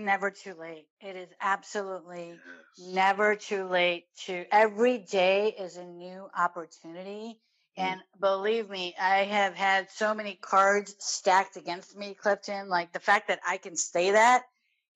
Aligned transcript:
Never 0.00 0.30
too 0.30 0.54
late. 0.58 0.86
It 1.00 1.16
is 1.16 1.28
absolutely 1.40 2.38
yes. 2.76 2.94
never 2.94 3.36
too 3.36 3.64
late 3.64 4.04
to 4.26 4.44
every 4.52 4.98
day 4.98 5.54
is 5.58 5.76
a 5.76 5.84
new 5.84 6.28
opportunity. 6.36 7.38
Mm. 7.78 7.82
And 7.82 8.00
believe 8.20 8.68
me, 8.68 8.94
I 9.00 9.24
have 9.24 9.54
had 9.54 9.90
so 9.90 10.14
many 10.14 10.34
cards 10.34 10.94
stacked 10.98 11.56
against 11.56 11.96
me, 11.96 12.14
Clifton. 12.14 12.68
Like 12.68 12.92
the 12.92 13.00
fact 13.00 13.28
that 13.28 13.40
I 13.46 13.58
can 13.58 13.76
say 13.76 14.12
that, 14.12 14.42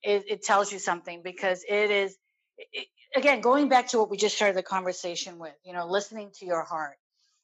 it, 0.02 0.24
it 0.28 0.42
tells 0.42 0.72
you 0.72 0.78
something 0.78 1.22
because 1.22 1.64
it 1.68 1.90
is, 1.90 2.16
it, 2.58 2.86
again, 3.14 3.40
going 3.40 3.68
back 3.68 3.88
to 3.88 3.98
what 3.98 4.10
we 4.10 4.16
just 4.16 4.36
started 4.36 4.56
the 4.56 4.62
conversation 4.62 5.38
with, 5.38 5.54
you 5.64 5.72
know, 5.72 5.86
listening 5.86 6.30
to 6.38 6.46
your 6.46 6.62
heart. 6.62 6.96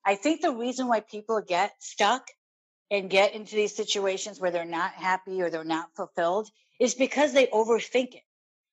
I 0.05 0.15
think 0.15 0.41
the 0.41 0.55
reason 0.55 0.89
why 0.89 1.01
people 1.01 1.41
get 1.47 1.73
stuck 1.81 2.27
and 2.91 3.09
get 3.09 3.35
into 3.35 3.55
these 3.55 3.77
situations 3.77 4.41
where 4.41 4.51
they're 4.51 4.65
not 4.65 4.93
happy 4.93 5.43
or 5.43 5.51
they're 5.51 5.65
not 5.65 5.95
fulfilled 5.95 6.49
is 6.81 6.95
because 6.95 7.33
they 7.33 7.47
overthink 7.47 8.15
it 8.15 8.23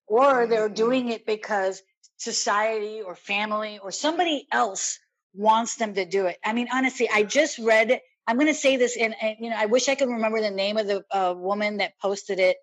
or 0.08 0.47
they're 0.47 0.66
mm-hmm. 0.66 0.73
doing 0.73 1.09
it 1.09 1.25
because 1.25 1.83
society 2.16 3.02
or 3.02 3.14
family 3.14 3.80
or 3.83 3.91
somebody 3.91 4.47
else 4.52 4.97
wants 5.36 5.75
them 5.75 5.94
to 5.94 6.05
do 6.05 6.25
it. 6.25 6.38
I 6.44 6.53
mean, 6.53 6.69
honestly, 6.73 7.08
I 7.14 7.23
just 7.23 7.59
read, 7.59 7.99
I'm 8.25 8.38
going 8.38 8.47
to 8.47 8.53
say 8.53 8.77
this 8.77 8.97
and, 8.97 9.14
you 9.39 9.49
know, 9.49 9.58
I 9.58 9.67
wish 9.67 9.89
I 9.89 9.95
could 9.95 10.09
remember 10.09 10.41
the 10.41 10.49
name 10.49 10.77
of 10.77 10.88
the 10.88 11.03
uh, 11.11 11.36
woman 11.38 11.77
that 11.77 11.99
posted 12.02 12.39
it 12.39 12.58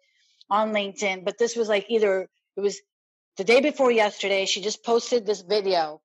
on 0.50 0.72
LinkedIn, 0.72 1.24
but 1.24 1.38
this 1.38 1.54
was 1.54 1.68
like 1.68 1.86
either 1.88 2.28
it 2.56 2.60
was 2.60 2.80
the 3.36 3.44
day 3.44 3.60
before 3.60 3.92
yesterday. 3.92 4.46
She 4.46 4.60
just 4.60 4.84
posted 4.84 5.26
this 5.26 5.42
video 5.42 6.00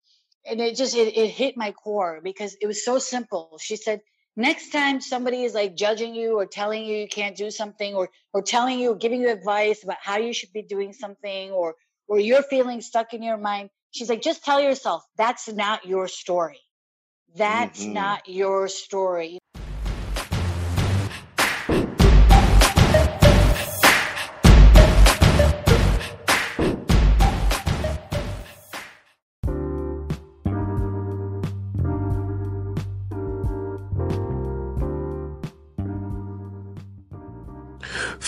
and 0.46 0.60
it 0.60 0.76
just, 0.76 0.96
it, 0.96 1.18
it 1.18 1.30
hit 1.30 1.58
my 1.58 1.72
core 1.72 2.20
because 2.24 2.56
it 2.62 2.68
was 2.68 2.84
so 2.84 3.00
simple. 3.00 3.58
She 3.60 3.78
said, 3.78 4.02
next 4.40 4.70
time 4.72 5.02
somebody 5.02 5.44
is 5.44 5.54
like 5.54 5.76
judging 5.76 6.16
you 6.16 6.40
or 6.40 6.46
telling 6.46 6.86
you 6.86 6.96
you 6.96 7.08
can't 7.08 7.36
do 7.36 7.52
something 7.52 7.94
or 7.94 8.10
or 8.34 8.42
telling 8.42 8.80
you 8.80 8.96
giving 8.96 9.22
you 9.22 9.30
advice 9.30 9.84
about 9.84 9.98
how 10.02 10.18
you 10.18 10.34
should 10.34 10.52
be 10.54 10.62
doing 10.62 10.94
something 10.94 11.52
or 11.52 11.76
or 12.08 12.20
you're 12.20 12.42
feeling 12.44 12.80
stuck 12.80 13.14
in 13.14 13.22
your 13.22 13.38
mind 13.38 13.70
she's 13.92 14.10
like 14.10 14.22
just 14.22 14.44
tell 14.46 14.62
yourself 14.62 15.04
that's 15.18 15.50
not 15.50 15.86
your 15.86 16.08
story 16.08 16.60
that's 17.36 17.84
mm-hmm. 17.84 17.94
not 17.94 18.30
your 18.30 18.70
story 18.70 19.38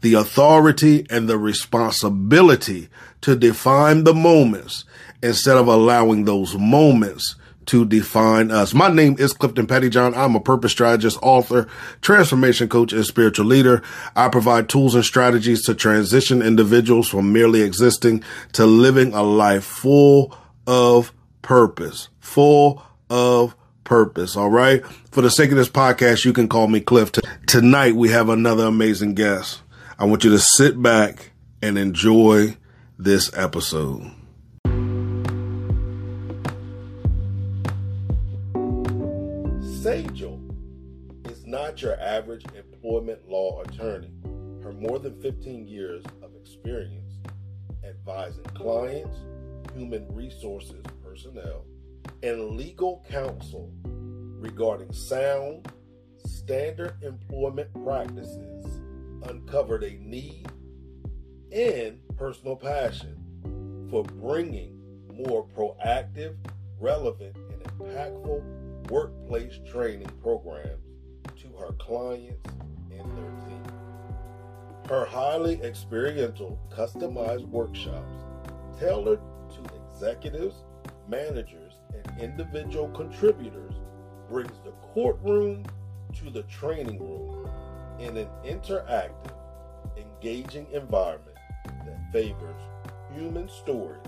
the 0.01 0.15
authority 0.15 1.07
and 1.09 1.29
the 1.29 1.37
responsibility 1.37 2.89
to 3.21 3.33
define 3.37 4.03
the 4.03 4.13
moments 4.13 4.83
instead 5.23 5.55
of 5.55 5.67
allowing 5.67 6.25
those 6.25 6.57
moments 6.57 7.37
to 7.67 7.85
define 7.85 8.51
us. 8.51 8.73
My 8.73 8.89
name 8.89 9.15
is 9.19 9.33
Clifton 9.33 9.67
Pettyjohn. 9.67 10.15
I'm 10.15 10.35
a 10.35 10.39
purpose 10.39 10.71
strategist, 10.71 11.19
author, 11.21 11.67
transformation 12.01 12.67
coach, 12.67 12.93
and 12.93 13.05
spiritual 13.05 13.45
leader. 13.45 13.83
I 14.15 14.29
provide 14.29 14.69
tools 14.69 14.95
and 14.95 15.05
strategies 15.05 15.63
to 15.65 15.75
transition 15.75 16.41
individuals 16.41 17.07
from 17.07 17.31
merely 17.31 17.61
existing 17.61 18.23
to 18.53 18.65
living 18.65 19.13
a 19.13 19.23
life 19.23 19.63
full 19.63 20.35
of 20.65 21.13
purpose, 21.41 22.09
full 22.19 22.83
of 23.09 23.55
purpose. 23.83 24.35
All 24.35 24.49
right. 24.49 24.85
For 25.11 25.21
the 25.21 25.31
sake 25.31 25.51
of 25.51 25.57
this 25.57 25.69
podcast, 25.69 26.25
you 26.25 26.33
can 26.33 26.49
call 26.49 26.67
me 26.67 26.81
Cliff. 26.81 27.11
Tonight 27.47 27.95
we 27.95 28.09
have 28.09 28.29
another 28.29 28.65
amazing 28.65 29.15
guest. 29.15 29.61
I 29.97 30.05
want 30.05 30.23
you 30.23 30.29
to 30.31 30.39
sit 30.39 30.81
back 30.81 31.31
and 31.61 31.77
enjoy 31.77 32.57
this 32.99 33.35
episode. 33.35 34.11
Your 41.81 41.99
average 41.99 42.45
employment 42.55 43.27
law 43.27 43.61
attorney. 43.61 44.11
Her 44.63 44.73
more 44.73 44.99
than 44.99 45.21
15 45.21 45.67
years 45.67 46.03
of 46.21 46.35
experience 46.35 47.19
advising 47.83 48.43
clients, 48.45 49.17
human 49.75 50.07
resources 50.13 50.83
personnel, 51.03 51.65
and 52.23 52.57
legal 52.57 53.05
counsel 53.09 53.71
regarding 53.83 54.91
sound, 54.91 55.71
standard 56.25 56.95
employment 57.01 57.69
practices 57.85 58.81
uncovered 59.23 59.83
a 59.83 59.97
need 60.01 60.47
and 61.51 61.99
personal 62.17 62.55
passion 62.55 63.17
for 63.89 64.03
bringing 64.03 64.77
more 65.13 65.47
proactive, 65.55 66.35
relevant, 66.79 67.35
and 67.35 67.63
impactful 67.63 68.89
workplace 68.89 69.59
training 69.69 70.09
programs 70.21 70.86
to 71.41 71.47
her 71.59 71.71
clients 71.73 72.49
and 72.91 73.17
their 73.17 73.31
team. 73.47 73.63
Her 74.89 75.05
highly 75.05 75.61
experiential, 75.61 76.57
customized 76.69 77.47
workshops 77.47 78.13
tailored 78.79 79.19
to 79.49 79.75
executives, 79.75 80.63
managers, 81.07 81.73
and 81.93 82.21
individual 82.21 82.87
contributors 82.89 83.73
brings 84.29 84.59
the 84.63 84.71
courtroom 84.93 85.65
to 86.15 86.29
the 86.29 86.43
training 86.43 86.99
room 86.99 87.49
in 87.99 88.17
an 88.17 88.27
interactive, 88.45 89.35
engaging 89.95 90.67
environment 90.71 91.37
that 91.85 92.11
favors 92.11 92.61
human 93.15 93.47
stories 93.49 94.01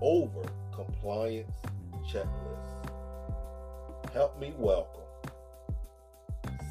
over 0.00 0.42
compliance 0.74 1.58
checklists. 2.06 2.90
Help 4.12 4.38
me 4.40 4.54
welcome 4.56 5.05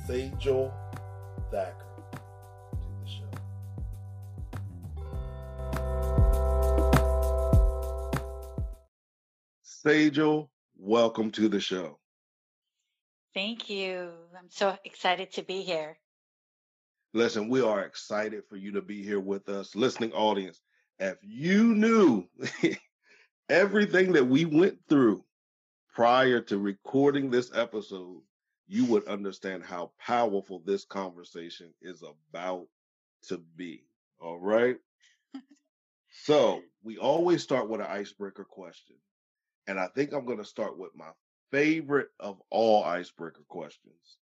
Sejal 0.07 0.71
Thacker 1.49 1.85
to 2.11 2.87
the 3.01 3.09
show. 3.09 3.23
Sejal, 9.65 10.49
welcome 10.77 11.31
to 11.31 11.49
the 11.49 11.59
show. 11.59 11.97
Thank 13.33 13.67
you. 13.67 14.11
I'm 14.37 14.51
so 14.51 14.77
excited 14.85 15.31
to 15.33 15.41
be 15.41 15.63
here. 15.63 15.97
Listen, 17.15 17.49
we 17.49 17.61
are 17.61 17.81
excited 17.81 18.43
for 18.47 18.57
you 18.57 18.73
to 18.73 18.83
be 18.83 19.01
here 19.01 19.19
with 19.19 19.49
us, 19.49 19.75
listening 19.75 20.11
audience. 20.11 20.61
If 20.99 21.17
you 21.23 21.73
knew 21.73 22.25
everything 23.49 24.11
that 24.11 24.27
we 24.27 24.45
went 24.45 24.77
through 24.87 25.23
prior 25.95 26.41
to 26.41 26.59
recording 26.59 27.31
this 27.31 27.49
episode, 27.55 28.21
you 28.67 28.85
would 28.85 29.07
understand 29.07 29.63
how 29.63 29.91
powerful 29.99 30.61
this 30.65 30.85
conversation 30.85 31.73
is 31.81 32.03
about 32.03 32.67
to 33.27 33.37
be. 33.55 33.83
All 34.19 34.39
right. 34.39 34.77
so 36.09 36.61
we 36.83 36.97
always 36.97 37.43
start 37.43 37.69
with 37.69 37.81
an 37.81 37.87
icebreaker 37.87 38.45
question. 38.45 38.95
And 39.67 39.79
I 39.79 39.87
think 39.87 40.13
I'm 40.13 40.25
going 40.25 40.37
to 40.39 40.45
start 40.45 40.77
with 40.77 40.91
my 40.95 41.09
favorite 41.51 42.09
of 42.19 42.41
all 42.49 42.83
icebreaker 42.83 43.43
questions. 43.47 44.17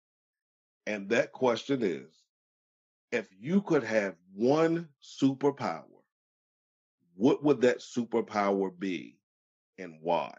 And 0.85 1.09
that 1.09 1.31
question 1.31 1.81
is 1.83 2.07
if 3.11 3.29
you 3.39 3.61
could 3.61 3.83
have 3.83 4.15
one 4.33 4.89
superpower, 5.01 5.83
what 7.15 7.43
would 7.43 7.61
that 7.61 7.79
superpower 7.79 8.77
be 8.77 9.17
and 9.77 9.95
why? 10.01 10.33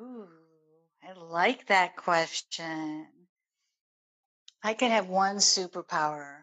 Ooh, 0.00 0.28
I 1.08 1.12
like 1.14 1.68
that 1.68 1.96
question. 1.96 3.06
I 4.62 4.74
could 4.74 4.90
have 4.90 5.08
one 5.08 5.36
superpower. 5.36 6.40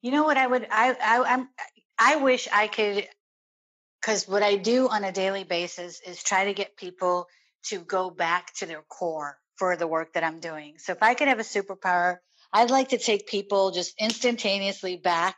You 0.00 0.12
know 0.12 0.24
what 0.24 0.38
I 0.38 0.46
would 0.46 0.66
I, 0.70 0.92
I 0.92 1.34
I'm 1.34 1.48
I 1.98 2.16
wish 2.16 2.48
I 2.50 2.68
could 2.68 3.06
because 4.00 4.26
what 4.26 4.42
I 4.42 4.56
do 4.56 4.88
on 4.88 5.04
a 5.04 5.12
daily 5.12 5.44
basis 5.44 6.00
is 6.00 6.22
try 6.22 6.46
to 6.46 6.54
get 6.54 6.78
people 6.78 7.26
to 7.64 7.78
go 7.80 8.08
back 8.08 8.54
to 8.54 8.66
their 8.66 8.82
core 8.82 9.36
for 9.56 9.76
the 9.76 9.86
work 9.86 10.14
that 10.14 10.24
I'm 10.24 10.40
doing. 10.40 10.76
So 10.78 10.92
if 10.92 11.02
I 11.02 11.12
could 11.12 11.28
have 11.28 11.40
a 11.40 11.42
superpower, 11.42 12.16
I'd 12.50 12.70
like 12.70 12.90
to 12.90 12.98
take 12.98 13.26
people 13.26 13.72
just 13.72 13.94
instantaneously 14.00 14.96
back 14.96 15.36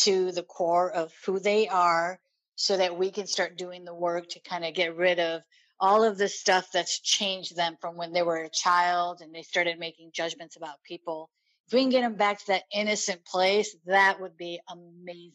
to 0.00 0.32
the 0.32 0.42
core 0.42 0.90
of 0.90 1.12
who 1.24 1.38
they 1.38 1.68
are 1.68 2.18
so 2.56 2.76
that 2.76 2.98
we 2.98 3.10
can 3.10 3.26
start 3.26 3.56
doing 3.56 3.84
the 3.84 3.94
work 3.94 4.28
to 4.30 4.40
kind 4.40 4.64
of 4.64 4.74
get 4.74 4.96
rid 4.96 5.20
of 5.20 5.42
all 5.78 6.04
of 6.04 6.18
the 6.18 6.28
stuff 6.28 6.68
that's 6.72 7.00
changed 7.00 7.54
them 7.54 7.76
from 7.80 7.96
when 7.96 8.12
they 8.12 8.22
were 8.22 8.38
a 8.42 8.50
child 8.50 9.20
and 9.20 9.34
they 9.34 9.42
started 9.42 9.78
making 9.78 10.10
judgments 10.12 10.56
about 10.56 10.82
people. 10.82 11.30
If 11.66 11.74
we 11.74 11.82
can 11.82 11.90
get 11.90 12.02
them 12.02 12.16
back 12.16 12.38
to 12.40 12.46
that 12.48 12.64
innocent 12.72 13.24
place, 13.24 13.76
that 13.86 14.20
would 14.20 14.36
be 14.36 14.60
amazing. 14.70 15.32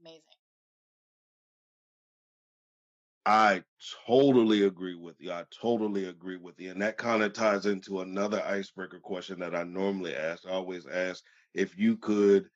Amazing. 0.00 0.22
I 3.26 3.62
totally 4.06 4.64
agree 4.64 4.96
with 4.96 5.16
you. 5.18 5.32
I 5.32 5.44
totally 5.50 6.06
agree 6.06 6.36
with 6.36 6.60
you. 6.60 6.70
And 6.70 6.82
that 6.82 6.98
kind 6.98 7.22
of 7.22 7.32
ties 7.32 7.64
into 7.64 8.00
another 8.00 8.42
icebreaker 8.44 9.00
question 9.00 9.38
that 9.40 9.54
I 9.54 9.62
normally 9.62 10.14
ask. 10.14 10.46
I 10.46 10.50
always 10.50 10.86
ask 10.86 11.24
if 11.54 11.78
you 11.78 11.96
could, 11.96 12.50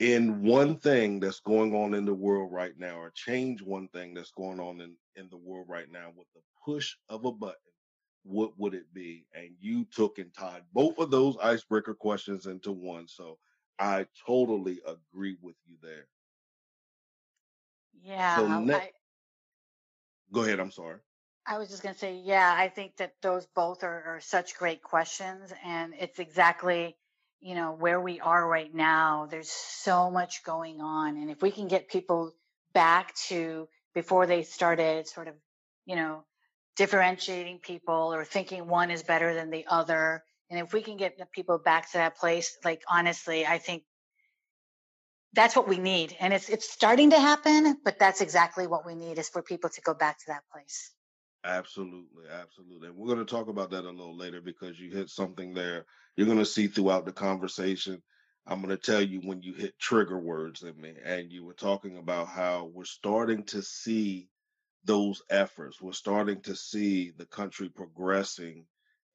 in 0.00 0.42
one 0.42 0.76
thing 0.76 1.20
that's 1.20 1.40
going 1.40 1.74
on 1.74 1.94
in 1.94 2.04
the 2.04 2.14
world 2.14 2.52
right 2.52 2.78
now, 2.78 3.00
or 3.00 3.10
change 3.10 3.62
one 3.62 3.88
thing 3.88 4.14
that's 4.14 4.30
going 4.32 4.60
on 4.60 4.80
in, 4.80 4.96
in 5.16 5.28
the 5.30 5.36
world 5.36 5.66
right 5.68 5.90
now 5.90 6.12
with 6.16 6.28
the 6.34 6.40
push 6.64 6.96
of 7.08 7.24
a 7.24 7.32
button, 7.32 7.56
what 8.22 8.58
would 8.58 8.74
it 8.74 8.92
be? 8.94 9.26
And 9.34 9.50
you 9.60 9.84
took 9.86 10.18
and 10.18 10.32
tied 10.34 10.62
both 10.72 10.98
of 10.98 11.10
those 11.10 11.36
icebreaker 11.42 11.94
questions 11.94 12.46
into 12.46 12.72
one. 12.72 13.08
So 13.08 13.38
I 13.78 14.06
totally 14.26 14.80
agree 14.86 15.36
with 15.40 15.56
you 15.66 15.76
there. 15.82 16.06
Yeah. 18.02 18.36
So 18.36 18.48
ne- 18.48 18.74
I, 18.74 18.90
Go 20.32 20.42
ahead. 20.42 20.60
I'm 20.60 20.70
sorry. 20.70 20.98
I 21.46 21.58
was 21.58 21.70
just 21.70 21.82
going 21.82 21.94
to 21.94 21.98
say, 21.98 22.16
yeah, 22.16 22.54
I 22.56 22.68
think 22.68 22.96
that 22.98 23.14
those 23.22 23.46
both 23.54 23.82
are, 23.82 24.04
are 24.04 24.20
such 24.20 24.56
great 24.56 24.82
questions. 24.82 25.52
And 25.64 25.94
it's 25.98 26.18
exactly, 26.18 26.96
you 27.40 27.54
know, 27.54 27.72
where 27.72 28.00
we 28.00 28.20
are 28.20 28.46
right 28.46 28.74
now. 28.74 29.26
There's 29.30 29.50
so 29.50 30.10
much 30.10 30.44
going 30.44 30.80
on. 30.80 31.16
And 31.16 31.30
if 31.30 31.40
we 31.42 31.50
can 31.50 31.68
get 31.68 31.88
people 31.88 32.34
back 32.74 33.14
to 33.28 33.68
before 33.94 34.26
they 34.26 34.42
started 34.42 35.06
sort 35.08 35.28
of, 35.28 35.34
you 35.86 35.96
know, 35.96 36.24
differentiating 36.76 37.58
people 37.58 38.14
or 38.14 38.24
thinking 38.24 38.68
one 38.68 38.90
is 38.90 39.02
better 39.02 39.34
than 39.34 39.50
the 39.50 39.66
other. 39.68 40.22
And 40.50 40.60
if 40.60 40.72
we 40.72 40.82
can 40.82 40.96
get 40.96 41.18
the 41.18 41.26
people 41.26 41.58
back 41.58 41.90
to 41.92 41.98
that 41.98 42.16
place, 42.16 42.56
like 42.64 42.82
honestly, 42.88 43.46
I 43.46 43.58
think 43.58 43.82
that's 45.34 45.54
what 45.54 45.68
we 45.68 45.78
need 45.78 46.16
and 46.20 46.32
it's 46.32 46.48
it's 46.48 46.70
starting 46.70 47.10
to 47.10 47.20
happen 47.20 47.76
but 47.84 47.98
that's 47.98 48.20
exactly 48.20 48.66
what 48.66 48.86
we 48.86 48.94
need 48.94 49.18
is 49.18 49.28
for 49.28 49.42
people 49.42 49.68
to 49.70 49.80
go 49.82 49.94
back 49.94 50.18
to 50.18 50.24
that 50.28 50.42
place 50.52 50.90
absolutely 51.44 52.24
absolutely 52.32 52.88
and 52.88 52.96
we're 52.96 53.06
going 53.06 53.24
to 53.24 53.24
talk 53.24 53.48
about 53.48 53.70
that 53.70 53.84
a 53.84 53.90
little 53.90 54.16
later 54.16 54.40
because 54.40 54.78
you 54.78 54.90
hit 54.90 55.08
something 55.08 55.54
there 55.54 55.86
you're 56.16 56.26
going 56.26 56.38
to 56.38 56.44
see 56.44 56.66
throughout 56.66 57.04
the 57.04 57.12
conversation 57.12 58.02
i'm 58.46 58.60
going 58.62 58.76
to 58.76 58.82
tell 58.92 59.02
you 59.02 59.20
when 59.24 59.42
you 59.42 59.54
hit 59.54 59.78
trigger 59.78 60.18
words 60.18 60.62
in 60.62 60.78
me 60.80 60.94
and 61.04 61.30
you 61.32 61.44
were 61.44 61.54
talking 61.54 61.96
about 61.98 62.28
how 62.28 62.70
we're 62.74 62.84
starting 62.84 63.44
to 63.44 63.62
see 63.62 64.28
those 64.84 65.22
efforts 65.30 65.80
we're 65.80 65.92
starting 65.92 66.40
to 66.40 66.56
see 66.56 67.12
the 67.16 67.26
country 67.26 67.68
progressing 67.68 68.64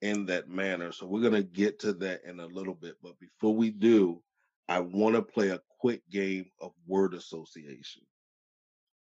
in 0.01 0.25
that 0.25 0.49
manner 0.49 0.91
so 0.91 1.05
we're 1.05 1.21
going 1.21 1.33
to 1.33 1.43
get 1.43 1.79
to 1.79 1.93
that 1.93 2.21
in 2.25 2.39
a 2.39 2.45
little 2.47 2.75
bit 2.75 2.95
but 3.03 3.19
before 3.19 3.55
we 3.55 3.69
do 3.69 4.21
I 4.67 4.79
want 4.79 5.15
to 5.15 5.21
play 5.21 5.49
a 5.49 5.59
quick 5.79 6.01
game 6.09 6.45
of 6.61 6.71
word 6.87 7.13
association. 7.13 8.03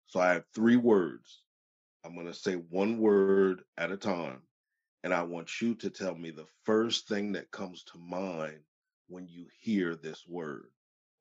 So 0.07 0.19
I 0.19 0.33
have 0.33 0.45
three 0.55 0.77
words. 0.77 1.41
I'm 2.05 2.15
going 2.15 2.27
to 2.27 2.33
say 2.33 2.55
one 2.55 2.99
word 2.99 3.63
at 3.77 3.91
a 3.91 3.97
time. 3.97 4.41
And 5.03 5.13
I 5.13 5.23
want 5.23 5.61
you 5.61 5.75
to 5.75 5.89
tell 5.89 6.15
me 6.15 6.31
the 6.31 6.47
first 6.63 7.07
thing 7.07 7.33
that 7.33 7.51
comes 7.51 7.83
to 7.91 7.97
mind 7.97 8.59
when 9.07 9.27
you 9.27 9.47
hear 9.59 9.95
this 9.95 10.23
word 10.27 10.67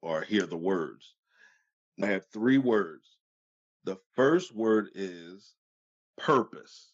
or 0.02 0.22
hear 0.22 0.46
the 0.46 0.56
words. 0.56 1.14
I 2.02 2.06
have 2.06 2.26
three 2.32 2.58
words. 2.58 3.16
The 3.84 3.96
first 4.14 4.54
word 4.54 4.90
is 4.94 5.54
purpose. 6.16 6.90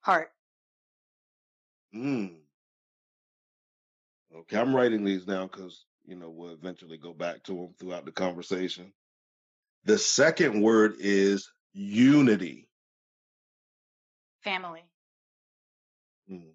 Heart. 0.00 0.30
Mm. 1.94 2.36
Okay, 4.34 4.56
I'm 4.56 4.74
writing 4.74 5.04
these 5.04 5.24
down 5.24 5.48
because 5.48 5.84
you 6.06 6.16
know 6.16 6.30
we'll 6.30 6.54
eventually 6.54 6.96
go 6.96 7.12
back 7.12 7.42
to 7.44 7.52
them 7.52 7.74
throughout 7.78 8.06
the 8.06 8.12
conversation. 8.12 8.92
The 9.84 9.98
second 9.98 10.62
word 10.62 10.94
is 10.98 11.50
unity. 11.72 12.68
Family. 14.42 14.84
Mm. 16.30 16.52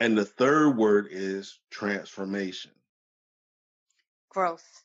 And 0.00 0.18
the 0.18 0.24
third 0.24 0.76
word 0.76 1.08
is 1.10 1.58
transformation. 1.70 2.72
Growth. 4.30 4.82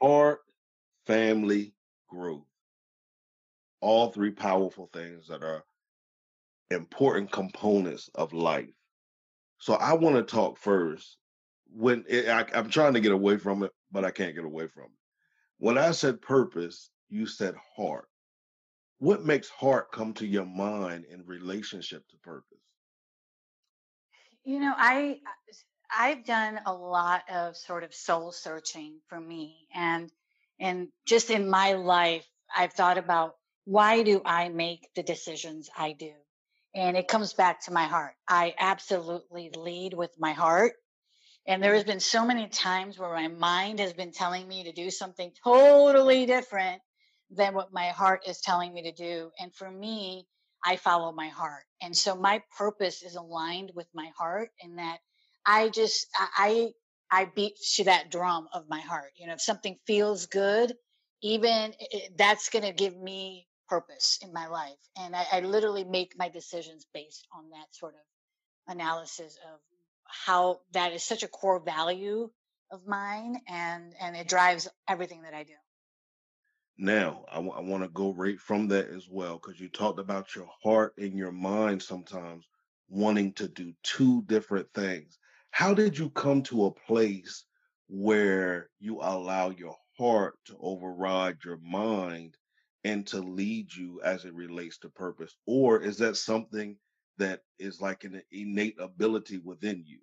Heart, 0.00 0.40
family, 1.06 1.74
growth. 2.08 2.46
All 3.80 4.10
three 4.10 4.30
powerful 4.30 4.88
things 4.92 5.28
that 5.28 5.42
are 5.42 5.64
important 6.70 7.32
components 7.32 8.08
of 8.14 8.32
life. 8.32 8.68
So 9.58 9.74
I 9.74 9.94
want 9.94 10.16
to 10.16 10.22
talk 10.22 10.56
first. 10.56 11.16
When 11.72 12.04
it, 12.08 12.28
I, 12.28 12.44
I'm 12.54 12.70
trying 12.70 12.94
to 12.94 13.00
get 13.00 13.12
away 13.12 13.36
from 13.36 13.62
it, 13.62 13.72
but 13.90 14.04
I 14.04 14.10
can't 14.10 14.34
get 14.34 14.44
away 14.44 14.66
from 14.66 14.84
it. 14.84 14.90
When 15.58 15.78
I 15.78 15.90
said 15.92 16.22
purpose, 16.22 16.90
you 17.08 17.26
said 17.26 17.54
heart. 17.76 18.08
What 18.98 19.24
makes 19.24 19.48
heart 19.48 19.92
come 19.92 20.12
to 20.14 20.26
your 20.26 20.46
mind 20.46 21.06
in 21.10 21.24
relationship 21.24 22.06
to 22.08 22.16
purpose? 22.18 22.58
You 24.44 24.60
know, 24.60 24.74
I 24.76 25.20
I've 25.96 26.24
done 26.24 26.60
a 26.66 26.72
lot 26.72 27.22
of 27.30 27.56
sort 27.56 27.84
of 27.84 27.94
soul 27.94 28.32
searching 28.32 29.00
for 29.08 29.20
me 29.20 29.68
and 29.74 30.10
and 30.58 30.88
just 31.06 31.30
in 31.30 31.48
my 31.48 31.74
life 31.74 32.26
I've 32.54 32.72
thought 32.72 32.98
about 32.98 33.36
why 33.64 34.02
do 34.02 34.22
I 34.24 34.48
make 34.48 34.88
the 34.94 35.02
decisions 35.02 35.68
I 35.76 35.92
do? 35.92 36.12
And 36.74 36.96
it 36.96 37.08
comes 37.08 37.34
back 37.34 37.64
to 37.64 37.72
my 37.72 37.84
heart. 37.84 38.14
I 38.28 38.54
absolutely 38.58 39.50
lead 39.56 39.94
with 39.94 40.10
my 40.18 40.32
heart. 40.32 40.74
And 41.46 41.62
there 41.62 41.74
has 41.74 41.84
been 41.84 42.00
so 42.00 42.24
many 42.24 42.48
times 42.48 42.98
where 42.98 43.12
my 43.12 43.28
mind 43.28 43.80
has 43.80 43.92
been 43.92 44.12
telling 44.12 44.46
me 44.46 44.64
to 44.64 44.72
do 44.72 44.90
something 44.90 45.32
totally 45.42 46.26
different 46.26 46.80
than 47.30 47.54
what 47.54 47.72
my 47.72 47.88
heart 47.88 48.22
is 48.26 48.40
telling 48.40 48.72
me 48.72 48.82
to 48.82 48.92
do. 48.92 49.30
And 49.40 49.54
for 49.54 49.70
me, 49.70 50.26
I 50.64 50.76
follow 50.76 51.12
my 51.12 51.28
heart. 51.28 51.64
And 51.80 51.96
so 51.96 52.14
my 52.14 52.42
purpose 52.56 53.02
is 53.02 53.16
aligned 53.16 53.72
with 53.74 53.86
my 53.94 54.10
heart 54.18 54.50
in 54.60 54.76
that 54.76 54.98
I 55.46 55.70
just, 55.70 56.06
I, 56.18 56.72
I 57.10 57.30
beat 57.34 57.54
to 57.76 57.84
that 57.84 58.10
drum 58.10 58.48
of 58.52 58.68
my 58.68 58.80
heart. 58.80 59.12
You 59.16 59.26
know, 59.26 59.32
if 59.34 59.40
something 59.40 59.76
feels 59.86 60.26
good, 60.26 60.74
even 61.22 61.72
it, 61.80 62.16
that's 62.16 62.50
going 62.50 62.64
to 62.64 62.72
give 62.72 62.96
me 62.96 63.46
purpose 63.68 64.18
in 64.22 64.32
my 64.32 64.46
life. 64.48 64.78
And 64.98 65.16
I, 65.16 65.24
I 65.32 65.40
literally 65.40 65.84
make 65.84 66.12
my 66.18 66.28
decisions 66.28 66.86
based 66.92 67.26
on 67.34 67.48
that 67.50 67.66
sort 67.72 67.94
of 67.94 68.72
analysis 68.76 69.38
of 69.52 69.60
how 70.26 70.60
that 70.72 70.92
is 70.92 71.04
such 71.04 71.22
a 71.22 71.28
core 71.28 71.60
value 71.60 72.30
of 72.70 72.86
mine 72.86 73.40
and 73.48 73.94
and 74.00 74.16
it 74.16 74.28
drives 74.28 74.68
everything 74.88 75.22
that 75.22 75.34
I 75.34 75.44
do. 75.44 75.54
Now, 76.78 77.24
I 77.30 77.40
want 77.40 77.82
to 77.82 77.88
go 77.90 78.14
right 78.14 78.38
from 78.40 78.68
that 78.68 78.88
as 78.88 79.06
well 79.08 79.34
because 79.34 79.60
you 79.60 79.68
talked 79.68 79.98
about 79.98 80.34
your 80.34 80.48
heart 80.62 80.94
and 80.96 81.12
your 81.12 81.32
mind 81.32 81.82
sometimes 81.82 82.46
wanting 82.88 83.34
to 83.34 83.48
do 83.48 83.74
two 83.82 84.22
different 84.22 84.72
things. 84.72 85.18
How 85.50 85.74
did 85.74 85.98
you 85.98 86.10
come 86.10 86.42
to 86.44 86.66
a 86.66 86.70
place 86.72 87.44
where 87.88 88.70
you 88.78 89.00
allow 89.02 89.50
your 89.50 89.76
heart 89.98 90.38
to 90.46 90.56
override 90.60 91.38
your 91.44 91.58
mind 91.58 92.36
and 92.84 93.06
to 93.08 93.20
lead 93.20 93.74
you 93.74 94.00
as 94.02 94.24
it 94.24 94.32
relates 94.32 94.78
to 94.78 94.88
purpose? 94.88 95.36
Or 95.46 95.82
is 95.82 95.98
that 95.98 96.16
something 96.16 96.78
that 97.18 97.42
is 97.58 97.80
like 97.80 98.04
an 98.04 98.22
innate 98.30 98.76
ability 98.80 99.38
within 99.38 99.84
you? 99.86 99.98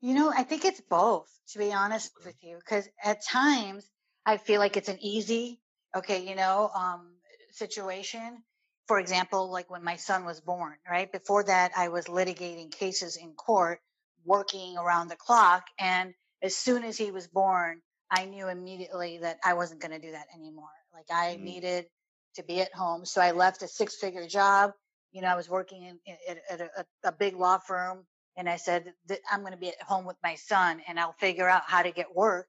You 0.00 0.14
know, 0.14 0.32
I 0.34 0.44
think 0.44 0.64
it's 0.64 0.80
both, 0.80 1.28
to 1.52 1.58
be 1.58 1.72
honest 1.72 2.12
okay. 2.18 2.28
with 2.28 2.36
you, 2.42 2.56
because 2.56 2.88
at 3.04 3.24
times 3.24 3.88
I 4.24 4.38
feel 4.38 4.58
like 4.58 4.76
it's 4.76 4.88
an 4.88 4.98
easy, 5.02 5.60
okay, 5.94 6.26
you 6.26 6.34
know, 6.34 6.70
um, 6.74 7.08
situation. 7.52 8.42
For 8.86 8.98
example, 8.98 9.52
like 9.52 9.70
when 9.70 9.84
my 9.84 9.96
son 9.96 10.24
was 10.24 10.40
born, 10.40 10.76
right? 10.90 11.12
Before 11.12 11.44
that, 11.44 11.72
I 11.76 11.88
was 11.88 12.06
litigating 12.06 12.72
cases 12.72 13.16
in 13.16 13.34
court, 13.34 13.80
working 14.24 14.76
around 14.78 15.08
the 15.08 15.16
clock. 15.16 15.64
And 15.78 16.14
as 16.42 16.56
soon 16.56 16.82
as 16.82 16.96
he 16.96 17.10
was 17.10 17.28
born, 17.28 17.82
I 18.10 18.24
knew 18.24 18.48
immediately 18.48 19.18
that 19.18 19.38
I 19.44 19.54
wasn't 19.54 19.80
going 19.80 19.92
to 19.92 20.04
do 20.04 20.12
that 20.12 20.26
anymore. 20.34 20.68
Like 20.92 21.06
I 21.12 21.36
mm. 21.36 21.42
needed 21.42 21.86
to 22.34 22.42
be 22.42 22.60
at 22.60 22.74
home. 22.74 23.04
So 23.04 23.20
I 23.20 23.32
left 23.32 23.62
a 23.62 23.68
six 23.68 23.96
figure 23.96 24.26
job. 24.26 24.72
You 25.12 25.22
know, 25.22 25.28
I 25.28 25.36
was 25.36 25.48
working 25.48 25.82
in, 25.84 25.98
in 26.06 26.36
at, 26.50 26.60
a, 26.60 27.08
a, 27.08 27.12
big 27.12 27.34
law 27.34 27.58
firm 27.58 28.06
and 28.36 28.48
I 28.48 28.56
said, 28.56 28.92
I'm 29.30 29.40
going 29.40 29.52
to 29.52 29.58
be 29.58 29.68
at 29.68 29.82
home 29.82 30.04
with 30.04 30.16
my 30.22 30.36
son 30.36 30.80
and 30.86 31.00
I'll 31.00 31.14
figure 31.18 31.48
out 31.48 31.62
how 31.66 31.82
to 31.82 31.90
get 31.90 32.14
work 32.14 32.46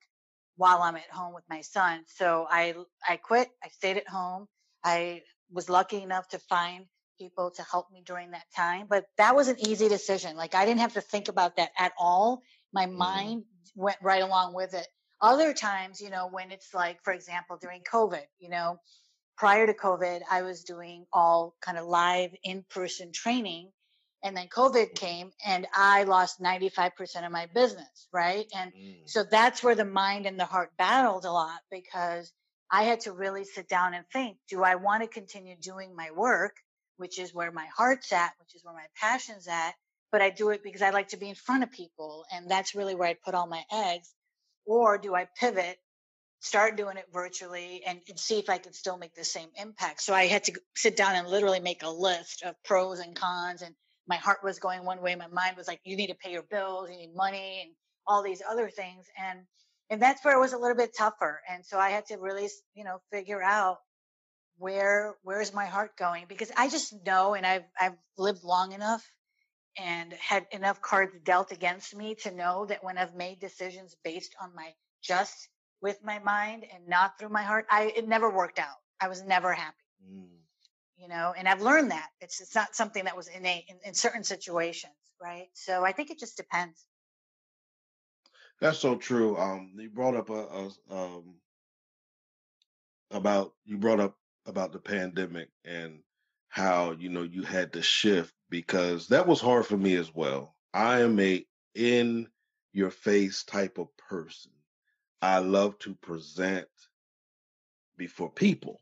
while 0.57 0.81
I'm 0.81 0.95
at 0.95 1.09
home 1.11 1.33
with 1.33 1.43
my 1.49 1.61
son. 1.61 2.03
So 2.07 2.45
I, 2.49 2.75
I 3.07 3.17
quit. 3.17 3.49
I 3.63 3.69
stayed 3.69 3.97
at 3.97 4.07
home. 4.07 4.47
I 4.83 5.21
was 5.51 5.69
lucky 5.69 6.01
enough 6.01 6.27
to 6.29 6.39
find 6.39 6.85
people 7.21 7.51
to 7.51 7.63
help 7.69 7.91
me 7.91 8.01
during 8.05 8.31
that 8.31 8.45
time, 8.55 8.87
but 8.89 9.05
that 9.17 9.35
was 9.35 9.47
an 9.47 9.55
easy 9.59 9.87
decision. 9.87 10.35
Like 10.35 10.55
I 10.55 10.65
didn't 10.65 10.79
have 10.81 10.93
to 10.93 11.01
think 11.01 11.27
about 11.27 11.57
that 11.57 11.69
at 11.77 11.93
all. 11.99 12.41
My 12.73 12.87
mm. 12.87 12.93
mind 12.93 13.43
went 13.75 13.97
right 14.01 14.23
along 14.23 14.55
with 14.55 14.73
it. 14.73 14.87
Other 15.21 15.53
times, 15.53 16.01
you 16.01 16.09
know, 16.09 16.27
when 16.31 16.51
it's 16.51 16.73
like, 16.73 16.97
for 17.03 17.13
example, 17.13 17.57
during 17.61 17.81
COVID, 17.81 18.23
you 18.39 18.49
know, 18.49 18.77
prior 19.41 19.65
to 19.65 19.73
COVID, 19.73 20.21
I 20.29 20.43
was 20.43 20.63
doing 20.63 21.07
all 21.11 21.55
kind 21.63 21.79
of 21.79 21.87
live 21.87 22.29
in 22.43 22.63
person 22.69 23.11
training. 23.11 23.71
And 24.23 24.37
then 24.37 24.47
COVID 24.55 24.93
came 24.93 25.31
and 25.43 25.65
I 25.73 26.03
lost 26.03 26.39
95% 26.39 27.25
of 27.25 27.31
my 27.31 27.47
business, 27.47 28.07
right? 28.13 28.45
And 28.55 28.71
mm. 28.71 28.97
so 29.07 29.23
that's 29.23 29.63
where 29.63 29.73
the 29.73 29.83
mind 29.83 30.27
and 30.27 30.39
the 30.39 30.45
heart 30.45 30.69
battled 30.77 31.25
a 31.25 31.31
lot 31.31 31.57
because 31.71 32.31
I 32.69 32.83
had 32.83 32.99
to 33.01 33.13
really 33.13 33.43
sit 33.43 33.67
down 33.67 33.95
and 33.95 34.05
think 34.13 34.37
do 34.47 34.61
I 34.61 34.75
want 34.75 35.01
to 35.01 35.07
continue 35.07 35.55
doing 35.59 35.95
my 35.95 36.11
work, 36.15 36.57
which 36.97 37.17
is 37.17 37.33
where 37.33 37.51
my 37.51 37.65
heart's 37.75 38.13
at, 38.13 38.33
which 38.39 38.53
is 38.53 38.63
where 38.63 38.75
my 38.75 38.85
passion's 38.95 39.47
at? 39.47 39.73
But 40.11 40.21
I 40.21 40.29
do 40.29 40.51
it 40.51 40.61
because 40.63 40.83
I 40.83 40.91
like 40.91 41.07
to 41.07 41.17
be 41.17 41.29
in 41.29 41.35
front 41.35 41.63
of 41.63 41.71
people. 41.71 42.25
And 42.31 42.47
that's 42.47 42.75
really 42.75 42.93
where 42.93 43.09
I 43.09 43.15
put 43.25 43.33
all 43.33 43.47
my 43.47 43.63
eggs. 43.73 44.13
Or 44.67 44.99
do 44.99 45.15
I 45.15 45.27
pivot, 45.39 45.79
start 46.41 46.75
doing 46.75 46.97
it 46.97 47.05
virtually 47.13 47.83
and, 47.87 47.99
and 48.09 48.19
see 48.19 48.39
if 48.39 48.49
I 48.49 48.57
can 48.57 48.73
still 48.73 48.97
make 48.97 49.15
the 49.15 49.23
same 49.23 49.49
impact? 49.55 50.01
So 50.01 50.13
I 50.13 50.25
had 50.25 50.43
to 50.45 50.53
sit 50.75 50.97
down 50.97 51.15
and 51.15 51.27
literally 51.27 51.59
make 51.59 51.83
a 51.83 51.89
list 51.89 52.43
of 52.43 52.55
pros 52.63 52.99
and 52.99 53.15
cons. 53.15 53.61
And 53.61 53.73
my 54.07 54.17
heart 54.17 54.39
was 54.43 54.59
going 54.59 54.83
one 54.83 55.01
way. 55.01 55.15
My 55.15 55.27
mind 55.27 55.55
was 55.55 55.67
like, 55.67 55.79
you 55.83 55.95
need 55.95 56.07
to 56.07 56.15
pay 56.15 56.31
your 56.31 56.43
bills, 56.43 56.89
you 56.89 56.97
need 56.97 57.15
money 57.15 57.61
and 57.63 57.71
all 58.05 58.23
these 58.23 58.41
other 58.47 58.69
things. 58.69 59.05
And, 59.17 59.39
and 59.89 60.01
that's 60.01 60.25
where 60.25 60.35
it 60.35 60.41
was 60.41 60.53
a 60.53 60.57
little 60.57 60.75
bit 60.75 60.97
tougher. 60.97 61.39
And 61.49 61.65
so 61.65 61.77
I 61.77 61.91
had 61.91 62.07
to 62.07 62.17
really, 62.17 62.49
you 62.73 62.83
know, 62.83 62.99
figure 63.11 63.41
out 63.41 63.77
where, 64.57 65.15
where's 65.23 65.53
my 65.53 65.65
heart 65.65 65.95
going? 65.97 66.25
Because 66.27 66.51
I 66.57 66.69
just 66.69 66.93
know, 67.05 67.35
and 67.35 67.45
I've, 67.45 67.63
I've 67.79 67.95
lived 68.17 68.43
long 68.43 68.73
enough 68.73 69.03
and 69.77 70.13
had 70.13 70.45
enough 70.51 70.81
cards 70.81 71.13
dealt 71.23 71.51
against 71.51 71.95
me 71.95 72.15
to 72.15 72.31
know 72.31 72.65
that 72.65 72.83
when 72.83 72.97
I've 72.97 73.15
made 73.15 73.39
decisions 73.39 73.95
based 74.03 74.35
on 74.41 74.53
my 74.55 74.73
just 75.01 75.47
with 75.81 76.03
my 76.03 76.19
mind 76.19 76.65
and 76.73 76.87
not 76.87 77.17
through 77.17 77.29
my 77.29 77.43
heart, 77.43 77.65
I 77.69 77.93
it 77.95 78.07
never 78.07 78.29
worked 78.29 78.59
out. 78.59 78.77
I 78.99 79.07
was 79.07 79.23
never 79.23 79.53
happy. 79.53 79.75
Mm. 80.09 80.27
You 80.97 81.07
know, 81.07 81.33
and 81.35 81.47
I've 81.47 81.61
learned 81.61 81.91
that 81.91 82.09
it's 82.19 82.39
it's 82.41 82.53
not 82.53 82.75
something 82.75 83.05
that 83.05 83.17
was 83.17 83.27
innate 83.27 83.65
in, 83.67 83.77
in 83.85 83.93
certain 83.93 84.23
situations, 84.23 84.93
right? 85.21 85.47
So 85.53 85.83
I 85.83 85.91
think 85.91 86.11
it 86.11 86.19
just 86.19 86.37
depends. 86.37 86.85
That's 88.59 88.77
so 88.77 88.95
true. 88.95 89.35
Um, 89.37 89.73
you 89.75 89.89
brought 89.89 90.15
up 90.15 90.29
a, 90.29 90.33
a 90.33 90.69
um 90.91 91.35
about 93.09 93.53
you 93.65 93.77
brought 93.77 93.99
up 93.99 94.15
about 94.45 94.71
the 94.71 94.79
pandemic 94.79 95.49
and 95.65 95.99
how 96.49 96.91
you 96.91 97.09
know 97.09 97.23
you 97.23 97.43
had 97.43 97.73
to 97.73 97.81
shift 97.81 98.33
because 98.49 99.07
that 99.07 99.25
was 99.25 99.41
hard 99.41 99.65
for 99.65 99.77
me 99.77 99.95
as 99.95 100.13
well. 100.13 100.55
I 100.73 100.99
am 101.01 101.19
a 101.19 101.45
in 101.73 102.27
your 102.73 102.91
face 102.91 103.43
type 103.43 103.77
of 103.77 103.87
person. 103.97 104.51
I 105.21 105.39
love 105.39 105.77
to 105.79 105.93
present 105.95 106.67
before 107.97 108.31
people. 108.31 108.81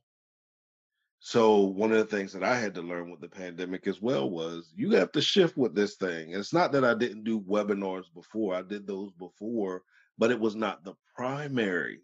So 1.19 1.60
one 1.60 1.91
of 1.91 1.98
the 1.98 2.05
things 2.05 2.31
that 2.31 2.43
I 2.43 2.58
had 2.58 2.74
to 2.75 2.81
learn 2.81 3.12
with 3.12 3.19
the 3.19 3.27
pandemic 3.27 3.88
as 3.88 4.01
well 4.01 4.29
was 4.29 4.72
you 4.75 4.91
have 4.91 5.12
to 5.12 5.22
shift 5.22 5.58
with 5.58 5.75
this 5.75 5.96
thing. 5.98 6.31
And 6.31 6.39
It's 6.39 6.53
not 6.53 6.72
that 6.72 6.86
I 6.86 6.93
didn't 6.93 7.25
do 7.25 7.41
webinars 7.41 8.05
before. 8.13 8.55
I 8.55 8.62
did 8.62 8.88
those 8.88 9.12
before, 9.12 9.84
but 10.17 10.31
it 10.31 10.39
was 10.39 10.55
not 10.55 10.86
the 10.86 10.93
primary, 11.13 12.00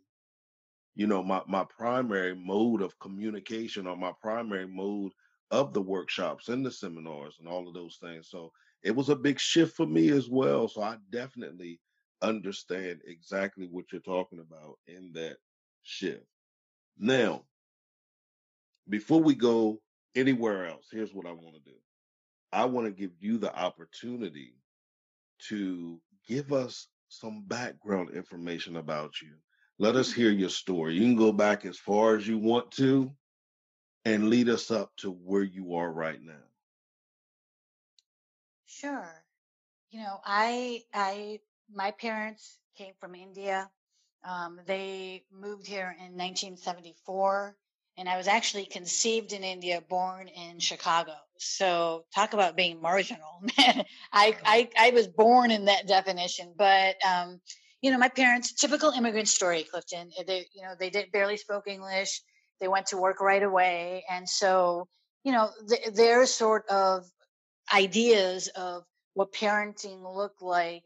you 0.96 1.08
know, 1.08 1.24
my 1.24 1.42
my 1.48 1.64
primary 1.64 2.36
mode 2.36 2.82
of 2.82 3.00
communication 3.00 3.88
or 3.88 3.96
my 3.96 4.12
primary 4.22 4.68
mode 4.68 5.14
of 5.52 5.74
the 5.74 5.82
workshops 5.82 6.50
and 6.50 6.66
the 6.66 6.72
seminars 6.72 7.38
and 7.40 7.48
all 7.48 7.68
of 7.68 7.74
those 7.74 7.98
things. 8.02 8.30
So 8.30 8.52
it 8.84 8.92
was 8.94 9.08
a 9.08 9.16
big 9.16 9.40
shift 9.40 9.78
for 9.78 9.86
me 9.86 10.10
as 10.10 10.28
well. 10.30 10.68
So 10.68 10.82
I 10.82 10.98
definitely 11.10 11.80
understand 12.22 13.02
exactly 13.06 13.68
what 13.68 13.86
you're 13.92 14.02
talking 14.02 14.40
about 14.40 14.78
in 14.88 15.12
that 15.14 15.38
shift. 15.84 16.26
Now, 16.98 17.44
before 18.90 19.22
we 19.22 19.36
go 19.36 19.82
anywhere 20.16 20.68
else, 20.68 20.88
here's 20.92 21.14
what 21.14 21.26
I 21.28 21.32
want 21.32 21.56
to 21.56 21.62
do. 21.72 21.78
I 22.52 22.66
want 22.66 22.88
to 22.88 22.92
give 22.92 23.12
you 23.20 23.38
the 23.38 23.56
opportunity 23.56 24.56
to 25.50 26.00
give 26.28 26.54
us 26.54 26.88
some 27.10 27.44
background 27.48 28.12
information 28.12 28.78
about 28.78 29.22
you. 29.22 29.34
Let 29.80 29.96
us 29.96 30.12
hear 30.12 30.32
your 30.32 30.50
story. 30.50 30.96
You 30.96 31.02
can 31.02 31.16
go 31.16 31.32
back 31.32 31.66
as 31.66 31.78
far 31.78 32.16
as 32.16 32.28
you 32.28 32.38
want 32.38 32.72
to 32.74 33.12
and 34.06 34.30
lead 34.30 34.50
us 34.50 34.72
up 34.72 34.92
to 34.98 35.12
where 35.12 35.44
you 35.44 35.76
are 35.76 35.92
right 35.92 36.22
now. 36.22 36.44
Sure. 38.66 39.26
You 39.92 40.00
know, 40.02 40.20
I 40.26 40.84
I 40.94 41.40
my 41.74 41.92
parents 41.92 42.58
came 42.78 42.94
from 43.00 43.16
India. 43.16 43.70
Um, 44.24 44.60
they 44.66 45.24
moved 45.32 45.68
here 45.68 45.96
in 46.00 46.18
1974, 46.18 47.56
and 47.98 48.10
I 48.10 48.18
was 48.18 48.28
actually 48.28 48.66
conceived 48.66 49.34
in 49.34 49.44
India, 49.44 49.82
born 49.88 50.28
in 50.28 50.60
Chicago. 50.60 51.14
So 51.38 52.06
talk 52.14 52.34
about 52.34 52.56
being 52.56 52.82
marginal. 52.82 53.42
I, 53.58 54.36
I 54.46 54.70
I 54.78 54.90
was 54.92 55.08
born 55.08 55.52
in 55.52 55.66
that 55.66 55.88
definition, 55.88 56.54
but 56.58 56.96
um, 57.06 57.40
you 57.82 57.92
know, 57.92 57.98
my 58.00 58.10
parents, 58.10 58.54
typical 58.54 58.92
immigrant 58.92 59.28
story, 59.28 59.64
Clifton. 59.64 60.10
They 60.26 60.48
you 60.56 60.64
know 60.64 60.74
they 60.80 60.90
did 60.90 61.12
barely 61.12 61.38
spoke 61.38 61.68
English. 61.68 62.22
They 62.60 62.68
went 62.68 62.88
to 62.88 62.98
work 62.98 63.22
right 63.22 63.44
away, 63.44 64.06
and 64.10 64.28
so 64.28 64.88
you 65.24 65.32
know 65.32 65.52
th- 65.70 65.94
their 65.94 66.26
sort 66.26 66.68
of 66.68 67.06
ideas 67.74 68.48
of 68.50 68.84
what 69.14 69.34
parenting 69.34 70.04
looked 70.16 70.42
like 70.42 70.84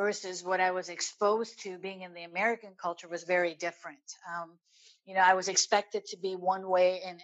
versus 0.00 0.42
what 0.42 0.60
I 0.60 0.70
was 0.70 0.88
exposed 0.88 1.60
to 1.62 1.76
being 1.76 2.00
in 2.00 2.14
the 2.14 2.22
American 2.22 2.70
culture 2.80 3.06
was 3.06 3.24
very 3.24 3.54
different. 3.54 3.98
Um, 4.34 4.52
you 5.04 5.14
know, 5.14 5.20
I 5.20 5.34
was 5.34 5.48
expected 5.48 6.06
to 6.06 6.16
be 6.16 6.36
one 6.36 6.66
way 6.70 7.02
and 7.06 7.20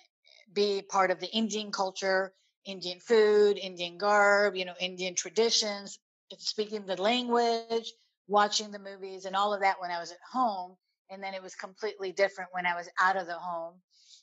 be 0.52 0.83
part 0.83 1.11
of 1.11 1.18
the 1.18 1.30
Indian 1.35 1.73
culture, 1.73 2.35
Indian 2.66 3.00
food, 3.00 3.56
Indian 3.56 3.97
garb, 3.97 4.56
you 4.56 4.66
know, 4.66 4.75
Indian 4.78 5.14
traditions, 5.14 5.99
speaking 6.37 6.85
the 6.85 7.00
language, 7.00 7.90
watching 8.28 8.71
the 8.71 8.78
movies, 8.78 9.25
and 9.25 9.35
all 9.35 9.54
of 9.54 9.62
that 9.62 9.80
when 9.80 9.90
I 9.90 9.99
was 9.99 10.12
at 10.12 10.18
home. 10.30 10.76
And 11.11 11.23
then 11.23 11.33
it 11.33 11.42
was 11.42 11.54
completely 11.54 12.12
different 12.12 12.50
when 12.52 12.66
I 12.66 12.75
was 12.75 12.90
out 13.00 13.16
of 13.16 13.26
the 13.26 13.38
home, 13.38 13.76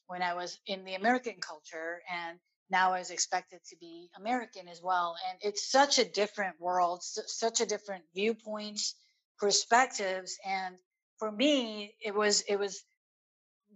when 0.06 0.22
I 0.22 0.36
was 0.36 0.60
in 0.68 0.86
the 0.86 0.94
American 0.94 1.38
culture. 1.42 2.02
And 2.08 2.38
now 2.70 2.96
is 2.96 3.12
expected 3.12 3.60
to 3.70 3.76
be 3.78 4.10
American 4.18 4.68
as 4.68 4.82
well. 4.82 5.16
And 5.30 5.38
it's 5.42 5.70
such 5.70 6.00
a 6.00 6.06
different 6.06 6.60
world, 6.60 7.04
such 7.04 7.62
a 7.62 7.66
different 7.66 8.04
viewpoints, 8.16 8.96
perspectives. 9.38 10.38
And 10.46 10.76
for 11.20 11.32
me, 11.32 11.96
it 12.04 12.16
was, 12.16 12.44
it 12.48 12.58
was 12.58 12.84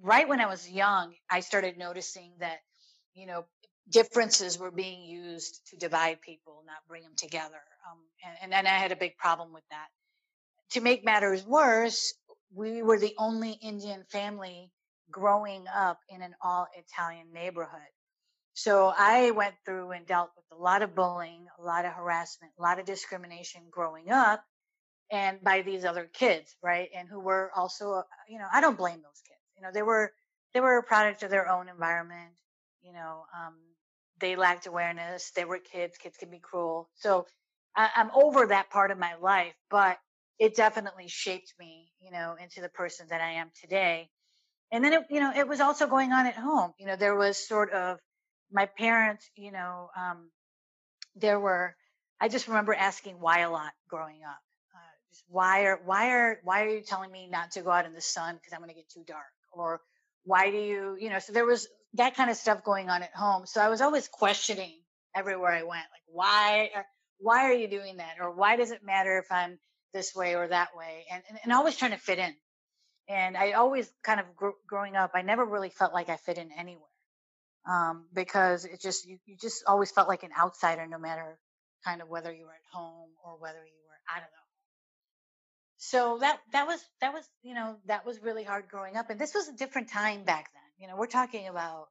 right 0.02 0.28
when 0.28 0.40
I 0.40 0.48
was 0.48 0.70
young, 0.70 1.14
I 1.30 1.42
started 1.42 1.78
noticing 1.78 2.32
that, 2.40 2.60
you 3.14 3.28
know, 3.28 3.46
differences 3.90 4.60
were 4.60 4.72
being 4.72 5.04
used 5.04 5.62
to 5.70 5.78
divide 5.78 6.22
people, 6.22 6.64
not 6.66 6.88
bring 6.88 7.04
them 7.04 7.16
together. 7.16 7.62
Um, 7.90 8.00
and, 8.26 8.38
and 8.44 8.52
then 8.52 8.68
I 8.68 8.78
had 8.78 8.92
a 8.92 8.98
big 8.98 9.18
problem 9.18 9.54
with 9.54 9.64
that. 9.70 9.88
To 10.72 10.82
make 10.82 11.06
matters 11.06 11.46
worse, 11.46 12.14
we 12.54 12.84
were 12.84 13.00
the 13.00 13.16
only 13.18 13.52
Indian 13.52 14.04
family 14.12 14.72
growing 15.10 15.66
up 15.74 16.00
in 16.10 16.22
an 16.22 16.36
all 16.42 16.68
Italian 16.76 17.28
neighborhood. 17.34 17.80
So 18.58 18.92
I 18.98 19.30
went 19.30 19.54
through 19.66 19.92
and 19.92 20.08
dealt 20.08 20.32
with 20.36 20.46
a 20.52 20.60
lot 20.60 20.82
of 20.82 20.96
bullying, 20.96 21.46
a 21.60 21.62
lot 21.62 21.86
of 21.86 21.94
harassment, 21.94 22.54
a 22.58 22.62
lot 22.64 22.80
of 22.80 22.88
discrimination 22.88 23.62
growing 23.70 24.10
up 24.10 24.44
and 25.12 25.44
by 25.44 25.62
these 25.62 25.86
other 25.86 26.10
kids, 26.12 26.56
right? 26.64 26.90
And 26.98 27.08
who 27.08 27.20
were 27.20 27.52
also, 27.56 27.92
uh, 27.92 28.04
you 28.28 28.40
know, 28.40 28.48
I 28.52 28.62
don't 28.62 28.76
blame 28.76 28.98
those 28.98 29.22
kids. 29.28 29.40
You 29.56 29.62
know, 29.62 29.70
they 29.72 29.84
were, 29.84 30.12
they 30.56 30.60
were 30.60 30.80
a 30.80 30.84
product 30.84 31.22
of 31.22 31.30
their 31.30 31.48
own 31.48 31.70
environment. 31.70 32.32
You 32.82 32.94
know, 32.94 33.26
um, 33.38 33.54
they 34.20 34.36
lacked 34.36 34.66
awareness. 34.66 35.30
They 35.36 35.46
were 35.46 35.60
kids. 35.60 36.00
Kids 36.00 36.18
can 36.18 36.32
be 36.32 36.40
cruel. 36.40 36.90
So 36.96 37.28
I, 37.76 37.92
I'm 37.96 38.10
over 38.16 38.48
that 38.48 38.72
part 38.72 38.90
of 38.90 38.98
my 38.98 39.18
life, 39.22 39.54
but 39.70 40.00
it 40.40 40.56
definitely 40.56 41.10
shaped 41.10 41.54
me, 41.60 41.92
you 42.00 42.10
know, 42.10 42.36
into 42.44 42.62
the 42.62 42.70
person 42.70 43.06
that 43.12 43.22
I 43.22 43.34
am 43.34 43.52
today. 43.62 44.10
And 44.72 44.84
then 44.84 44.94
it, 44.94 45.04
you 45.12 45.20
know, 45.20 45.32
it 45.36 45.48
was 45.48 45.62
also 45.62 45.86
going 45.86 46.12
on 46.12 46.26
at 46.26 46.36
home. 46.36 46.74
You 46.80 46.88
know, 46.88 46.96
there 46.96 47.16
was 47.16 47.38
sort 47.38 47.72
of 47.72 48.00
my 48.52 48.66
parents, 48.66 49.30
you 49.36 49.52
know, 49.52 49.90
um, 49.98 50.30
there 51.16 51.40
were, 51.40 51.76
I 52.20 52.30
just 52.30 52.48
remember 52.48 52.74
asking 52.74 53.20
why 53.20 53.40
a 53.40 53.52
lot 53.52 53.72
growing 53.90 54.24
up. 54.24 54.40
Uh, 54.74 54.94
just 55.12 55.24
why 55.30 55.66
are, 55.66 55.80
why 55.86 56.12
are, 56.12 56.40
why 56.44 56.64
are 56.64 56.70
you 56.70 56.82
telling 56.82 57.12
me 57.12 57.28
not 57.28 57.52
to 57.52 57.62
go 57.62 57.72
out 57.72 57.86
in 57.86 57.94
the 57.94 58.02
sun 58.02 58.36
because 58.36 58.54
I'm 58.54 58.60
going 58.60 58.70
to 58.70 58.76
get 58.76 58.90
too 58.90 59.04
dark? 59.06 59.24
Or 59.52 59.82
why 60.24 60.52
do 60.52 60.58
you, 60.58 60.98
you 61.00 61.10
know, 61.10 61.20
so 61.20 61.34
there 61.34 61.46
was 61.46 61.68
that 61.94 62.16
kind 62.16 62.30
of 62.30 62.38
stuff 62.38 62.64
going 62.64 62.90
on 62.90 63.04
at 63.04 63.16
home. 63.16 63.46
So 63.46 63.62
I 63.62 63.70
was 63.70 63.82
always 63.82 64.08
questioning 64.08 64.74
everywhere 65.16 65.52
I 65.52 65.64
went, 65.64 65.72
like, 65.72 66.04
why, 66.08 66.70
why 67.20 67.46
are 67.46 67.54
you 67.54 67.68
doing 67.68 67.98
that? 67.98 68.16
Or 68.22 68.32
why 68.32 68.56
does 68.56 68.72
it 68.72 68.84
matter 68.84 69.18
if 69.18 69.32
I'm 69.32 69.58
this 69.94 70.14
way 70.16 70.36
or 70.36 70.48
that 70.48 70.70
way? 70.78 71.06
And, 71.12 71.24
and, 71.30 71.40
and 71.44 71.54
always 71.54 71.76
trying 71.76 71.92
to 71.92 71.98
fit 71.98 72.20
in. 72.20 72.34
And 73.10 73.38
I 73.38 73.54
always 73.54 73.90
kind 74.04 74.20
of 74.20 74.36
gr- 74.36 74.50
growing 74.68 74.96
up, 74.96 75.12
I 75.16 75.22
never 75.22 75.46
really 75.46 75.70
felt 75.70 75.94
like 75.94 76.10
I 76.10 76.18
fit 76.18 76.38
in 76.38 76.52
anywhere 76.52 76.84
um, 77.68 78.06
because 78.14 78.66
it 78.66 78.82
just 78.82 79.08
you, 79.08 79.20
you 79.26 79.38
just 79.40 79.64
always 79.68 79.92
felt 79.92 80.08
like 80.08 80.24
an 80.24 80.32
outsider 80.40 80.88
no 80.88 80.98
matter 80.98 81.38
kind 81.86 82.02
of 82.02 82.10
whether 82.10 82.34
you 82.34 82.46
were 82.46 82.52
at 82.52 82.78
home 82.78 83.10
or 83.24 83.38
whether 83.40 83.60
you 83.60 83.82
were 83.88 84.16
out 84.16 84.24
of 84.24 84.30
the 84.30 84.38
home. 84.38 84.46
So 85.78 86.18
that 86.22 86.40
that 86.54 86.68
was 86.68 86.82
that 87.02 87.14
was 87.14 87.24
you 87.44 87.54
know 87.54 87.78
that 87.88 88.06
was 88.06 88.22
really 88.24 88.44
hard 88.44 88.68
growing 88.70 88.96
up 88.98 89.10
and 89.10 89.20
this 89.20 89.34
was 89.36 89.48
a 89.48 89.54
different 89.54 89.90
time 89.90 90.24
back 90.24 90.50
then. 90.54 90.64
You 90.80 90.88
know 90.88 90.98
we're 90.98 91.08
talking 91.08 91.48
about 91.48 91.88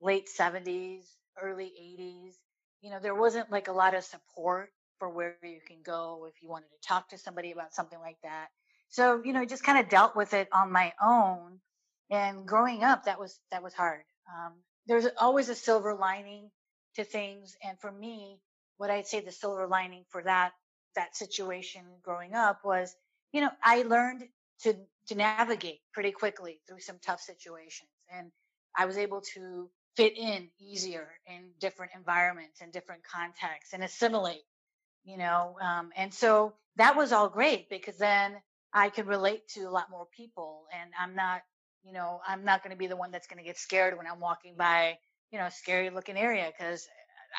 late 0.00 0.28
70s 0.28 1.04
early 1.40 1.72
80s 2.00 2.34
you 2.82 2.90
know 2.90 2.98
there 3.00 3.14
wasn't 3.14 3.50
like 3.50 3.68
a 3.68 3.72
lot 3.72 3.94
of 3.94 4.04
support 4.04 4.70
for 4.98 5.10
where 5.10 5.36
you 5.42 5.60
can 5.66 5.78
go 5.84 6.26
if 6.28 6.42
you 6.42 6.48
wanted 6.48 6.68
to 6.68 6.88
talk 6.88 7.08
to 7.10 7.18
somebody 7.18 7.52
about 7.52 7.74
something 7.74 8.00
like 8.00 8.18
that. 8.22 8.48
So 8.88 9.22
you 9.24 9.32
know 9.32 9.44
just 9.44 9.64
kind 9.64 9.78
of 9.78 9.90
dealt 9.90 10.16
with 10.16 10.34
it 10.34 10.48
on 10.52 10.72
my 10.72 10.92
own 11.02 11.60
and 12.10 12.46
growing 12.46 12.82
up 12.84 13.04
that 13.04 13.20
was 13.20 13.38
that 13.52 13.62
was 13.62 13.74
hard. 13.74 14.02
Um, 14.28 14.54
there's 14.86 15.06
always 15.18 15.48
a 15.48 15.54
silver 15.54 15.94
lining 15.94 16.50
to 16.96 17.04
things. 17.04 17.56
And 17.62 17.78
for 17.80 17.90
me, 17.90 18.40
what 18.78 18.90
I'd 18.90 19.06
say 19.06 19.20
the 19.20 19.32
silver 19.32 19.66
lining 19.66 20.04
for 20.08 20.22
that, 20.22 20.52
that 20.96 21.16
situation 21.16 21.82
growing 22.02 22.34
up 22.34 22.60
was, 22.64 22.94
you 23.32 23.40
know, 23.40 23.50
I 23.62 23.82
learned 23.82 24.24
to, 24.62 24.74
to 25.08 25.14
navigate 25.14 25.80
pretty 25.92 26.12
quickly 26.12 26.60
through 26.68 26.80
some 26.80 26.98
tough 27.04 27.20
situations. 27.20 27.90
And 28.12 28.30
I 28.76 28.86
was 28.86 28.98
able 28.98 29.22
to 29.34 29.70
fit 29.96 30.16
in 30.16 30.48
easier 30.58 31.08
in 31.26 31.50
different 31.60 31.92
environments 31.94 32.60
and 32.60 32.72
different 32.72 33.02
contexts 33.04 33.74
and 33.74 33.82
assimilate, 33.82 34.44
you 35.04 35.16
know. 35.16 35.56
Um, 35.60 35.90
and 35.96 36.12
so 36.12 36.54
that 36.76 36.96
was 36.96 37.12
all 37.12 37.28
great 37.28 37.68
because 37.68 37.98
then 37.98 38.36
I 38.72 38.88
could 38.88 39.06
relate 39.06 39.48
to 39.54 39.62
a 39.62 39.70
lot 39.70 39.90
more 39.90 40.06
people 40.16 40.64
and 40.72 40.90
I'm 40.98 41.14
not 41.14 41.42
you 41.84 41.92
know, 41.92 42.20
I'm 42.26 42.44
not 42.44 42.62
going 42.62 42.72
to 42.72 42.78
be 42.78 42.86
the 42.86 42.96
one 42.96 43.10
that's 43.10 43.26
going 43.26 43.38
to 43.38 43.44
get 43.44 43.58
scared 43.58 43.96
when 43.96 44.06
I'm 44.06 44.20
walking 44.20 44.54
by, 44.56 44.98
you 45.32 45.38
know, 45.38 45.46
a 45.46 45.50
scary 45.50 45.90
looking 45.90 46.16
area 46.16 46.50
because 46.56 46.86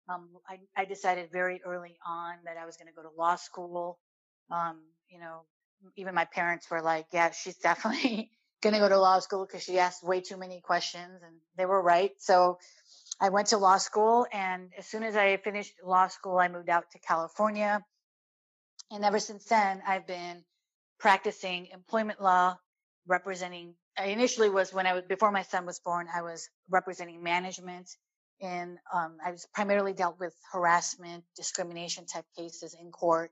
Um, 0.09 0.29
I, 0.49 0.59
I 0.77 0.85
decided 0.85 1.31
very 1.33 1.61
early 1.65 1.97
on 2.07 2.37
that 2.45 2.57
I 2.57 2.67
was 2.67 2.77
going 2.77 2.89
to 2.89 2.95
go 2.95 3.03
to 3.03 3.15
law 3.17 3.37
school. 3.37 3.99
Um, 4.51 4.81
you 5.09 5.19
know, 5.19 5.43
even 5.97 6.15
my 6.15 6.27
parents 6.27 6.71
were 6.71 6.83
like, 6.83 7.07
"Yeah, 7.13 7.31
she's 7.31 7.57
definitely 7.57 8.31
going 8.63 8.75
to 8.75 8.81
go 8.81 8.89
to 8.89 8.99
law 8.99 9.19
school 9.21 9.47
because 9.47 9.63
she 9.63 9.79
asked 9.79 10.05
way 10.05 10.21
too 10.21 10.37
many 10.37 10.61
questions," 10.61 11.23
and 11.23 11.37
they 11.57 11.67
were 11.67 11.81
right. 11.81 12.13
So 12.19 12.59
I 13.21 13.31
went 13.31 13.49
to 13.49 13.59
law 13.59 13.79
school, 13.79 14.27
and 14.33 14.73
as 14.77 14.87
soon 14.87 15.03
as 15.03 15.17
I 15.17 15.39
finished 15.39 15.75
law 15.85 16.09
school, 16.09 16.39
I 16.39 16.49
moved 16.49 16.69
out 16.69 16.91
to 16.93 16.99
California. 16.99 17.81
And 18.91 19.05
ever 19.05 19.19
since 19.19 19.45
then, 19.47 19.83
I've 19.87 20.07
been 20.07 20.45
practicing 20.99 21.67
employment 21.69 22.21
law, 22.21 22.57
representing. 23.07 23.75
I 23.97 24.07
initially 24.07 24.51
was 24.51 24.73
when 24.73 24.87
I 24.87 24.95
was 24.95 25.05
before 25.09 25.31
my 25.31 25.43
son 25.43 25.67
was 25.67 25.81
born. 25.81 26.09
I 26.15 26.23
was 26.23 26.49
representing 26.69 27.23
management, 27.23 27.91
and 28.41 28.79
um, 28.93 29.17
I 29.25 29.31
was 29.31 29.47
primarily 29.55 29.93
dealt 29.93 30.19
with 30.19 30.35
harassment, 30.53 31.25
discrimination 31.37 32.07
type 32.07 32.27
cases 32.37 32.77
in 32.79 32.91
court. 32.91 33.31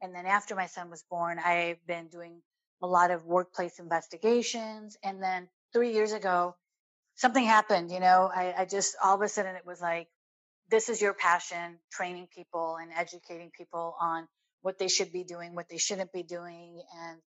And 0.00 0.14
then 0.14 0.26
after 0.26 0.54
my 0.54 0.66
son 0.66 0.90
was 0.90 1.04
born, 1.08 1.38
I've 1.38 1.84
been 1.86 2.08
doing 2.08 2.42
a 2.82 2.86
lot 2.86 3.10
of 3.10 3.24
workplace 3.24 3.78
investigations. 3.78 4.96
And 5.02 5.22
then 5.22 5.48
three 5.72 5.92
years 5.92 6.12
ago, 6.12 6.56
something 7.16 7.44
happened. 7.44 7.90
You 7.90 8.00
know, 8.00 8.30
I, 8.34 8.54
I 8.58 8.64
just 8.64 8.96
all 9.02 9.14
of 9.14 9.22
a 9.22 9.28
sudden 9.28 9.56
it 9.56 9.66
was 9.66 9.80
like, 9.80 10.08
this 10.70 10.88
is 10.88 11.00
your 11.00 11.14
passion, 11.14 11.78
training 11.90 12.28
people 12.34 12.76
and 12.80 12.90
educating 12.96 13.50
people 13.56 13.94
on 14.00 14.26
what 14.62 14.78
they 14.78 14.88
should 14.88 15.12
be 15.12 15.24
doing, 15.24 15.54
what 15.54 15.68
they 15.68 15.76
shouldn't 15.78 16.12
be 16.12 16.22
doing, 16.22 16.82
and 16.98 17.20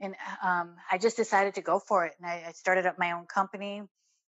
and 0.00 0.14
um, 0.44 0.76
I 0.90 0.98
just 0.98 1.16
decided 1.16 1.54
to 1.56 1.62
go 1.62 1.80
for 1.80 2.06
it. 2.06 2.12
And 2.20 2.30
I, 2.30 2.44
I, 2.48 2.52
started 2.52 2.86
up 2.86 2.98
my 2.98 3.12
own 3.12 3.26
company, 3.26 3.82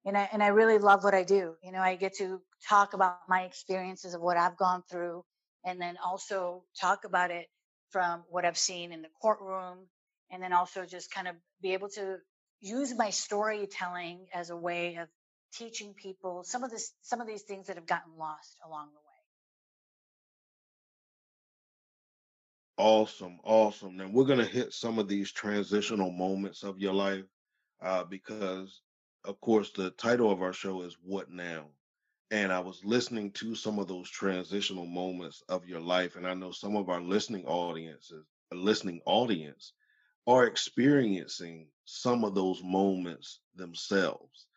and 0.06 0.18
I 0.18 0.30
and 0.32 0.44
I 0.44 0.48
really 0.48 0.78
love 0.78 1.04
what 1.04 1.14
I 1.14 1.24
do. 1.24 1.56
You 1.64 1.72
know, 1.72 1.80
I 1.82 1.96
get 1.96 2.16
to 2.18 2.42
talk 2.68 2.94
about 2.94 3.20
my 3.28 3.44
experiences 3.44 4.14
of 4.14 4.22
what 4.22 4.38
I've 4.38 4.58
gone 4.58 4.84
through, 4.90 5.24
and 5.66 5.82
then 5.82 5.98
also 6.04 6.64
talk 6.80 7.06
about 7.06 7.32
it 7.32 7.48
from 7.92 8.24
what 8.30 8.46
I've 8.46 8.58
seen 8.58 8.92
in 8.92 9.02
the 9.02 9.10
courtroom, 9.22 9.80
and 10.32 10.42
then 10.44 10.54
also 10.54 10.86
just 10.86 11.12
kind 11.12 11.28
of 11.28 11.36
be 11.62 11.74
able 11.74 11.90
to 11.90 12.18
use 12.62 12.96
my 12.96 13.10
storytelling 13.10 14.28
as 14.34 14.50
a 14.50 14.58
way 14.58 14.96
of 14.98 15.08
teaching 15.54 15.94
people 15.96 16.44
some 16.44 16.64
of 16.64 16.72
this 16.72 16.94
some 17.02 17.22
of 17.22 17.28
these 17.28 17.44
things 17.44 17.68
that 17.68 17.78
have 17.78 17.88
gotten 17.88 18.18
lost 18.18 18.58
along 18.66 18.88
the 18.90 19.00
way. 19.00 19.04
Awesome, 22.78 23.40
awesome. 23.44 23.98
Now 23.98 24.08
we're 24.08 24.26
gonna 24.26 24.46
hit 24.46 24.74
some 24.74 25.00
of 25.00 25.08
these 25.08 25.32
transitional 25.32 26.12
moments 26.12 26.64
of 26.64 26.80
your 26.80 26.94
life, 26.94 27.26
uh, 27.82 28.04
because 28.06 28.82
of 29.26 29.40
course 29.42 29.72
the 29.72 29.92
title 29.92 30.32
of 30.32 30.42
our 30.42 30.54
show 30.54 30.82
is 30.84 30.98
"What 31.04 31.30
Now," 31.30 31.68
and 32.32 32.52
I 32.52 32.60
was 32.60 32.84
listening 32.86 33.32
to 33.34 33.56
some 33.56 33.80
of 33.80 33.88
those 33.88 34.10
transitional 34.10 34.86
moments 34.86 35.44
of 35.50 35.68
your 35.68 35.82
life, 35.82 36.16
and 36.16 36.28
I 36.28 36.34
know 36.34 36.52
some 36.52 36.76
of 36.76 36.90
our 36.90 37.02
listening 37.02 37.46
audiences, 37.46 38.26
a 38.52 38.56
listening 38.56 39.02
audience, 39.06 39.74
are 40.28 40.46
experiencing 40.46 41.70
some 41.86 42.24
of 42.24 42.36
those 42.36 42.64
moments 42.64 43.40
themselves. 43.56 44.48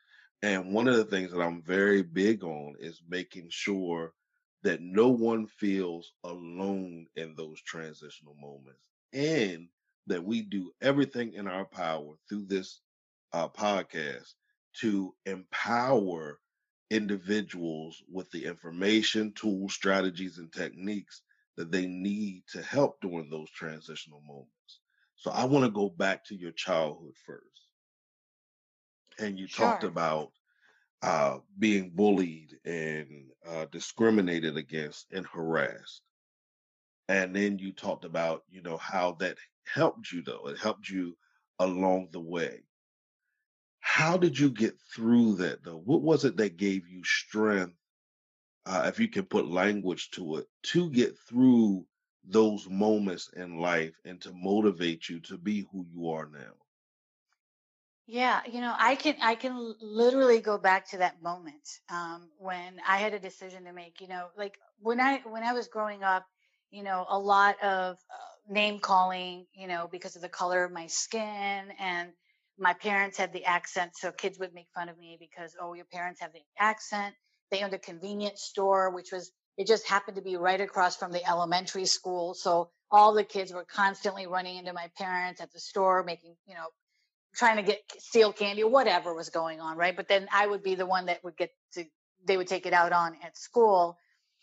And 0.42 0.72
one 0.74 0.88
of 0.88 0.96
the 0.96 1.04
things 1.04 1.32
that 1.32 1.40
I'm 1.42 1.62
very 1.62 2.02
big 2.02 2.44
on 2.44 2.76
is 2.78 3.02
making 3.08 3.48
sure 3.50 4.12
that 4.62 4.80
no 4.80 5.08
one 5.08 5.46
feels 5.46 6.12
alone 6.24 7.06
in 7.16 7.34
those 7.34 7.60
transitional 7.62 8.34
moments 8.36 8.88
and 9.12 9.68
that 10.06 10.24
we 10.24 10.42
do 10.42 10.72
everything 10.80 11.32
in 11.34 11.48
our 11.48 11.64
power 11.64 12.14
through 12.28 12.46
this 12.46 12.80
uh, 13.32 13.48
podcast 13.48 14.34
to 14.80 15.14
empower 15.26 16.40
individuals 16.90 18.02
with 18.10 18.30
the 18.30 18.44
information, 18.44 19.32
tools, 19.32 19.74
strategies, 19.74 20.38
and 20.38 20.52
techniques 20.52 21.22
that 21.56 21.70
they 21.70 21.86
need 21.86 22.44
to 22.48 22.62
help 22.62 23.00
during 23.00 23.28
those 23.30 23.50
transitional 23.50 24.20
moments. 24.22 24.80
So 25.16 25.30
I 25.30 25.44
want 25.44 25.64
to 25.64 25.70
go 25.70 25.88
back 25.90 26.24
to 26.26 26.36
your 26.36 26.52
childhood 26.52 27.16
first. 27.26 27.68
And 29.18 29.38
you 29.38 29.48
sure. 29.48 29.68
talked 29.70 29.84
about 29.84 30.32
uh, 31.02 31.38
being 31.58 31.90
bullied 31.90 32.58
and 32.64 33.30
uh, 33.46 33.66
discriminated 33.66 34.56
against 34.56 35.06
and 35.12 35.26
harassed. 35.26 36.02
And 37.08 37.34
then 37.34 37.58
you 37.58 37.72
talked 37.72 38.04
about, 38.04 38.44
you 38.50 38.62
know, 38.62 38.76
how 38.76 39.12
that 39.20 39.38
helped 39.66 40.12
you, 40.12 40.22
though. 40.22 40.48
It 40.48 40.58
helped 40.58 40.88
you 40.88 41.16
along 41.58 42.08
the 42.12 42.20
way. 42.20 42.64
How 43.92 44.16
did 44.16 44.38
you 44.38 44.48
get 44.50 44.80
through 44.80 45.34
that, 45.36 45.62
though? 45.64 45.76
What 45.76 46.00
was 46.00 46.24
it 46.24 46.38
that 46.38 46.56
gave 46.56 46.88
you 46.88 47.04
strength, 47.04 47.76
uh, 48.64 48.84
if 48.86 48.98
you 48.98 49.08
can 49.08 49.26
put 49.26 49.46
language 49.48 50.10
to 50.12 50.36
it, 50.36 50.48
to 50.72 50.90
get 50.90 51.18
through 51.18 51.86
those 52.24 52.68
moments 52.68 53.28
in 53.28 53.58
life 53.58 54.00
and 54.04 54.20
to 54.22 54.32
motivate 54.32 55.08
you 55.10 55.20
to 55.20 55.36
be 55.36 55.66
who 55.72 55.84
you 55.92 56.10
are 56.10 56.26
now? 56.26 56.54
Yeah, 58.06 58.42
you 58.50 58.60
know, 58.60 58.74
I 58.76 58.96
can 58.96 59.16
I 59.22 59.34
can 59.36 59.74
literally 59.80 60.40
go 60.40 60.58
back 60.58 60.88
to 60.90 60.98
that 60.98 61.22
moment 61.22 61.80
um, 61.88 62.28
when 62.38 62.80
I 62.86 62.98
had 62.98 63.14
a 63.14 63.18
decision 63.20 63.64
to 63.64 63.72
make. 63.72 64.00
You 64.00 64.08
know, 64.08 64.28
like 64.36 64.58
when 64.80 65.00
I 65.00 65.20
when 65.20 65.42
I 65.44 65.52
was 65.52 65.68
growing 65.68 66.02
up, 66.02 66.26
you 66.70 66.82
know, 66.82 67.06
a 67.08 67.18
lot 67.18 67.62
of 67.62 67.96
uh, 67.96 68.52
name 68.52 68.80
calling, 68.80 69.46
you 69.54 69.68
know, 69.68 69.88
because 69.90 70.16
of 70.16 70.22
the 70.22 70.28
color 70.28 70.64
of 70.64 70.72
my 70.72 70.88
skin, 70.88 71.72
and 71.78 72.12
my 72.58 72.74
parents 72.74 73.18
had 73.18 73.32
the 73.32 73.44
accent, 73.44 73.92
so 73.96 74.12
kids 74.12 74.38
would 74.38 74.54
make 74.54 74.68
fun 74.74 74.88
of 74.88 74.98
me 74.98 75.16
because 75.18 75.56
oh, 75.60 75.74
your 75.74 75.86
parents 75.86 76.20
have 76.20 76.32
the 76.32 76.42
accent. 76.58 77.14
They 77.50 77.62
owned 77.62 77.74
a 77.74 77.78
convenience 77.78 78.42
store, 78.42 78.90
which 78.90 79.12
was 79.12 79.32
it 79.58 79.66
just 79.66 79.86
happened 79.86 80.16
to 80.16 80.22
be 80.22 80.36
right 80.36 80.60
across 80.60 80.96
from 80.96 81.12
the 81.12 81.26
elementary 81.28 81.86
school, 81.86 82.34
so 82.34 82.70
all 82.90 83.14
the 83.14 83.24
kids 83.24 83.52
were 83.52 83.64
constantly 83.64 84.26
running 84.26 84.56
into 84.56 84.72
my 84.72 84.90
parents 84.96 85.40
at 85.40 85.52
the 85.52 85.60
store, 85.60 86.02
making 86.02 86.34
you 86.46 86.54
know 86.54 86.66
trying 87.34 87.56
to 87.56 87.62
get 87.62 87.80
steal 87.98 88.32
candy 88.32 88.62
or 88.62 88.70
whatever 88.70 89.14
was 89.14 89.30
going 89.30 89.60
on, 89.60 89.76
right? 89.76 89.96
But 89.96 90.08
then 90.08 90.28
I 90.32 90.46
would 90.46 90.62
be 90.62 90.74
the 90.74 90.86
one 90.86 91.06
that 91.06 91.22
would 91.24 91.36
get 91.36 91.50
to, 91.74 91.84
they 92.26 92.36
would 92.36 92.46
take 92.46 92.66
it 92.66 92.72
out 92.72 92.92
on 92.92 93.16
at 93.22 93.36
school. 93.36 93.96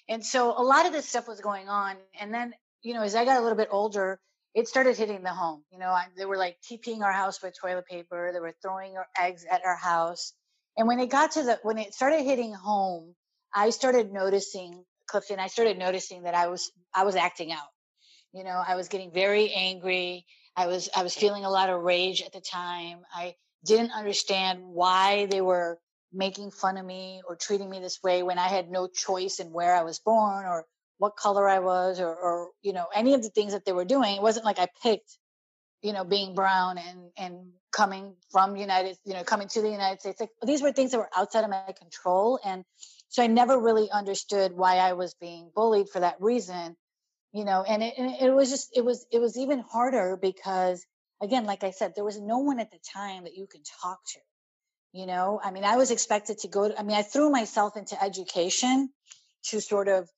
And 0.08 0.26
so 0.26 0.60
a 0.60 0.64
lot 0.64 0.86
of 0.86 0.92
this 0.92 1.08
stuff 1.08 1.28
was 1.28 1.40
going 1.40 1.70
on. 1.70 1.98
And 2.20 2.34
then, 2.34 2.54
you 2.82 2.94
know, 2.94 3.04
as 3.04 3.16
I 3.16 3.26
got 3.26 3.38
a 3.38 3.42
little 3.42 3.58
bit 3.58 3.70
older, 3.72 4.20
it 4.56 4.68
started 4.68 4.98
hitting 4.98 5.24
the 5.24 5.30
home. 5.30 5.64
You 5.72 5.80
know, 5.80 5.90
I, 5.90 6.06
they 6.18 6.26
were 6.26 6.38
like 6.38 6.58
TPing 6.70 7.02
our 7.02 7.12
house 7.12 7.42
with 7.42 7.56
toilet 7.60 7.86
paper. 7.88 8.32
They 8.34 8.40
were 8.40 8.54
throwing 8.62 8.98
our 8.98 9.08
eggs 9.20 9.46
at 9.50 9.62
our 9.66 9.76
house. 9.76 10.34
And 10.78 10.88
when 10.88 11.00
it 11.00 11.10
got 11.10 11.32
to 11.32 11.44
the, 11.44 11.60
when 11.64 11.78
it 11.78 11.94
started 11.94 12.24
hitting 12.24 12.54
home, 12.54 13.16
I 13.54 13.70
started 13.72 14.12
noticing, 14.12 14.84
Clifton, 15.08 15.40
I 15.40 15.48
started 15.48 15.78
noticing 15.78 16.24
that 16.24 16.36
I 16.36 16.48
was, 16.48 16.72
I 16.96 17.04
was 17.04 17.16
acting 17.16 17.52
out. 17.52 17.68
You 18.34 18.44
know, 18.44 18.62
I 18.66 18.76
was 18.76 18.90
getting 18.90 19.12
very 19.12 19.52
angry. 19.54 20.26
I 20.56 20.68
was 20.68 20.90
I 20.96 21.04
was 21.04 21.16
feeling 21.16 21.46
a 21.46 21.50
lot 21.50 21.70
of 21.70 21.82
rage 21.82 22.22
at 22.22 22.34
the 22.34 22.42
time. 22.42 23.00
I 23.14 23.36
didn't 23.66 23.92
understand 23.92 24.60
why 24.64 25.26
they 25.28 25.42
were 25.42 25.80
making 26.14 26.52
fun 26.52 26.78
of 26.78 26.86
me 26.86 27.22
or 27.28 27.36
treating 27.36 27.70
me 27.70 27.80
this 27.80 28.00
way 28.04 28.24
when 28.24 28.40
I 28.40 28.48
had 28.48 28.70
no 28.70 28.88
choice 28.88 29.40
in 29.40 29.52
where 29.52 29.76
I 29.76 29.84
was 29.84 30.00
born 30.00 30.46
or 30.46 30.66
what 31.00 31.16
color 31.16 31.50
I 31.50 31.60
was 31.60 32.00
or, 32.00 32.16
or 32.16 32.50
you 32.62 32.74
know 32.74 32.86
any 32.94 33.16
of 33.16 33.24
the 33.24 33.30
things 33.30 33.54
that 33.54 33.66
they 33.66 33.74
were 33.74 33.86
doing. 33.86 34.16
It 34.16 34.22
wasn't 34.22 34.46
like 34.46 34.60
I 34.60 34.68
picked, 34.84 35.18
you 35.82 35.94
know, 35.94 36.04
being 36.04 36.36
brown 36.36 36.78
and 36.78 37.10
and 37.18 37.52
coming 37.72 38.16
from 38.32 38.56
United, 38.56 38.98
you 39.06 39.14
know, 39.14 39.24
coming 39.24 39.48
to 39.50 39.62
the 39.62 39.70
United 39.70 40.02
States. 40.02 40.20
Like 40.20 40.32
these 40.46 40.62
were 40.62 40.72
things 40.72 40.92
that 40.92 41.00
were 41.00 41.10
outside 41.18 41.44
of 41.44 41.50
my 41.50 41.74
control, 41.78 42.40
and 42.46 42.64
so 43.08 43.24
I 43.24 43.28
never 43.28 43.60
really 43.60 43.90
understood 43.92 44.52
why 44.54 44.78
I 44.78 44.94
was 44.94 45.16
being 45.16 45.50
bullied 45.56 45.90
for 45.90 46.02
that 46.02 46.18
reason 46.20 46.76
you 47.32 47.46
know 47.46 47.64
and 47.68 47.84
it, 47.84 47.94
and 47.98 48.16
it 48.20 48.34
was 48.34 48.50
just 48.50 48.70
it 48.76 48.84
was 48.84 49.06
it 49.12 49.20
was 49.20 49.38
even 49.38 49.60
harder 49.60 50.18
because 50.20 50.86
again 51.22 51.46
like 51.46 51.64
i 51.64 51.72
said 51.72 51.94
there 51.96 52.04
was 52.04 52.20
no 52.20 52.40
one 52.40 52.60
at 52.60 52.72
the 52.72 52.80
time 52.94 53.24
that 53.24 53.36
you 53.36 53.48
could 53.48 53.62
talk 53.82 54.00
to 54.06 54.20
you 54.94 55.06
know 55.06 55.40
i 55.44 55.52
mean 55.52 55.64
i 55.64 55.78
was 55.78 55.92
expected 55.92 56.40
to 56.40 56.48
go 56.48 56.68
to, 56.68 56.80
i 56.80 56.84
mean 56.84 56.98
i 56.98 57.02
threw 57.02 57.30
myself 57.30 57.78
into 57.78 58.02
education 58.02 58.90
to 59.44 59.62
sort 59.62 59.88
of 59.88 60.10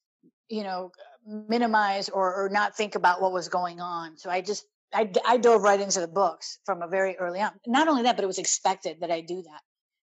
you 0.52 0.64
know 0.64 0.92
minimize 1.28 2.10
or, 2.10 2.46
or 2.46 2.50
not 2.50 2.78
think 2.78 2.96
about 2.96 3.22
what 3.22 3.34
was 3.34 3.50
going 3.50 3.82
on 3.82 4.18
so 4.18 4.30
i 4.30 4.42
just 4.42 4.66
I, 4.94 5.12
I 5.26 5.38
dove 5.38 5.64
right 5.64 5.82
into 5.82 6.02
the 6.02 6.10
books 6.10 6.60
from 6.66 6.84
a 6.84 6.88
very 6.90 7.18
early 7.18 7.42
on 7.42 7.54
not 7.68 7.88
only 7.90 8.04
that 8.04 8.18
but 8.18 8.24
it 8.24 8.28
was 8.28 8.40
expected 8.40 9.00
that 9.02 9.12
i 9.12 9.22
do 9.22 9.44
that 9.44 9.62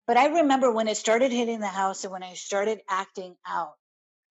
but 0.08 0.18
i 0.18 0.28
remember 0.28 0.72
when 0.72 0.90
it 0.90 0.98
started 0.98 1.32
hitting 1.32 1.62
the 1.62 1.68
house 1.68 2.04
and 2.04 2.14
when 2.14 2.24
i 2.24 2.34
started 2.34 2.82
acting 2.90 3.36
out 3.48 3.74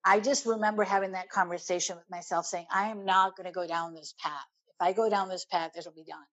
I 0.05 0.19
just 0.19 0.45
remember 0.45 0.83
having 0.83 1.13
that 1.13 1.29
conversation 1.29 1.95
with 1.95 2.09
myself 2.09 2.45
saying, 2.45 2.65
I 2.73 2.89
am 2.89 3.05
not 3.05 3.37
going 3.37 3.45
to 3.45 3.53
go 3.53 3.67
down 3.67 3.93
this 3.93 4.13
path. 4.19 4.45
If 4.69 4.75
I 4.81 4.93
go 4.93 5.09
down 5.09 5.29
this 5.29 5.45
path, 5.45 5.71
this 5.75 5.85
will 5.85 5.93
be 5.93 6.03
done. 6.03 6.25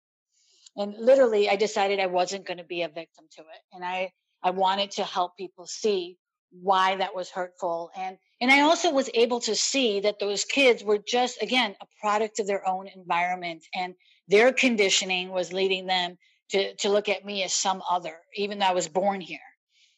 And 0.76 0.94
literally, 1.04 1.48
I 1.48 1.56
decided 1.56 2.00
I 2.00 2.06
wasn't 2.06 2.46
going 2.46 2.58
to 2.58 2.64
be 2.64 2.82
a 2.82 2.88
victim 2.88 3.26
to 3.36 3.42
it. 3.42 3.62
And 3.74 3.84
I, 3.84 4.12
I 4.42 4.50
wanted 4.50 4.92
to 4.92 5.04
help 5.04 5.36
people 5.36 5.66
see 5.66 6.16
why 6.50 6.96
that 6.96 7.14
was 7.14 7.30
hurtful. 7.30 7.90
And, 7.96 8.16
and 8.40 8.50
I 8.50 8.60
also 8.60 8.90
was 8.90 9.10
able 9.12 9.40
to 9.40 9.54
see 9.54 10.00
that 10.00 10.18
those 10.18 10.44
kids 10.44 10.82
were 10.82 10.98
just, 10.98 11.42
again, 11.42 11.74
a 11.80 11.86
product 12.00 12.38
of 12.38 12.46
their 12.46 12.66
own 12.66 12.88
environment 12.88 13.64
and 13.74 13.94
their 14.28 14.52
conditioning 14.52 15.30
was 15.30 15.52
leading 15.52 15.86
them 15.86 16.16
to, 16.50 16.74
to 16.76 16.88
look 16.88 17.08
at 17.08 17.24
me 17.24 17.42
as 17.42 17.52
some 17.52 17.82
other, 17.88 18.16
even 18.34 18.58
though 18.58 18.66
I 18.66 18.72
was 18.72 18.88
born 18.88 19.20
here. 19.20 19.38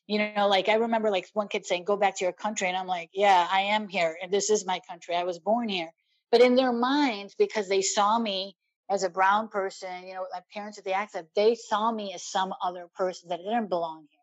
You 0.08 0.32
know, 0.34 0.48
like 0.48 0.68
I 0.68 0.74
remember 0.74 1.10
like 1.10 1.28
one 1.32 1.48
kid 1.48 1.64
saying, 1.64 1.84
go 1.84 1.96
back 1.96 2.18
to 2.18 2.24
your 2.24 2.32
country. 2.32 2.66
And 2.66 2.76
I'm 2.76 2.88
like, 2.88 3.10
yeah, 3.14 3.46
I 3.50 3.60
am 3.60 3.88
here. 3.88 4.16
And 4.20 4.32
this 4.32 4.50
is 4.50 4.66
my 4.66 4.80
country. 4.88 5.14
I 5.14 5.22
was 5.22 5.38
born 5.38 5.68
here. 5.68 5.92
But 6.32 6.40
in 6.40 6.56
their 6.56 6.72
minds, 6.72 7.34
because 7.38 7.68
they 7.68 7.82
saw 7.82 8.18
me 8.18 8.56
as 8.90 9.04
a 9.04 9.10
brown 9.10 9.48
person, 9.48 10.06
you 10.06 10.14
know, 10.14 10.26
my 10.32 10.40
parents 10.52 10.78
with 10.78 10.84
the 10.84 10.94
accent, 10.94 11.28
they 11.36 11.54
saw 11.54 11.92
me 11.92 12.12
as 12.14 12.24
some 12.24 12.52
other 12.62 12.88
person 12.96 13.28
that 13.28 13.38
didn't 13.38 13.68
belong 13.68 14.06
here. 14.10 14.18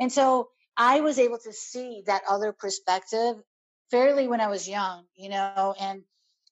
And 0.00 0.12
so 0.12 0.48
I 0.76 1.00
was 1.00 1.18
able 1.18 1.38
to 1.38 1.52
see 1.52 2.02
that 2.06 2.22
other 2.28 2.52
perspective 2.52 3.36
fairly 3.92 4.26
when 4.26 4.40
I 4.40 4.48
was 4.48 4.68
young, 4.68 5.04
you 5.14 5.28
know, 5.28 5.74
and 5.78 6.02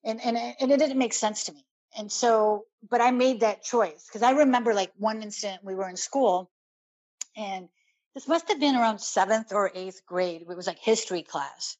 and 0.05 0.21
and 0.25 0.37
and 0.37 0.71
it 0.71 0.79
didn't 0.79 0.99
make 0.99 1.15
sense 1.15 1.45
to 1.45 1.53
me. 1.53 1.65
And 1.99 2.13
so, 2.13 2.67
but 2.89 3.01
I 3.01 3.11
made 3.11 3.41
that 3.41 3.65
choice 3.65 4.07
because 4.07 4.23
I 4.23 4.33
remember 4.43 4.75
like 4.75 4.93
one 4.97 5.23
incident 5.23 5.65
we 5.65 5.75
were 5.75 5.89
in 5.89 5.97
school, 5.97 6.51
and 7.37 7.69
this 8.15 8.29
must 8.29 8.49
have 8.49 8.61
been 8.61 8.77
around 8.77 9.01
seventh 9.01 9.53
or 9.53 9.73
eighth 9.75 10.03
grade. 10.07 10.43
It 10.43 10.57
was 10.57 10.69
like 10.69 10.79
history 10.79 11.23
class, 11.23 11.77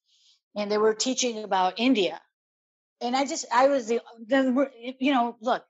and 0.57 0.73
they 0.73 0.79
were 0.79 0.95
teaching 0.95 1.45
about 1.45 1.75
India, 1.77 2.21
and 3.01 3.15
I 3.15 3.27
just 3.27 3.45
I 3.53 3.69
was 3.69 3.87
the, 3.87 4.01
the 4.27 4.71
you 4.99 5.13
know 5.13 5.37
look 5.41 5.65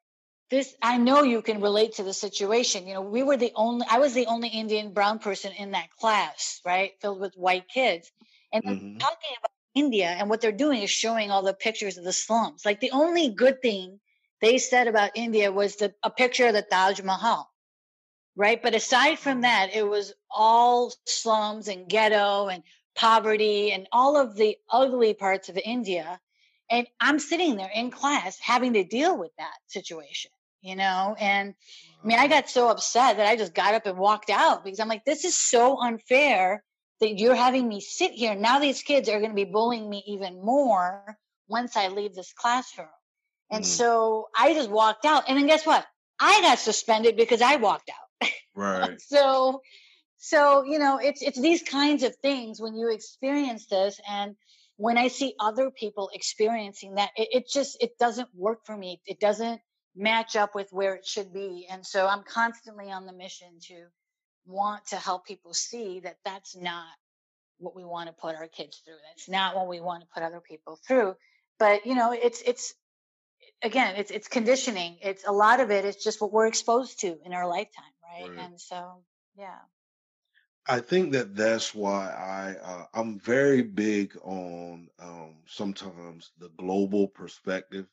this 0.50 0.74
i 0.82 0.96
know 0.96 1.22
you 1.22 1.42
can 1.42 1.60
relate 1.60 1.94
to 1.94 2.02
the 2.02 2.12
situation 2.12 2.88
you 2.88 2.94
know 2.94 3.02
we 3.02 3.22
were 3.22 3.36
the 3.36 3.52
only 3.54 3.86
i 3.88 4.00
was 4.00 4.14
the 4.14 4.26
only 4.26 4.48
indian 4.48 4.92
brown 4.92 5.20
person 5.20 5.52
in 5.56 5.70
that 5.70 5.88
class 6.00 6.60
right 6.66 6.92
filled 7.00 7.20
with 7.20 7.34
white 7.36 7.68
kids 7.68 8.10
and 8.52 8.64
mm-hmm. 8.64 8.98
talking 8.98 9.30
about 9.38 9.49
india 9.74 10.06
and 10.06 10.28
what 10.28 10.40
they're 10.40 10.52
doing 10.52 10.82
is 10.82 10.90
showing 10.90 11.30
all 11.30 11.42
the 11.42 11.54
pictures 11.54 11.98
of 11.98 12.04
the 12.04 12.12
slums 12.12 12.64
like 12.64 12.80
the 12.80 12.90
only 12.92 13.28
good 13.28 13.60
thing 13.62 14.00
they 14.40 14.58
said 14.58 14.86
about 14.86 15.10
india 15.14 15.50
was 15.52 15.76
the, 15.76 15.94
a 16.02 16.10
picture 16.10 16.46
of 16.46 16.54
the 16.54 16.62
taj 16.62 17.00
mahal 17.02 17.50
right 18.36 18.62
but 18.62 18.74
aside 18.74 19.18
from 19.18 19.34
mm-hmm. 19.34 19.42
that 19.42 19.70
it 19.74 19.86
was 19.86 20.12
all 20.30 20.92
slums 21.06 21.68
and 21.68 21.88
ghetto 21.88 22.48
and 22.48 22.62
poverty 22.94 23.72
and 23.72 23.86
all 23.92 24.16
of 24.16 24.36
the 24.36 24.56
ugly 24.70 25.14
parts 25.14 25.48
of 25.48 25.58
india 25.64 26.20
and 26.70 26.86
i'm 27.00 27.18
sitting 27.18 27.56
there 27.56 27.70
in 27.74 27.90
class 27.90 28.38
having 28.40 28.72
to 28.72 28.84
deal 28.84 29.16
with 29.16 29.30
that 29.38 29.56
situation 29.66 30.30
you 30.62 30.76
know? 30.76 31.16
And 31.18 31.54
I 32.02 32.06
mean, 32.06 32.18
I 32.18 32.28
got 32.28 32.48
so 32.48 32.68
upset 32.68 33.16
that 33.16 33.26
I 33.26 33.36
just 33.36 33.54
got 33.54 33.74
up 33.74 33.86
and 33.86 33.98
walked 33.98 34.30
out 34.30 34.64
because 34.64 34.80
I'm 34.80 34.88
like, 34.88 35.04
this 35.04 35.24
is 35.24 35.36
so 35.36 35.78
unfair 35.78 36.62
that 37.00 37.18
you're 37.18 37.34
having 37.34 37.68
me 37.68 37.80
sit 37.80 38.12
here. 38.12 38.34
Now 38.34 38.58
these 38.58 38.82
kids 38.82 39.08
are 39.08 39.18
going 39.18 39.30
to 39.30 39.36
be 39.36 39.44
bullying 39.44 39.88
me 39.88 40.02
even 40.06 40.44
more 40.44 41.16
once 41.48 41.76
I 41.76 41.88
leave 41.88 42.14
this 42.14 42.32
classroom. 42.32 42.88
And 43.50 43.64
mm. 43.64 43.66
so 43.66 44.28
I 44.38 44.54
just 44.54 44.70
walked 44.70 45.04
out. 45.04 45.24
And 45.28 45.38
then 45.38 45.46
guess 45.46 45.66
what? 45.66 45.86
I 46.20 46.40
got 46.42 46.58
suspended 46.58 47.16
because 47.16 47.42
I 47.42 47.56
walked 47.56 47.90
out. 47.90 48.30
Right. 48.54 49.00
so, 49.06 49.60
so, 50.18 50.64
you 50.64 50.78
know, 50.78 50.98
it's, 51.02 51.22
it's 51.22 51.40
these 51.40 51.62
kinds 51.62 52.02
of 52.02 52.14
things 52.16 52.60
when 52.60 52.74
you 52.74 52.90
experience 52.90 53.66
this 53.66 54.00
and 54.08 54.36
when 54.76 54.96
I 54.96 55.08
see 55.08 55.34
other 55.38 55.70
people 55.70 56.10
experiencing 56.14 56.94
that, 56.94 57.10
it, 57.16 57.28
it 57.32 57.44
just, 57.52 57.76
it 57.82 57.98
doesn't 57.98 58.28
work 58.34 58.60
for 58.64 58.76
me. 58.76 59.00
It 59.06 59.20
doesn't, 59.20 59.60
match 59.94 60.36
up 60.36 60.54
with 60.54 60.68
where 60.70 60.94
it 60.94 61.06
should 61.06 61.32
be. 61.32 61.66
And 61.70 61.84
so 61.84 62.06
I'm 62.06 62.22
constantly 62.22 62.90
on 62.90 63.06
the 63.06 63.12
mission 63.12 63.48
to 63.68 63.86
want 64.46 64.86
to 64.86 64.96
help 64.96 65.26
people 65.26 65.54
see 65.54 66.00
that 66.00 66.16
that's 66.24 66.56
not 66.56 66.88
what 67.58 67.76
we 67.76 67.84
want 67.84 68.08
to 68.08 68.14
put 68.14 68.34
our 68.34 68.48
kids 68.48 68.80
through. 68.84 68.96
That's 69.10 69.28
not 69.28 69.54
what 69.54 69.68
we 69.68 69.80
want 69.80 70.02
to 70.02 70.08
put 70.12 70.22
other 70.22 70.40
people 70.40 70.78
through. 70.86 71.14
But 71.58 71.86
you 71.86 71.94
know, 71.94 72.12
it's 72.12 72.42
it's 72.42 72.74
again, 73.62 73.96
it's 73.96 74.10
it's 74.10 74.28
conditioning. 74.28 74.98
It's 75.02 75.26
a 75.26 75.32
lot 75.32 75.60
of 75.60 75.70
it 75.70 75.84
is 75.84 75.96
just 75.96 76.20
what 76.20 76.32
we're 76.32 76.46
exposed 76.46 77.00
to 77.00 77.18
in 77.24 77.32
our 77.32 77.46
lifetime, 77.46 77.84
right? 78.02 78.30
right. 78.30 78.46
And 78.46 78.60
so, 78.60 79.02
yeah. 79.36 79.58
I 80.66 80.80
think 80.80 81.12
that 81.12 81.34
that's 81.34 81.74
why 81.74 82.08
I 82.08 82.56
uh, 82.62 82.84
I'm 82.94 83.18
very 83.18 83.62
big 83.62 84.16
on 84.22 84.88
um, 84.98 85.36
sometimes 85.46 86.32
the 86.38 86.50
global 86.56 87.08
perspective 87.08 87.86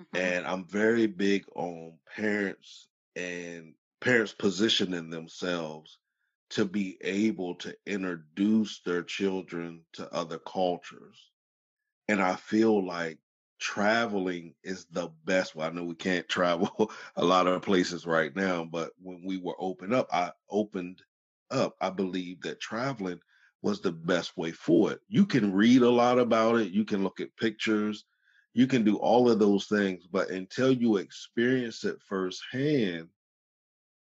Mm-hmm. 0.00 0.16
And 0.16 0.46
I'm 0.46 0.64
very 0.64 1.06
big 1.06 1.44
on 1.54 1.94
parents 2.16 2.88
and 3.14 3.74
parents 4.02 4.34
positioning 4.34 5.10
themselves 5.10 5.98
to 6.50 6.64
be 6.64 6.98
able 7.02 7.54
to 7.54 7.74
introduce 7.86 8.80
their 8.82 9.02
children 9.02 9.80
to 9.94 10.12
other 10.12 10.38
cultures. 10.38 11.30
And 12.08 12.20
I 12.20 12.36
feel 12.36 12.84
like 12.84 13.18
traveling 13.60 14.54
is 14.64 14.86
the 14.90 15.08
best. 15.24 15.54
Well, 15.54 15.68
I 15.68 15.72
know 15.72 15.84
we 15.84 15.94
can't 15.94 16.28
travel 16.30 16.90
a 17.16 17.24
lot 17.24 17.46
of 17.46 17.62
places 17.62 18.06
right 18.06 18.34
now, 18.36 18.64
but 18.64 18.90
when 19.00 19.22
we 19.24 19.38
were 19.38 19.56
open 19.58 19.94
up, 19.94 20.08
I 20.12 20.32
opened 20.50 21.00
up. 21.50 21.76
I 21.80 21.90
believe 21.90 22.42
that 22.42 22.60
traveling 22.60 23.20
was 23.62 23.80
the 23.80 23.92
best 23.92 24.36
way 24.36 24.50
for 24.52 24.92
it. 24.92 25.00
You 25.08 25.24
can 25.24 25.52
read 25.52 25.82
a 25.82 25.90
lot 25.90 26.18
about 26.18 26.56
it. 26.56 26.72
You 26.72 26.84
can 26.84 27.04
look 27.04 27.20
at 27.20 27.36
pictures 27.36 28.04
you 28.54 28.66
can 28.66 28.84
do 28.84 28.96
all 28.96 29.30
of 29.30 29.38
those 29.38 29.66
things, 29.66 30.06
but 30.10 30.30
until 30.30 30.72
you 30.72 30.98
experience 30.98 31.84
it 31.84 31.96
firsthand, 32.06 33.08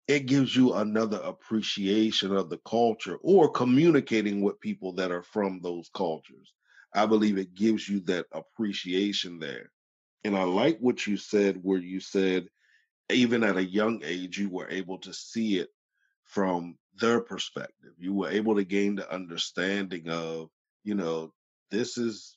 it 0.09 0.27
gives 0.27 0.55
you 0.55 0.75
another 0.75 1.19
appreciation 1.19 2.35
of 2.35 2.51
the 2.51 2.59
culture 2.59 3.17
or 3.23 3.51
communicating 3.51 4.43
with 4.43 4.61
people 4.61 4.93
that 4.95 5.12
are 5.12 5.23
from 5.23 5.61
those 5.61 5.91
cultures. 5.95 6.53
I 6.95 7.07
believe 7.07 7.38
it 7.38 7.55
gives 7.55 7.88
you 7.88 8.01
that 8.01 8.27
appreciation 8.33 9.38
there. 9.38 9.71
And 10.25 10.37
I 10.37 10.45
like 10.45 10.79
what 10.81 11.07
you 11.07 11.17
said, 11.17 11.59
where 11.62 11.79
you 11.79 12.01
said, 12.01 12.49
even 13.11 13.45
at 13.45 13.57
a 13.57 13.65
young 13.65 14.03
age, 14.05 14.38
you 14.38 14.51
were 14.51 14.69
able 14.71 14.99
to 14.99 15.12
see 15.12 15.59
it 15.59 15.71
from 16.25 16.77
their 17.01 17.21
perspective. 17.21 17.93
You 17.99 18.15
were 18.15 18.31
able 18.31 18.57
to 18.57 18.65
gain 18.65 18.97
the 18.97 19.12
understanding 19.12 20.09
of, 20.09 20.49
you 20.85 20.95
know, 20.95 21.33
this 21.71 21.99
is 21.99 22.37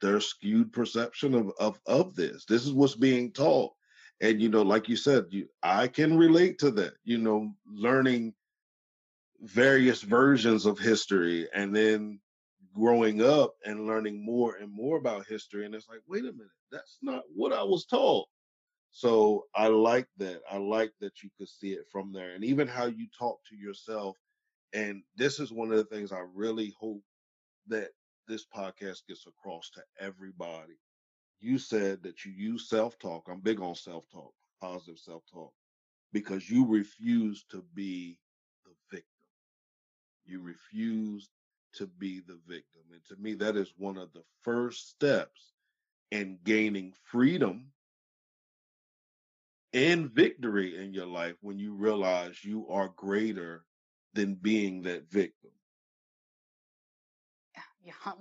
their 0.00 0.20
skewed 0.20 0.72
perception 0.72 1.34
of, 1.34 1.52
of 1.58 1.78
of 1.86 2.14
this. 2.14 2.44
This 2.44 2.66
is 2.66 2.72
what's 2.72 2.96
being 2.96 3.32
taught. 3.32 3.72
And 4.20 4.40
you 4.40 4.48
know, 4.48 4.62
like 4.62 4.88
you 4.88 4.96
said, 4.96 5.26
you, 5.30 5.48
I 5.62 5.88
can 5.88 6.16
relate 6.16 6.58
to 6.58 6.70
that. 6.72 6.94
You 7.04 7.18
know, 7.18 7.54
learning 7.66 8.34
various 9.40 10.02
versions 10.02 10.66
of 10.66 10.78
history 10.78 11.48
and 11.52 11.74
then 11.74 12.20
growing 12.74 13.22
up 13.22 13.54
and 13.64 13.86
learning 13.86 14.24
more 14.24 14.56
and 14.56 14.72
more 14.72 14.96
about 14.96 15.26
history. 15.26 15.66
And 15.66 15.74
it's 15.74 15.88
like, 15.88 16.00
wait 16.06 16.22
a 16.22 16.32
minute, 16.32 16.46
that's 16.70 16.98
not 17.02 17.22
what 17.34 17.52
I 17.52 17.62
was 17.62 17.84
taught. 17.84 18.28
So 18.92 19.46
I 19.54 19.68
like 19.68 20.06
that. 20.18 20.42
I 20.50 20.58
like 20.58 20.92
that 21.00 21.22
you 21.22 21.30
could 21.38 21.48
see 21.48 21.72
it 21.72 21.86
from 21.90 22.12
there. 22.12 22.34
And 22.34 22.44
even 22.44 22.68
how 22.68 22.86
you 22.86 23.06
talk 23.18 23.38
to 23.48 23.56
yourself. 23.56 24.16
And 24.74 25.02
this 25.16 25.40
is 25.40 25.52
one 25.52 25.70
of 25.70 25.76
the 25.76 25.84
things 25.84 26.12
I 26.12 26.24
really 26.34 26.74
hope 26.78 27.02
that 27.68 27.88
this 28.28 28.46
podcast 28.54 29.00
gets 29.08 29.26
across 29.26 29.70
to 29.70 29.82
everybody. 29.98 30.78
You 31.42 31.58
said 31.58 32.02
that 32.04 32.24
you 32.24 32.32
use 32.32 32.68
self 32.68 32.98
talk. 32.98 33.28
I'm 33.28 33.40
big 33.40 33.60
on 33.60 33.74
self 33.74 34.08
talk, 34.10 34.32
positive 34.60 34.98
self 34.98 35.24
talk, 35.32 35.52
because 36.12 36.48
you 36.48 36.66
refuse 36.66 37.44
to 37.50 37.64
be 37.74 38.18
the 38.64 38.72
victim. 38.90 39.28
You 40.24 40.40
refuse 40.40 41.28
to 41.74 41.86
be 41.86 42.20
the 42.20 42.38
victim. 42.46 42.82
And 42.92 43.04
to 43.06 43.16
me, 43.16 43.34
that 43.34 43.56
is 43.56 43.74
one 43.76 43.98
of 43.98 44.12
the 44.12 44.22
first 44.42 44.90
steps 44.90 45.52
in 46.12 46.38
gaining 46.44 46.92
freedom 47.04 47.72
and 49.72 50.10
victory 50.10 50.76
in 50.76 50.94
your 50.94 51.06
life 51.06 51.36
when 51.42 51.58
you 51.58 51.74
realize 51.74 52.44
you 52.44 52.68
are 52.68 52.92
greater 52.96 53.64
than 54.14 54.34
being 54.34 54.82
that 54.82 55.10
victim. 55.10 55.50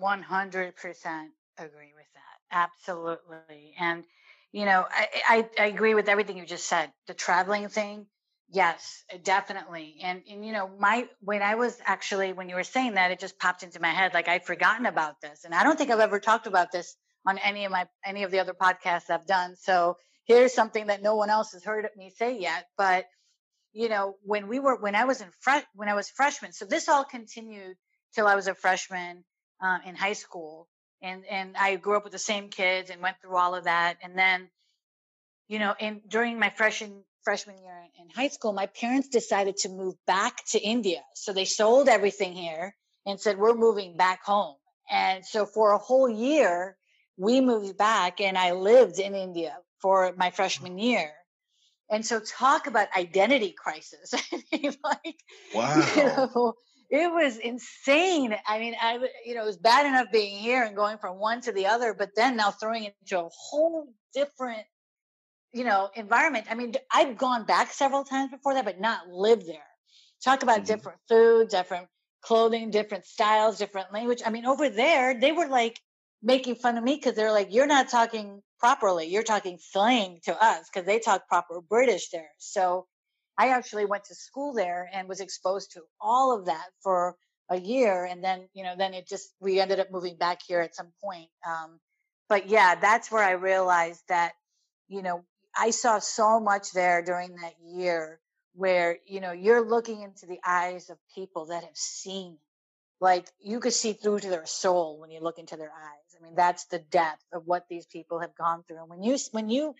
100% 0.01 1.27
agree 1.57 1.93
with 1.95 2.05
that. 2.10 2.10
Absolutely. 2.51 3.73
And, 3.79 4.03
you 4.51 4.65
know, 4.65 4.85
I, 4.89 5.07
I, 5.27 5.49
I, 5.59 5.65
agree 5.67 5.95
with 5.95 6.09
everything 6.09 6.37
you 6.37 6.45
just 6.45 6.65
said. 6.67 6.91
The 7.07 7.13
traveling 7.13 7.69
thing, 7.69 8.07
yes, 8.49 9.03
definitely. 9.23 9.97
And, 10.03 10.21
and, 10.29 10.45
you 10.45 10.51
know, 10.51 10.69
my, 10.79 11.07
when 11.21 11.41
I 11.41 11.55
was 11.55 11.77
actually, 11.85 12.33
when 12.33 12.49
you 12.49 12.55
were 12.55 12.63
saying 12.63 12.95
that, 12.95 13.11
it 13.11 13.19
just 13.19 13.39
popped 13.39 13.63
into 13.63 13.79
my 13.79 13.89
head 13.89 14.13
like 14.13 14.27
I'd 14.27 14.45
forgotten 14.45 14.85
about 14.85 15.21
this. 15.21 15.45
And 15.45 15.55
I 15.55 15.63
don't 15.63 15.77
think 15.77 15.91
I've 15.91 15.99
ever 15.99 16.19
talked 16.19 16.47
about 16.47 16.71
this 16.71 16.95
on 17.25 17.37
any 17.37 17.65
of 17.65 17.71
my, 17.71 17.87
any 18.05 18.23
of 18.23 18.31
the 18.31 18.39
other 18.39 18.53
podcasts 18.53 19.09
I've 19.09 19.25
done. 19.25 19.55
So 19.55 19.95
here's 20.25 20.53
something 20.53 20.87
that 20.87 21.01
no 21.01 21.15
one 21.15 21.29
else 21.29 21.53
has 21.53 21.63
heard 21.63 21.87
me 21.95 22.11
say 22.17 22.37
yet. 22.37 22.65
But, 22.77 23.05
you 23.71 23.87
know, 23.87 24.15
when 24.23 24.49
we 24.49 24.59
were, 24.59 24.75
when 24.75 24.95
I 24.95 25.05
was 25.05 25.21
in 25.21 25.29
fresh, 25.39 25.63
when 25.73 25.87
I 25.87 25.93
was 25.93 26.09
freshman, 26.09 26.51
so 26.51 26.65
this 26.65 26.89
all 26.89 27.05
continued 27.05 27.77
till 28.13 28.27
I 28.27 28.35
was 28.35 28.47
a 28.47 28.53
freshman 28.55 29.23
uh, 29.63 29.77
in 29.85 29.95
high 29.95 30.13
school, 30.13 30.67
and 31.01 31.25
and 31.25 31.55
I 31.57 31.75
grew 31.75 31.97
up 31.97 32.03
with 32.03 32.13
the 32.13 32.19
same 32.19 32.49
kids 32.49 32.89
and 32.89 33.01
went 33.01 33.17
through 33.21 33.37
all 33.37 33.55
of 33.55 33.65
that, 33.65 33.97
and 34.03 34.17
then, 34.17 34.49
you 35.47 35.59
know, 35.59 35.73
in 35.79 36.01
during 36.07 36.39
my 36.39 36.49
freshman 36.49 37.03
freshman 37.23 37.57
year 37.61 37.83
in 37.99 38.09
high 38.09 38.27
school, 38.27 38.53
my 38.53 38.65
parents 38.67 39.07
decided 39.07 39.57
to 39.57 39.69
move 39.69 39.95
back 40.05 40.43
to 40.51 40.59
India. 40.59 41.01
So 41.15 41.33
they 41.33 41.45
sold 41.45 41.87
everything 41.87 42.33
here 42.33 42.75
and 43.05 43.19
said, 43.19 43.37
we're 43.37 43.55
moving 43.55 43.97
back 43.97 44.23
home. 44.23 44.55
And 44.89 45.25
so 45.25 45.45
for 45.45 45.71
a 45.71 45.77
whole 45.77 46.09
year, 46.09 46.77
we 47.17 47.41
moved 47.41 47.77
back 47.77 48.19
and 48.21 48.37
I 48.37 48.51
lived 48.51 48.99
in 48.99 49.15
India 49.15 49.57
for 49.81 50.13
my 50.17 50.31
freshman 50.31 50.77
year. 50.77 51.11
And 51.89 52.05
so 52.05 52.19
talk 52.19 52.67
about 52.67 52.87
identity 52.97 53.53
crisis. 53.57 54.13
like, 54.53 55.15
wow. 55.53 55.93
You 55.95 56.03
know, 56.03 56.53
it 56.91 57.09
was 57.09 57.37
insane. 57.37 58.35
I 58.45 58.59
mean, 58.59 58.75
I, 58.79 58.99
you 59.25 59.33
know, 59.33 59.43
it 59.43 59.45
was 59.45 59.57
bad 59.57 59.85
enough 59.85 60.07
being 60.11 60.37
here 60.37 60.63
and 60.63 60.75
going 60.75 60.97
from 60.97 61.17
one 61.17 61.39
to 61.41 61.53
the 61.53 61.67
other, 61.67 61.95
but 61.97 62.09
then 62.17 62.35
now 62.35 62.51
throwing 62.51 62.83
it 62.83 62.95
into 63.01 63.23
a 63.23 63.29
whole 63.33 63.87
different, 64.13 64.63
you 65.53 65.63
know, 65.63 65.89
environment. 65.95 66.47
I 66.49 66.55
mean, 66.55 66.73
I've 66.91 67.17
gone 67.17 67.45
back 67.45 67.71
several 67.71 68.03
times 68.03 68.31
before 68.31 68.55
that, 68.55 68.65
but 68.65 68.81
not 68.81 69.07
lived 69.07 69.47
there. 69.47 69.63
Talk 70.21 70.43
about 70.43 70.57
mm-hmm. 70.57 70.65
different 70.65 70.99
food, 71.07 71.47
different 71.47 71.87
clothing, 72.21 72.69
different 72.71 73.05
styles, 73.05 73.57
different 73.57 73.93
language. 73.93 74.21
I 74.25 74.29
mean, 74.29 74.45
over 74.45 74.69
there, 74.69 75.17
they 75.17 75.31
were 75.31 75.47
like 75.47 75.79
making 76.21 76.55
fun 76.55 76.77
of 76.77 76.83
me 76.83 76.95
because 76.95 77.15
they're 77.15 77.31
like, 77.31 77.47
you're 77.51 77.67
not 77.67 77.87
talking 77.87 78.41
properly. 78.59 79.07
You're 79.07 79.23
talking 79.23 79.57
slang 79.59 80.19
to 80.25 80.43
us 80.43 80.69
because 80.71 80.85
they 80.85 80.99
talk 80.99 81.27
proper 81.29 81.61
British 81.61 82.09
there. 82.09 82.29
So 82.37 82.85
I 83.41 83.47
actually 83.47 83.85
went 83.85 84.05
to 84.05 84.15
school 84.15 84.53
there 84.53 84.87
and 84.93 85.09
was 85.09 85.19
exposed 85.19 85.71
to 85.71 85.81
all 85.99 86.37
of 86.37 86.45
that 86.45 86.67
for 86.83 87.15
a 87.49 87.59
year. 87.59 88.05
And 88.05 88.23
then, 88.23 88.47
you 88.53 88.63
know, 88.63 88.75
then 88.77 88.93
it 88.93 89.07
just, 89.07 89.33
we 89.39 89.59
ended 89.59 89.79
up 89.79 89.91
moving 89.91 90.15
back 90.15 90.41
here 90.47 90.61
at 90.61 90.75
some 90.75 90.89
point. 91.03 91.29
Um, 91.43 91.79
but 92.29 92.49
yeah, 92.49 92.75
that's 92.75 93.11
where 93.11 93.23
I 93.23 93.31
realized 93.31 94.03
that, 94.09 94.33
you 94.87 95.01
know, 95.01 95.25
I 95.57 95.71
saw 95.71 95.97
so 95.97 96.39
much 96.39 96.71
there 96.71 97.01
during 97.01 97.35
that 97.37 97.55
year 97.65 98.19
where, 98.53 98.99
you 99.07 99.21
know, 99.21 99.31
you're 99.31 99.67
looking 99.67 100.03
into 100.03 100.27
the 100.27 100.39
eyes 100.45 100.91
of 100.91 100.99
people 101.15 101.47
that 101.47 101.63
have 101.63 101.75
seen 101.75 102.37
like 102.99 103.25
you 103.39 103.59
could 103.59 103.73
see 103.73 103.93
through 103.93 104.19
to 104.19 104.29
their 104.29 104.45
soul 104.45 104.99
when 104.99 105.09
you 105.09 105.19
look 105.19 105.39
into 105.39 105.57
their 105.57 105.71
eyes. 105.71 106.15
I 106.15 106.23
mean, 106.23 106.35
that's 106.35 106.65
the 106.65 106.77
depth 106.77 107.25
of 107.33 107.47
what 107.47 107.65
these 107.71 107.87
people 107.87 108.19
have 108.19 108.35
gone 108.35 108.63
through. 108.67 108.81
And 108.81 108.89
when 108.89 109.01
you 109.01 109.17
when 109.31 109.49
you 109.49 109.73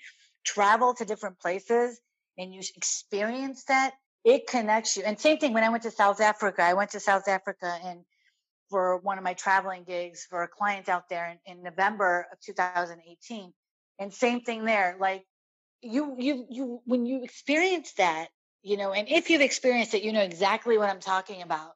travel 0.43 0.95
to 0.95 1.05
different 1.05 1.39
places 1.39 2.01
and 2.41 2.53
you 2.53 2.61
experience 2.75 3.63
that, 3.65 3.93
it 4.23 4.47
connects 4.47 4.97
you. 4.97 5.03
And 5.03 5.19
same 5.19 5.37
thing 5.37 5.53
when 5.53 5.63
I 5.63 5.69
went 5.69 5.83
to 5.83 5.91
South 5.91 6.21
Africa. 6.21 6.63
I 6.63 6.73
went 6.73 6.91
to 6.91 6.99
South 6.99 7.27
Africa 7.27 7.77
and 7.83 8.01
for 8.69 8.97
one 8.97 9.17
of 9.17 9.23
my 9.23 9.33
traveling 9.33 9.83
gigs 9.83 10.25
for 10.29 10.43
a 10.43 10.47
client 10.47 10.89
out 10.89 11.09
there 11.09 11.37
in, 11.45 11.57
in 11.57 11.63
November 11.63 12.27
of 12.31 12.39
2018. 12.39 13.53
And 13.99 14.13
same 14.13 14.41
thing 14.41 14.65
there. 14.65 14.95
Like 14.99 15.25
you, 15.81 16.15
you, 16.17 16.45
you, 16.49 16.81
when 16.85 17.05
you 17.05 17.23
experience 17.23 17.93
that, 17.93 18.29
you 18.63 18.77
know, 18.77 18.93
and 18.93 19.07
if 19.09 19.29
you've 19.29 19.41
experienced 19.41 19.93
it, 19.93 20.03
you 20.03 20.13
know 20.13 20.21
exactly 20.21 20.77
what 20.77 20.89
I'm 20.89 20.99
talking 20.99 21.41
about. 21.41 21.71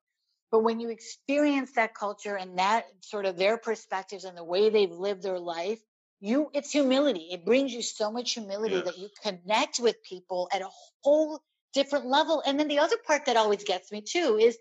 But 0.51 0.63
when 0.63 0.79
you 0.79 0.89
experience 0.89 1.73
that 1.73 1.95
culture 1.95 2.37
and 2.37 2.57
that 2.59 2.85
sort 3.01 3.25
of 3.25 3.37
their 3.37 3.57
perspectives 3.57 4.23
and 4.23 4.37
the 4.37 4.43
way 4.43 4.69
they've 4.69 4.91
lived 4.91 5.23
their 5.23 5.39
life, 5.39 5.79
you 6.25 6.49
it's 6.53 6.71
humility. 6.71 7.29
It 7.31 7.45
brings 7.45 7.71
you 7.71 7.81
so 7.81 8.11
much 8.11 8.33
humility 8.33 8.81
that 8.81 8.97
you 8.97 9.09
connect 9.23 9.79
with 9.79 10.01
people 10.03 10.49
at 10.51 10.61
a 10.61 10.69
whole 11.03 11.39
different 11.73 12.07
level. 12.07 12.41
And 12.45 12.59
then 12.59 12.67
the 12.67 12.79
other 12.79 12.97
part 13.05 13.25
that 13.25 13.37
always 13.37 13.63
gets 13.63 13.91
me 13.91 14.01
too 14.01 14.39
is 14.41 14.57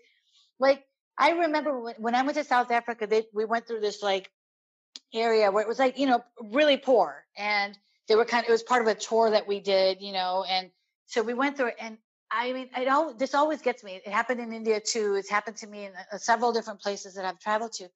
like 0.59 0.83
I 1.17 1.31
remember 1.31 1.79
when, 1.79 1.95
when 1.97 2.15
I 2.15 2.21
went 2.21 2.37
to 2.37 2.43
South 2.43 2.71
Africa, 2.71 3.07
they, 3.07 3.23
we 3.33 3.45
went 3.45 3.67
through 3.67 3.79
this 3.79 4.03
like 4.03 4.29
area 5.13 5.49
where 5.51 5.63
it 5.63 5.67
was 5.67 5.79
like, 5.79 5.97
you 5.97 6.07
know, 6.07 6.23
really 6.51 6.77
poor. 6.77 7.25
And 7.37 7.77
they 8.07 8.15
were 8.15 8.25
kind 8.25 8.43
of, 8.43 8.49
it 8.49 8.51
was 8.51 8.63
part 8.63 8.81
of 8.81 8.87
a 8.87 8.95
tour 8.95 9.31
that 9.31 9.47
we 9.47 9.59
did, 9.59 10.01
you 10.01 10.13
know, 10.13 10.45
and 10.47 10.69
so 11.07 11.23
we 11.23 11.33
went 11.33 11.57
through 11.57 11.67
it 11.67 11.75
and 11.79 11.97
I 12.31 12.51
mean, 12.53 12.69
it 12.75 12.87
all, 12.87 13.13
this 13.13 13.33
always 13.33 13.61
gets 13.61 13.83
me. 13.83 14.01
It 14.05 14.11
happened 14.11 14.41
in 14.41 14.51
India 14.51 14.81
too. 14.81 15.15
It's 15.15 15.29
happened 15.29 15.57
to 15.57 15.67
me 15.67 15.85
in 15.85 15.93
uh, 16.11 16.17
several 16.17 16.51
different 16.51 16.81
places 16.81 17.15
that 17.15 17.23
I've 17.23 17.39
traveled 17.39 17.73
to. 17.73 17.87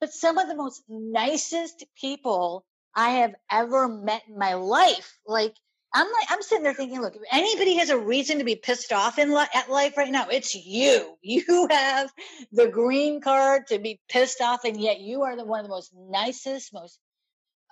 But 0.00 0.12
some 0.12 0.38
of 0.38 0.48
the 0.48 0.54
most 0.54 0.82
nicest 0.88 1.84
people 2.00 2.64
I 2.96 3.10
have 3.10 3.34
ever 3.50 3.88
met 3.88 4.22
in 4.28 4.38
my 4.38 4.54
life, 4.54 5.18
like 5.26 5.54
I'm 5.96 6.06
like, 6.06 6.26
I'm 6.28 6.42
sitting 6.42 6.64
there 6.64 6.74
thinking, 6.74 7.00
look, 7.00 7.14
if 7.14 7.22
anybody 7.30 7.76
has 7.76 7.88
a 7.88 7.96
reason 7.98 8.38
to 8.38 8.44
be 8.44 8.56
pissed 8.56 8.92
off 8.92 9.16
in 9.16 9.32
li- 9.32 9.46
at 9.54 9.70
life 9.70 9.96
right 9.96 10.10
now, 10.10 10.26
it's 10.28 10.54
you. 10.54 11.16
You 11.22 11.68
have 11.70 12.10
the 12.52 12.66
green 12.66 13.20
card 13.20 13.68
to 13.68 13.78
be 13.78 14.00
pissed 14.08 14.40
off, 14.40 14.64
and 14.64 14.80
yet 14.80 15.00
you 15.00 15.22
are 15.22 15.36
the 15.36 15.44
one 15.44 15.60
of 15.60 15.66
the 15.66 15.70
most 15.70 15.94
nicest, 15.94 16.74
most 16.74 16.98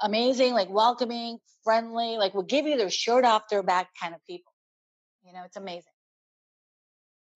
amazing, 0.01 0.55
like 0.55 0.71
welcoming, 0.71 1.39
friendly, 1.65 2.17
like 2.17 2.33
will 2.33 2.43
give 2.45 2.67
you 2.67 2.77
their 2.77 2.91
shirt 2.91 3.25
off 3.25 3.49
their 3.51 3.63
back 3.63 3.89
kind 4.01 4.15
of 4.15 4.25
people. 4.25 4.53
You 5.25 5.33
know, 5.33 5.43
it's 5.45 5.57
amazing. 5.57 5.93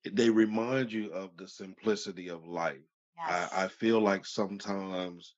They 0.04 0.30
remind 0.30 0.92
you 0.92 1.12
of 1.12 1.36
the 1.36 1.48
simplicity 1.48 2.28
of 2.28 2.46
life. 2.46 2.76
Yes. 3.16 3.50
I, 3.52 3.64
I 3.64 3.68
feel 3.68 4.00
like 4.00 4.24
sometimes, 4.24 5.34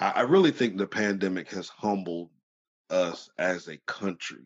I, 0.00 0.10
I 0.10 0.20
really 0.22 0.50
think 0.50 0.76
the 0.76 0.86
pandemic 0.86 1.50
has 1.50 1.68
humbled 1.68 2.30
us 2.90 3.30
as 3.38 3.68
a 3.68 3.78
country 3.86 4.44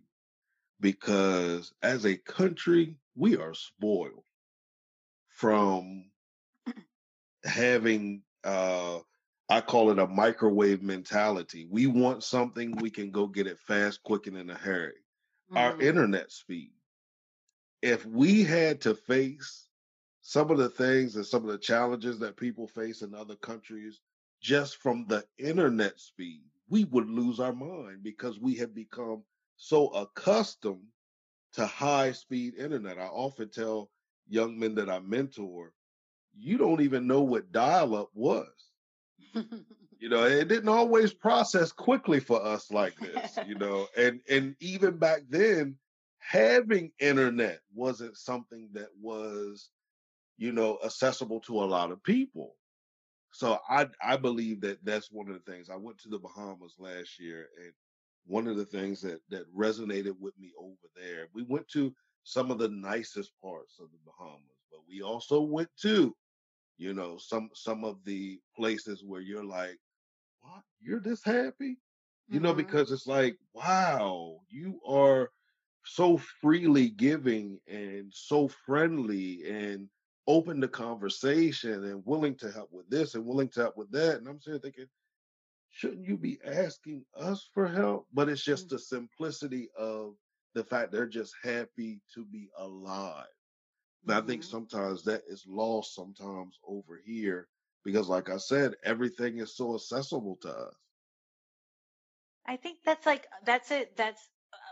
because 0.81 1.73
as 1.83 2.05
a 2.05 2.17
country, 2.17 2.97
we 3.15 3.37
are 3.37 3.55
spoiled 3.55 4.25
from 5.29 6.11
having 7.45 8.23
uh 8.45 8.99
I 9.49 9.61
call 9.61 9.91
it 9.91 9.99
a 9.99 10.07
microwave 10.07 10.83
mentality. 10.83 11.67
We 11.71 11.87
want 11.87 12.25
something, 12.25 12.73
we 12.77 12.89
can 12.89 13.11
go 13.11 13.27
get 13.27 13.47
it 13.47 13.59
fast, 13.59 14.03
quick, 14.03 14.27
and 14.27 14.39
in 14.39 14.49
a 14.49 14.55
hurry. 14.55 14.95
Mm. 15.53 15.59
Our 15.59 15.81
internet 15.81 16.33
speed 16.33 16.73
if 17.83 18.07
we 18.07 18.45
had 18.45 18.81
to 18.81 18.95
face 18.95 19.67
some 20.23 20.51
of 20.51 20.59
the 20.59 20.69
things 20.69 21.17
and 21.17 21.27
some 21.27 21.45
of 21.45 21.51
the 21.51 21.59
challenges 21.59 22.21
that 22.21 22.37
people 22.37 22.69
face 22.69 23.03
in 23.03 23.13
other 23.13 23.35
countries 23.35 24.01
just 24.43 24.77
from 24.77 25.07
the 25.09 25.25
internet 25.39 25.99
speed, 25.99 26.43
we 26.69 26.85
would 26.85 27.09
lose 27.09 27.41
our 27.41 27.53
mind 27.53 28.03
because 28.03 28.39
we 28.41 28.57
have 28.57 28.75
become 28.75 29.23
so 29.57 29.89
accustomed 29.89 30.83
to 31.55 31.67
high 31.67 32.13
speed 32.13 32.55
internet. 32.57 32.99
I 32.99 33.07
often 33.07 33.51
tell 33.51 33.91
young 34.29 34.59
men 34.59 34.75
that 34.77 34.91
I 34.91 34.99
mentor, 35.01 35.73
you 36.37 36.59
don't 36.59 36.81
even 36.81 37.07
know 37.07 37.23
what 37.23 37.53
dial 37.53 37.95
up 37.95 38.11
was. 38.15 38.49
you 39.35 40.09
know, 40.09 40.25
it 40.25 40.49
didn't 40.49 40.69
always 40.69 41.13
process 41.13 41.71
quickly 41.71 42.19
for 42.19 42.45
us 42.45 42.71
like 42.71 42.97
this, 42.99 43.39
you 43.47 43.55
know, 43.59 43.87
and 43.97 44.21
and 44.29 44.57
even 44.61 44.97
back 44.97 45.23
then 45.29 45.77
having 46.19 46.91
internet 46.99 47.61
wasn't 47.75 48.17
something 48.17 48.69
that 48.73 48.89
was, 49.01 49.71
you 50.39 50.53
know, 50.53 50.79
accessible 50.85 51.41
to 51.41 51.63
a 51.63 51.67
lot 51.67 51.91
of 51.91 52.03
people. 52.03 52.57
So 53.33 53.59
I 53.69 53.89
I 54.03 54.17
believe 54.17 54.61
that 54.61 54.85
that's 54.85 55.11
one 55.11 55.29
of 55.29 55.35
the 55.35 55.53
things. 55.53 55.71
I 55.71 55.77
went 55.77 55.99
to 56.01 56.09
the 56.09 56.19
Bahamas 56.19 56.77
last 56.79 57.19
year, 57.19 57.49
and 57.63 57.73
one 58.27 58.47
of 58.47 58.57
the 58.57 58.67
things 58.67 59.01
that 59.03 59.21
that 59.31 59.53
resonated 59.55 60.19
with 60.21 60.39
me 60.39 60.53
over 60.59 60.77
there, 60.95 61.29
we 61.35 61.43
went 61.43 61.69
to 61.69 61.95
some 62.25 62.51
of 62.51 62.59
the 62.59 62.69
nicest 62.69 63.33
parts 63.43 63.79
of 63.81 63.89
the 63.91 63.99
Bahamas, 64.05 64.63
but 64.71 64.81
we 64.89 65.03
also 65.03 65.41
went 65.41 65.71
to, 65.81 66.15
you 66.77 66.93
know, 66.93 67.17
some 67.19 67.51
some 67.55 67.85
of 67.85 67.97
the 68.05 68.39
places 68.55 69.03
where 69.05 69.21
you're 69.23 69.45
like, 69.45 69.79
what? 70.43 70.63
You're 70.81 71.01
this 71.01 71.25
happy? 71.25 71.79
You 72.29 72.37
mm-hmm. 72.37 72.45
know, 72.45 72.55
because 72.55 72.93
it's 72.93 73.07
like, 73.07 73.37
wow, 73.55 74.41
you 74.49 74.79
are 74.87 75.31
so 75.85 76.19
freely 76.41 76.91
giving 76.91 77.59
and 77.67 78.13
so 78.13 78.49
friendly 78.49 79.43
and 79.49 79.89
open 80.27 80.61
to 80.61 80.69
conversation 80.69 81.85
and 81.85 82.03
willing 82.07 82.37
to 82.37 82.51
help 82.51 82.71
with 82.73 82.89
this 82.89 83.15
and 83.15 83.27
willing 83.27 83.49
to 83.49 83.61
help 83.61 83.77
with 83.77 83.91
that. 83.93 84.17
And 84.17 84.29
I'm 84.29 84.41
sitting 84.41 84.61
thinking, 84.61 84.87
shouldn't 85.71 86.07
you 86.07 86.17
be 86.17 86.39
asking 86.45 87.05
us 87.19 87.49
for 87.55 87.67
help? 87.67 88.07
But 88.13 88.29
it's 88.29 88.45
just 88.45 88.67
mm-hmm. 88.67 88.77
the 88.77 88.81
simplicity 88.81 89.69
of 89.77 90.15
the 90.55 90.65
fact 90.65 90.93
they're 90.93 91.07
just 91.07 91.35
happy 91.43 92.01
to 92.15 92.25
be 92.25 92.49
alive. 92.59 93.27
And 94.05 94.13
mm-hmm. 94.13 94.25
I 94.25 94.27
think 94.27 94.43
mm-hmm. 94.43 94.51
sometimes 94.51 95.05
that 95.05 95.23
is 95.29 95.45
lost 95.49 95.95
sometimes 95.95 96.59
over 96.67 97.01
here 97.05 97.49
because, 97.85 98.09
like 98.09 98.31
I 98.31 98.37
said, 98.37 98.75
everything 98.85 99.39
is 99.39 99.57
so 99.57 99.75
accessible 99.75 100.39
to 100.43 100.51
us. 100.51 100.75
I 102.47 102.57
think 102.57 102.79
that's 102.85 103.07
like 103.07 103.27
that's 103.45 103.71
it. 103.71 103.97
That's 103.97 104.21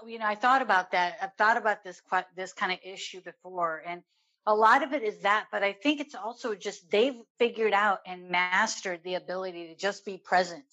you 0.07 0.19
know, 0.19 0.27
I 0.27 0.35
thought 0.35 0.63
about 0.63 0.93
that. 0.93 1.17
I've 1.23 1.35
thought 1.35 1.57
about 1.57 1.85
this 1.85 2.01
this 2.37 2.53
kind 2.53 2.73
of 2.73 2.79
issue 2.85 3.21
before, 3.23 3.83
and 3.87 4.03
a 4.47 4.55
lot 4.55 4.83
of 4.83 4.93
it 4.93 5.03
is 5.03 5.21
that. 5.21 5.47
But 5.53 5.63
I 5.63 5.73
think 5.73 6.01
it's 6.01 6.15
also 6.15 6.55
just 6.55 6.91
they've 6.91 7.21
figured 7.39 7.73
out 7.73 8.01
and 8.07 8.31
mastered 8.31 9.01
the 9.05 9.15
ability 9.15 9.69
to 9.69 9.77
just 9.77 10.05
be 10.05 10.19
present, 10.19 10.65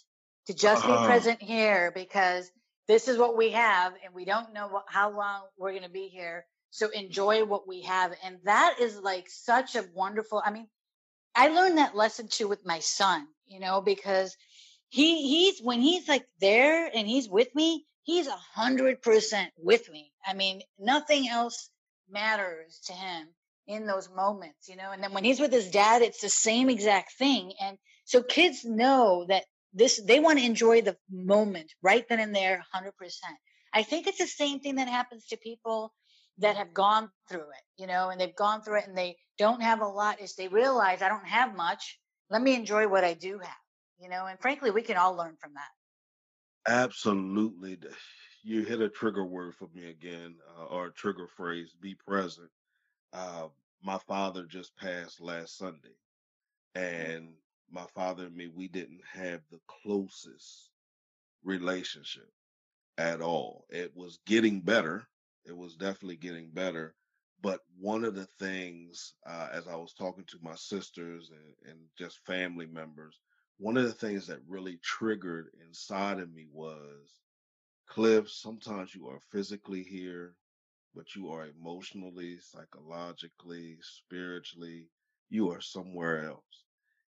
to 0.47 0.53
just 0.53 0.85
uh-huh. 0.85 1.01
be 1.01 1.07
present 1.07 1.41
here 1.41 1.91
because 1.93 2.49
this 2.87 3.07
is 3.07 3.17
what 3.17 3.35
we 3.35 3.51
have, 3.51 3.93
and 4.03 4.13
we 4.13 4.25
don't 4.25 4.53
know 4.53 4.67
what, 4.67 4.85
how 4.87 5.11
long 5.11 5.43
we're 5.57 5.71
going 5.71 5.83
to 5.83 5.89
be 5.89 6.07
here. 6.07 6.45
So 6.69 6.89
enjoy 6.89 7.45
what 7.45 7.67
we 7.67 7.81
have, 7.83 8.13
and 8.23 8.37
that 8.43 8.75
is 8.79 8.97
like 8.97 9.27
such 9.29 9.75
a 9.75 9.85
wonderful. 9.93 10.41
I 10.45 10.51
mean, 10.51 10.67
I 11.35 11.49
learned 11.49 11.77
that 11.77 11.95
lesson 11.95 12.27
too 12.29 12.47
with 12.47 12.65
my 12.65 12.79
son, 12.79 13.27
you 13.47 13.59
know, 13.59 13.81
because 13.81 14.35
he 14.89 15.27
he's 15.27 15.59
when 15.61 15.81
he's 15.81 16.07
like 16.07 16.25
there 16.39 16.89
and 16.93 17.07
he's 17.07 17.27
with 17.27 17.53
me 17.55 17.85
he's 18.07 18.27
a 18.27 18.39
hundred 18.55 19.01
percent 19.03 19.51
with 19.57 19.91
me. 19.91 20.11
I 20.25 20.33
mean, 20.33 20.61
nothing 20.79 21.27
else 21.27 21.69
matters 22.09 22.79
to 22.85 22.93
him 22.93 23.27
in 23.67 23.85
those 23.85 24.09
moments, 24.09 24.67
you 24.67 24.75
know. 24.75 24.91
And 24.91 25.03
then 25.03 25.13
when 25.13 25.23
he's 25.23 25.39
with 25.39 25.51
his 25.51 25.69
dad, 25.69 26.01
it's 26.01 26.21
the 26.21 26.29
same 26.29 26.69
exact 26.69 27.13
thing. 27.17 27.53
And 27.61 27.77
so 28.05 28.23
kids 28.23 28.63
know 28.63 29.25
that 29.27 29.43
this 29.73 30.01
they 30.03 30.19
want 30.19 30.39
to 30.39 30.45
enjoy 30.45 30.81
the 30.81 30.97
moment 31.11 31.73
right 31.81 32.07
then 32.09 32.19
and 32.19 32.35
there 32.35 32.63
100% 32.75 32.91
i 33.73 33.83
think 33.83 34.07
it's 34.07 34.17
the 34.17 34.27
same 34.27 34.59
thing 34.59 34.75
that 34.75 34.87
happens 34.87 35.25
to 35.27 35.37
people 35.37 35.93
that 36.39 36.57
have 36.57 36.73
gone 36.73 37.09
through 37.29 37.39
it 37.39 37.63
you 37.77 37.87
know 37.87 38.09
and 38.09 38.19
they've 38.19 38.35
gone 38.35 38.61
through 38.61 38.79
it 38.79 38.87
and 38.87 38.97
they 38.97 39.15
don't 39.37 39.61
have 39.61 39.81
a 39.81 39.87
lot 39.87 40.21
is 40.21 40.35
they 40.35 40.47
realize 40.47 41.01
i 41.01 41.09
don't 41.09 41.27
have 41.27 41.55
much 41.55 41.99
let 42.29 42.41
me 42.41 42.55
enjoy 42.55 42.87
what 42.87 43.03
i 43.03 43.13
do 43.13 43.37
have 43.39 43.63
you 43.99 44.09
know 44.09 44.25
and 44.25 44.39
frankly 44.39 44.71
we 44.71 44.81
can 44.81 44.97
all 44.97 45.15
learn 45.15 45.35
from 45.39 45.51
that 45.53 46.71
absolutely 46.71 47.77
you 48.43 48.63
hit 48.63 48.81
a 48.81 48.89
trigger 48.89 49.25
word 49.25 49.53
for 49.55 49.67
me 49.73 49.89
again 49.89 50.35
uh, 50.57 50.65
or 50.65 50.87
a 50.87 50.93
trigger 50.93 51.27
phrase 51.27 51.75
be 51.81 51.95
present 51.95 52.49
uh, 53.13 53.47
my 53.83 53.97
father 54.07 54.43
just 54.43 54.75
passed 54.77 55.21
last 55.21 55.57
sunday 55.57 55.95
and 56.75 57.29
my 57.71 57.85
father 57.95 58.25
and 58.25 58.35
me, 58.35 58.47
we 58.47 58.67
didn't 58.67 59.01
have 59.11 59.41
the 59.51 59.59
closest 59.83 60.69
relationship 61.43 62.29
at 62.97 63.21
all. 63.21 63.65
It 63.69 63.95
was 63.95 64.19
getting 64.25 64.61
better. 64.61 65.07
It 65.45 65.55
was 65.55 65.75
definitely 65.75 66.17
getting 66.17 66.49
better. 66.51 66.95
But 67.41 67.61
one 67.79 68.03
of 68.03 68.15
the 68.15 68.27
things, 68.39 69.13
uh, 69.25 69.49
as 69.51 69.67
I 69.67 69.75
was 69.75 69.93
talking 69.93 70.25
to 70.25 70.39
my 70.41 70.55
sisters 70.55 71.31
and, 71.31 71.71
and 71.71 71.79
just 71.97 72.25
family 72.25 72.67
members, 72.67 73.19
one 73.57 73.77
of 73.77 73.83
the 73.85 73.93
things 73.93 74.27
that 74.27 74.39
really 74.47 74.79
triggered 74.83 75.49
inside 75.67 76.19
of 76.19 76.33
me 76.33 76.47
was 76.51 77.19
Cliff, 77.87 78.29
sometimes 78.29 78.93
you 78.95 79.07
are 79.07 79.19
physically 79.31 79.83
here, 79.83 80.35
but 80.95 81.15
you 81.15 81.29
are 81.29 81.47
emotionally, 81.47 82.39
psychologically, 82.39 83.77
spiritually, 83.81 84.87
you 85.29 85.51
are 85.51 85.61
somewhere 85.61 86.25
else. 86.27 86.63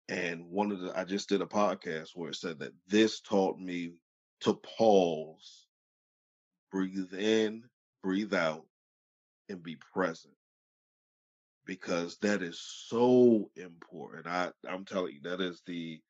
And 0.09 0.47
one 0.51 0.73
of 0.73 0.81
the, 0.81 0.99
I 0.99 1.05
just 1.05 1.29
did 1.29 1.41
a 1.41 1.47
podcast 1.47 2.11
where 2.15 2.31
it 2.31 2.37
said 2.37 2.59
that 2.61 2.73
this 2.89 3.21
taught 3.21 3.59
me 3.59 3.93
to 4.41 4.55
pause, 4.55 5.67
breathe 6.73 7.15
in, 7.15 7.65
breathe 8.03 8.35
out, 8.35 8.67
and 9.49 9.63
be 9.63 9.77
present. 9.93 10.35
Because 11.65 12.17
that 12.19 12.43
is 12.43 12.61
so 12.61 13.51
important. 13.57 14.27
I, 14.27 14.51
I'm 14.69 14.85
telling 14.85 15.15
you, 15.15 15.21
that 15.25 15.41
is 15.41 15.63
the 15.67 16.01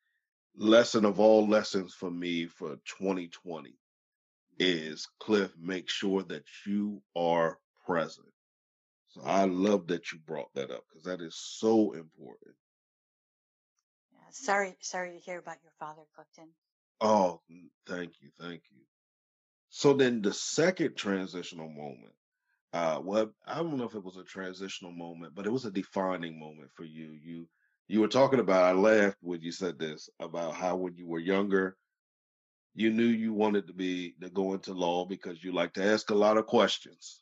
lesson 0.55 1.05
of 1.05 1.19
all 1.19 1.47
lessons 1.47 1.93
for 1.93 2.09
me 2.09 2.47
for 2.47 2.77
2020 2.99 3.75
is 4.61 5.07
Cliff, 5.19 5.51
make 5.59 5.89
sure 5.89 6.23
that 6.25 6.45
you 6.67 7.03
are 7.17 7.59
present. 7.87 8.27
So 9.09 9.21
I 9.25 9.45
love 9.45 9.87
that 9.87 10.11
you 10.11 10.19
brought 10.19 10.53
that 10.55 10.71
up 10.71 10.83
because 10.89 11.05
that 11.05 11.21
is 11.21 11.35
so 11.37 11.93
important 11.93 12.51
Yeah, 14.13 14.19
sorry, 14.31 14.75
sorry 14.81 15.13
to 15.13 15.19
hear 15.19 15.39
about 15.39 15.57
your 15.63 15.73
father, 15.79 16.03
Clifton. 16.15 16.49
Oh, 17.01 17.41
thank 17.87 18.13
you, 18.21 18.29
thank 18.39 18.63
you. 18.71 18.81
So 19.69 19.93
then 19.93 20.21
the 20.21 20.33
second 20.33 20.95
transitional 20.97 21.69
moment, 21.69 22.13
uh, 22.73 23.01
well, 23.03 23.33
I 23.47 23.57
don't 23.57 23.77
know 23.77 23.85
if 23.85 23.95
it 23.95 24.03
was 24.03 24.17
a 24.17 24.23
transitional 24.23 24.91
moment, 24.93 25.35
but 25.35 25.47
it 25.47 25.51
was 25.51 25.65
a 25.65 25.71
defining 25.71 26.39
moment 26.39 26.71
for 26.75 26.85
you. 26.85 27.17
You 27.23 27.47
you 27.87 28.01
were 28.01 28.07
talking 28.09 28.39
about. 28.39 28.65
I 28.65 28.73
laughed 28.73 29.17
when 29.21 29.41
you 29.41 29.51
said 29.51 29.79
this 29.79 30.09
about 30.19 30.55
how 30.55 30.75
when 30.77 30.95
you 30.97 31.07
were 31.07 31.19
younger, 31.19 31.77
you 32.75 32.91
knew 32.91 33.05
you 33.05 33.33
wanted 33.33 33.67
to 33.67 33.73
be 33.73 34.15
to 34.21 34.29
go 34.29 34.53
into 34.53 34.73
law 34.73 35.05
because 35.05 35.43
you 35.43 35.51
like 35.51 35.73
to 35.73 35.83
ask 35.83 36.09
a 36.09 36.15
lot 36.15 36.37
of 36.37 36.47
questions. 36.47 37.21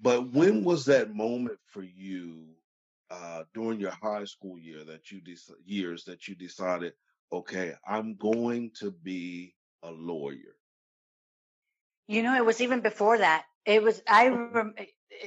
but 0.00 0.32
when 0.32 0.64
was 0.64 0.84
that 0.86 1.14
moment 1.14 1.58
for 1.66 1.82
you 1.82 2.46
uh, 3.10 3.44
during 3.54 3.80
your 3.80 3.92
high 4.02 4.24
school 4.24 4.58
year 4.58 4.84
that 4.84 5.10
you 5.10 5.20
de- 5.20 5.36
years 5.66 6.04
that 6.04 6.28
you 6.28 6.34
decided, 6.34 6.94
okay, 7.32 7.74
I'm 7.86 8.14
going 8.16 8.70
to 8.80 8.90
be 8.90 9.54
a 9.82 9.90
lawyer? 9.90 10.56
You 12.08 12.22
know, 12.22 12.34
it 12.36 12.44
was 12.44 12.60
even 12.60 12.80
before 12.80 13.18
that. 13.18 13.44
It 13.64 13.82
was 13.82 14.02
I. 14.08 14.28
Rem- 14.28 14.74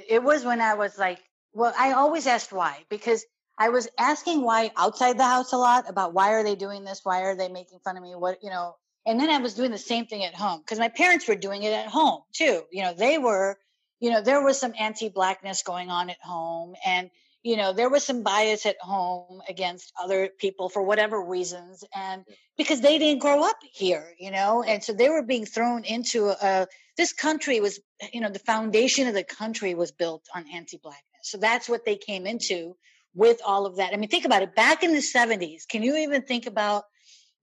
it 0.10 0.24
was 0.24 0.44
when 0.44 0.62
I 0.62 0.74
was 0.76 0.98
like, 0.98 1.20
well, 1.54 1.74
I 1.78 1.94
always 1.94 2.28
asked 2.28 2.52
why 2.52 2.84
because 2.90 3.26
I 3.58 3.70
was 3.70 3.88
asking 3.98 4.42
why 4.42 4.72
outside 4.78 5.18
the 5.18 5.24
house 5.24 5.54
a 5.54 5.58
lot 5.58 5.90
about 5.90 6.14
why 6.14 6.34
are 6.34 6.44
they 6.44 6.56
doing 6.56 6.84
this? 6.84 7.02
Why 7.04 7.22
are 7.22 7.36
they 7.36 7.50
making 7.50 7.80
fun 7.80 7.98
of 7.98 8.04
me? 8.04 8.16
What 8.16 8.40
you 8.44 8.50
know? 8.50 8.76
And 9.06 9.20
then 9.20 9.30
I 9.30 9.38
was 9.38 9.54
doing 9.54 9.72
the 9.72 9.78
same 9.78 10.06
thing 10.06 10.24
at 10.24 10.34
home 10.34 10.60
because 10.60 10.80
my 10.80 10.90
parents 10.90 11.28
were 11.28 11.36
doing 11.36 11.64
it 11.64 11.74
at 11.74 11.88
home 11.88 12.22
too. 12.34 12.64
You 12.72 12.84
know, 12.84 12.94
they 12.94 13.18
were, 13.18 13.58
you 14.00 14.10
know, 14.10 14.22
there 14.22 14.44
was 14.44 14.60
some 14.60 14.74
anti-blackness 14.78 15.64
going 15.64 15.90
on 15.90 16.10
at 16.10 16.22
home, 16.22 16.76
and 16.86 17.10
you 17.46 17.56
know 17.56 17.72
there 17.72 17.90
was 17.90 18.04
some 18.04 18.24
bias 18.24 18.66
at 18.66 18.76
home 18.82 19.42
against 19.48 19.94
other 20.02 20.30
people 20.40 20.68
for 20.68 20.82
whatever 20.82 21.22
reasons 21.22 21.84
and 21.96 22.26
because 22.58 22.82
they 22.82 22.98
didn't 22.98 23.22
grow 23.22 23.48
up 23.48 23.58
here 23.72 24.08
you 24.20 24.32
know? 24.32 24.64
And 24.64 24.84
so 24.84 24.92
they 24.94 25.10
were 25.10 25.22
being 25.22 25.46
thrown 25.46 25.84
into 25.86 26.30
a 26.30 26.68
this 26.98 27.14
country 27.14 27.60
was 27.60 27.80
you 28.12 28.20
know 28.20 28.30
the 28.30 28.40
foundation 28.40 29.08
of 29.08 29.14
the 29.14 29.24
country 29.24 29.76
was 29.76 29.92
built 29.92 30.26
on 30.36 30.46
anti-blackness. 30.52 31.22
So 31.22 31.38
that's 31.38 31.70
what 31.70 31.86
they 31.86 31.96
came 31.96 32.24
mm-hmm. 32.24 32.32
into 32.32 32.76
with 33.14 33.40
all 33.46 33.66
of 33.68 33.78
that. 33.78 33.94
I 33.94 33.98
mean 33.98 34.10
think 34.10 34.26
about 34.26 34.42
it. 34.42 34.56
Back 34.56 34.82
in 34.82 34.92
the 34.92 35.06
70s 35.16 35.68
can 35.70 35.84
you 35.84 35.96
even 35.98 36.24
think 36.24 36.48
about 36.48 36.86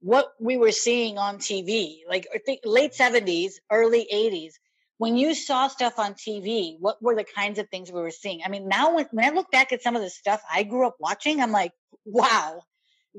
what 0.02 0.32
we 0.40 0.56
were 0.56 0.72
seeing 0.72 1.16
on 1.16 1.38
tv 1.38 2.00
like 2.08 2.26
late 2.64 2.92
70s 2.92 3.52
early 3.70 4.06
80s 4.12 4.52
when 4.98 5.16
you 5.16 5.34
saw 5.34 5.66
stuff 5.66 5.98
on 5.98 6.14
TV, 6.14 6.76
what 6.78 7.02
were 7.02 7.16
the 7.16 7.24
kinds 7.24 7.58
of 7.58 7.68
things 7.68 7.90
we 7.90 8.00
were 8.00 8.12
seeing? 8.12 8.42
I 8.44 8.48
mean, 8.48 8.68
now 8.68 8.94
when, 8.94 9.08
when 9.10 9.24
I 9.24 9.30
look 9.30 9.50
back 9.50 9.72
at 9.72 9.82
some 9.82 9.96
of 9.96 10.02
the 10.02 10.08
stuff 10.08 10.40
I 10.48 10.62
grew 10.62 10.86
up 10.86 10.94
watching, 11.00 11.40
I'm 11.40 11.50
like, 11.50 11.72
wow, 12.04 12.62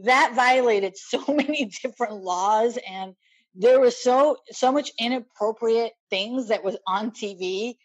that 0.04 0.32
violated 0.34 0.96
so 0.96 1.22
many 1.28 1.66
different 1.84 2.24
laws 2.24 2.80
and 2.90 3.16
there 3.56 3.80
was 3.80 4.02
so 4.02 4.38
so 4.52 4.72
much 4.72 4.92
inappropriate 4.98 5.92
things 6.10 6.48
that 6.48 6.64
was 6.64 6.78
on 6.88 7.12
TV 7.12 7.76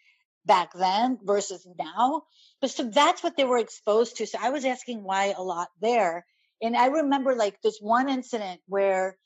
back 0.45 0.71
then 0.73 1.19
versus 1.23 1.67
now. 1.77 2.23
But 2.61 2.71
so 2.71 2.83
that's 2.83 3.21
what 3.21 3.37
they 3.37 3.43
were 3.43 3.59
exposed 3.59 4.17
to. 4.17 4.25
So 4.25 4.39
I 4.41 4.49
was 4.49 4.65
asking 4.65 5.03
why 5.03 5.33
a 5.37 5.43
lot 5.43 5.67
there. 5.81 6.25
And 6.61 6.75
I 6.75 6.87
remember 6.87 7.35
like 7.35 7.61
this 7.61 7.79
one 7.79 8.09
incident 8.09 8.61
where, 8.67 9.17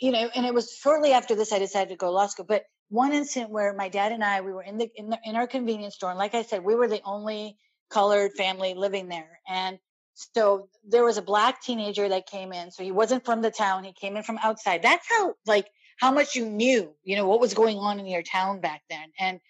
you 0.00 0.10
know, 0.10 0.30
and 0.34 0.46
it 0.46 0.54
was 0.54 0.72
shortly 0.72 1.12
after 1.12 1.34
this 1.34 1.52
I 1.52 1.58
decided 1.58 1.90
to 1.90 1.96
go 1.96 2.06
to 2.06 2.12
law 2.12 2.26
school, 2.26 2.46
but 2.46 2.64
one 2.88 3.12
incident 3.12 3.50
where 3.50 3.74
my 3.74 3.88
dad 3.88 4.12
and 4.12 4.22
I 4.24 4.40
we 4.40 4.52
were 4.52 4.62
in 4.62 4.78
the 4.78 4.88
in, 4.94 5.10
the, 5.10 5.18
in 5.24 5.36
our 5.36 5.46
convenience 5.46 5.94
store, 5.96 6.10
and 6.10 6.18
like 6.18 6.34
I 6.34 6.42
said, 6.42 6.64
we 6.64 6.74
were 6.74 6.88
the 6.88 7.02
only 7.04 7.56
colored 7.90 8.32
family 8.32 8.74
living 8.74 9.08
there, 9.08 9.40
and 9.48 9.78
so 10.14 10.68
there 10.88 11.04
was 11.04 11.18
a 11.18 11.22
black 11.22 11.62
teenager 11.62 12.08
that 12.08 12.26
came 12.26 12.52
in. 12.52 12.70
So 12.70 12.82
he 12.82 12.92
wasn't 12.92 13.24
from 13.24 13.42
the 13.42 13.50
town; 13.50 13.84
he 13.84 13.92
came 13.92 14.16
in 14.16 14.22
from 14.22 14.38
outside. 14.42 14.82
That's 14.82 15.06
how 15.08 15.34
like 15.46 15.66
how 15.98 16.12
much 16.12 16.34
you 16.36 16.46
knew, 16.46 16.94
you 17.04 17.16
know, 17.16 17.26
what 17.26 17.40
was 17.40 17.54
going 17.54 17.78
on 17.78 17.98
in 17.98 18.06
your 18.06 18.22
town 18.22 18.60
back 18.60 18.82
then. 18.88 19.10
And 19.18 19.40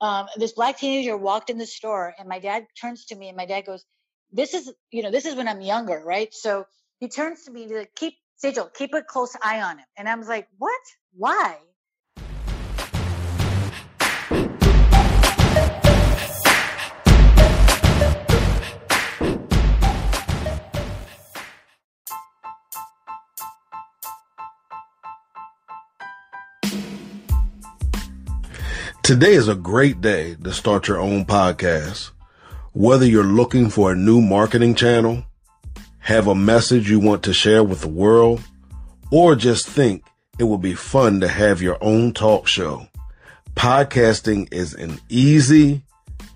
um, 0.00 0.26
this 0.36 0.52
black 0.52 0.78
teenager 0.78 1.16
walked 1.16 1.50
in 1.50 1.58
the 1.58 1.66
store, 1.66 2.14
and 2.18 2.28
my 2.28 2.38
dad 2.38 2.66
turns 2.80 3.06
to 3.06 3.14
me, 3.14 3.28
and 3.28 3.36
my 3.36 3.46
dad 3.46 3.66
goes, 3.66 3.84
"This 4.32 4.54
is, 4.54 4.72
you 4.90 5.02
know, 5.02 5.10
this 5.10 5.26
is 5.26 5.34
when 5.34 5.46
I'm 5.46 5.60
younger, 5.60 6.02
right?" 6.04 6.32
So 6.32 6.66
he 7.00 7.08
turns 7.08 7.44
to 7.44 7.50
me 7.50 7.68
to 7.68 7.86
keep 7.94 8.14
Sejal, 8.42 8.72
keep 8.74 8.94
a 8.94 9.02
close 9.02 9.36
eye 9.42 9.60
on 9.60 9.78
him, 9.78 9.86
and 9.96 10.08
I 10.08 10.14
was 10.14 10.26
like, 10.26 10.48
"What? 10.58 10.80
Why?" 11.14 11.58
Today 29.02 29.34
is 29.34 29.48
a 29.48 29.54
great 29.54 30.00
day 30.00 30.36
to 30.36 30.52
start 30.52 30.88
your 30.88 30.98
own 30.98 31.26
podcast. 31.26 32.12
Whether 32.72 33.06
you're 33.06 33.24
looking 33.24 33.70
for 33.70 33.92
a 33.92 33.96
new 33.96 34.20
marketing 34.20 34.74
channel, 34.74 35.24
have 35.98 36.26
a 36.26 36.34
message 36.34 36.90
you 36.90 37.00
want 37.00 37.22
to 37.24 37.32
share 37.32 37.62
with 37.62 37.80
the 37.80 37.88
world, 37.88 38.40
or 39.10 39.34
just 39.34 39.68
think 39.68 40.04
it 40.38 40.44
would 40.44 40.62
be 40.62 40.74
fun 40.74 41.20
to 41.20 41.28
have 41.28 41.62
your 41.62 41.76
own 41.82 42.12
talk 42.12 42.46
show. 42.46 42.88
Podcasting 43.54 44.52
is 44.52 44.74
an 44.74 44.98
easy, 45.08 45.82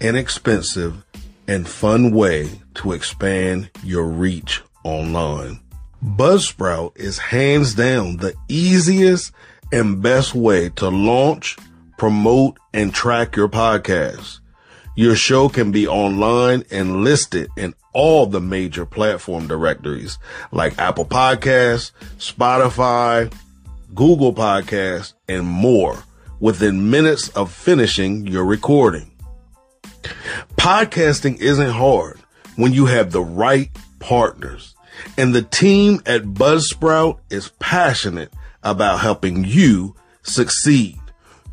inexpensive, 0.01 1.05
and 1.49 1.67
fun 1.67 2.13
way 2.13 2.61
to 2.75 2.93
expand 2.93 3.71
your 3.83 4.07
reach 4.07 4.63
online. 4.85 5.61
Buzzsprout 6.05 6.97
is 6.97 7.19
hands 7.19 7.75
down 7.75 8.19
the 8.19 8.35
easiest 8.49 9.33
and 9.73 10.03
best 10.03 10.35
way 10.35 10.69
to 10.71 10.89
launch 10.89 11.57
promote, 11.97 12.59
and 12.73 12.95
track 12.95 13.37
your 13.37 13.49
podcast. 13.49 14.41
Your 14.97 15.15
show 15.15 15.51
can 15.51 15.73
be 15.73 15.87
online 15.87 16.65
and 16.71 17.05
listed 17.05 17.51
in 17.55 17.75
all 17.93 18.25
the 18.25 18.41
major 18.41 18.87
platform 18.87 19.47
directories 19.47 20.19
like 20.51 20.79
Apple 20.79 21.05
Podcasts, 21.05 21.93
Spotify, 22.17 23.31
Google 23.95 24.33
Podcasts, 24.33 25.13
and 25.29 25.47
more 25.47 26.03
within 26.41 26.91
minutes 26.91 27.29
of 27.29 27.53
finishing 27.53 28.27
your 28.27 28.47
recording. 28.47 29.11
Podcasting 30.57 31.39
isn't 31.41 31.71
hard 31.71 32.19
when 32.57 32.73
you 32.73 32.87
have 32.87 33.13
the 33.13 33.23
right 33.23 33.71
partners. 33.99 34.75
And 35.19 35.35
the 35.35 35.43
team 35.43 36.01
at 36.07 36.23
Buzzsprout 36.23 37.19
is 37.29 37.51
passionate 37.59 38.33
about 38.63 39.01
helping 39.01 39.45
you 39.45 39.95
succeed. 40.23 40.99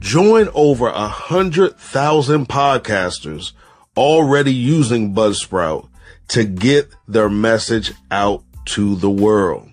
Join 0.03 0.49
over 0.53 0.89
a 0.89 1.07
hundred 1.07 1.77
thousand 1.77 2.49
podcasters 2.49 3.53
already 3.95 4.53
using 4.53 5.15
Buzzsprout 5.15 5.87
to 6.27 6.43
get 6.43 6.93
their 7.07 7.29
message 7.29 7.93
out 8.11 8.43
to 8.65 8.97
the 8.97 9.09
world. 9.09 9.69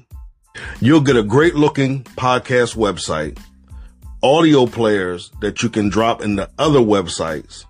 You'll 0.81 1.01
get 1.01 1.17
a 1.17 1.25
great 1.25 1.57
looking 1.57 2.05
podcast 2.05 2.77
website, 2.77 3.41
audio 4.23 4.67
players 4.67 5.33
that 5.41 5.65
you 5.65 5.69
can 5.69 5.89
drop 5.89 6.23
into 6.23 6.49
other 6.61 6.79
websites, 6.79 7.65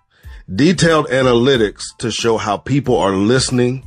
detailed 0.55 1.09
analytics 1.09 1.97
to 2.01 2.11
show 2.11 2.37
how 2.37 2.59
people 2.59 2.99
are 2.99 3.17
listening, 3.17 3.87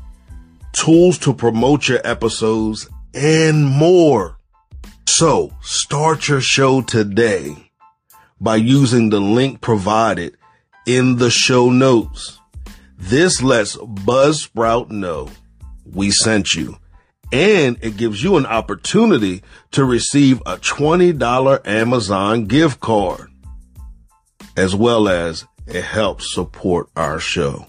tools 0.71 1.19
to 1.19 1.32
promote 1.32 1.88
your 1.88 2.01
episodes, 2.03 2.89
and 3.13 3.63
more. 3.63 4.39
So 5.05 5.53
start 5.61 6.28
your 6.28 6.41
show 6.41 6.82
today 6.82 7.62
by 8.44 8.58
using 8.58 9.10
the 9.10 9.22
link 9.22 9.62
provided 9.62 10.36
in 10.86 11.16
the 11.16 11.30
show 11.30 11.70
notes. 11.70 12.39
This 12.98 13.41
lets 13.41 13.78
Buzzsprout 13.78 14.89
know 14.91 15.30
we 15.86 16.12
sent 16.12 16.54
you 16.54 16.78
and 17.32 17.78
it 17.82 17.98
gives 17.98 18.22
you 18.22 18.36
an 18.36 18.46
opportunity 18.46 19.41
to 19.72 19.86
receive 19.86 20.39
a 20.41 20.58
$20 20.58 21.66
Amazon 21.66 22.46
gift 22.46 22.80
card 22.80 23.32
as 24.58 24.76
well 24.76 25.08
as 25.08 25.46
it 25.66 25.84
helps 25.84 26.34
support 26.34 26.89
our 26.96 27.20
show. 27.20 27.66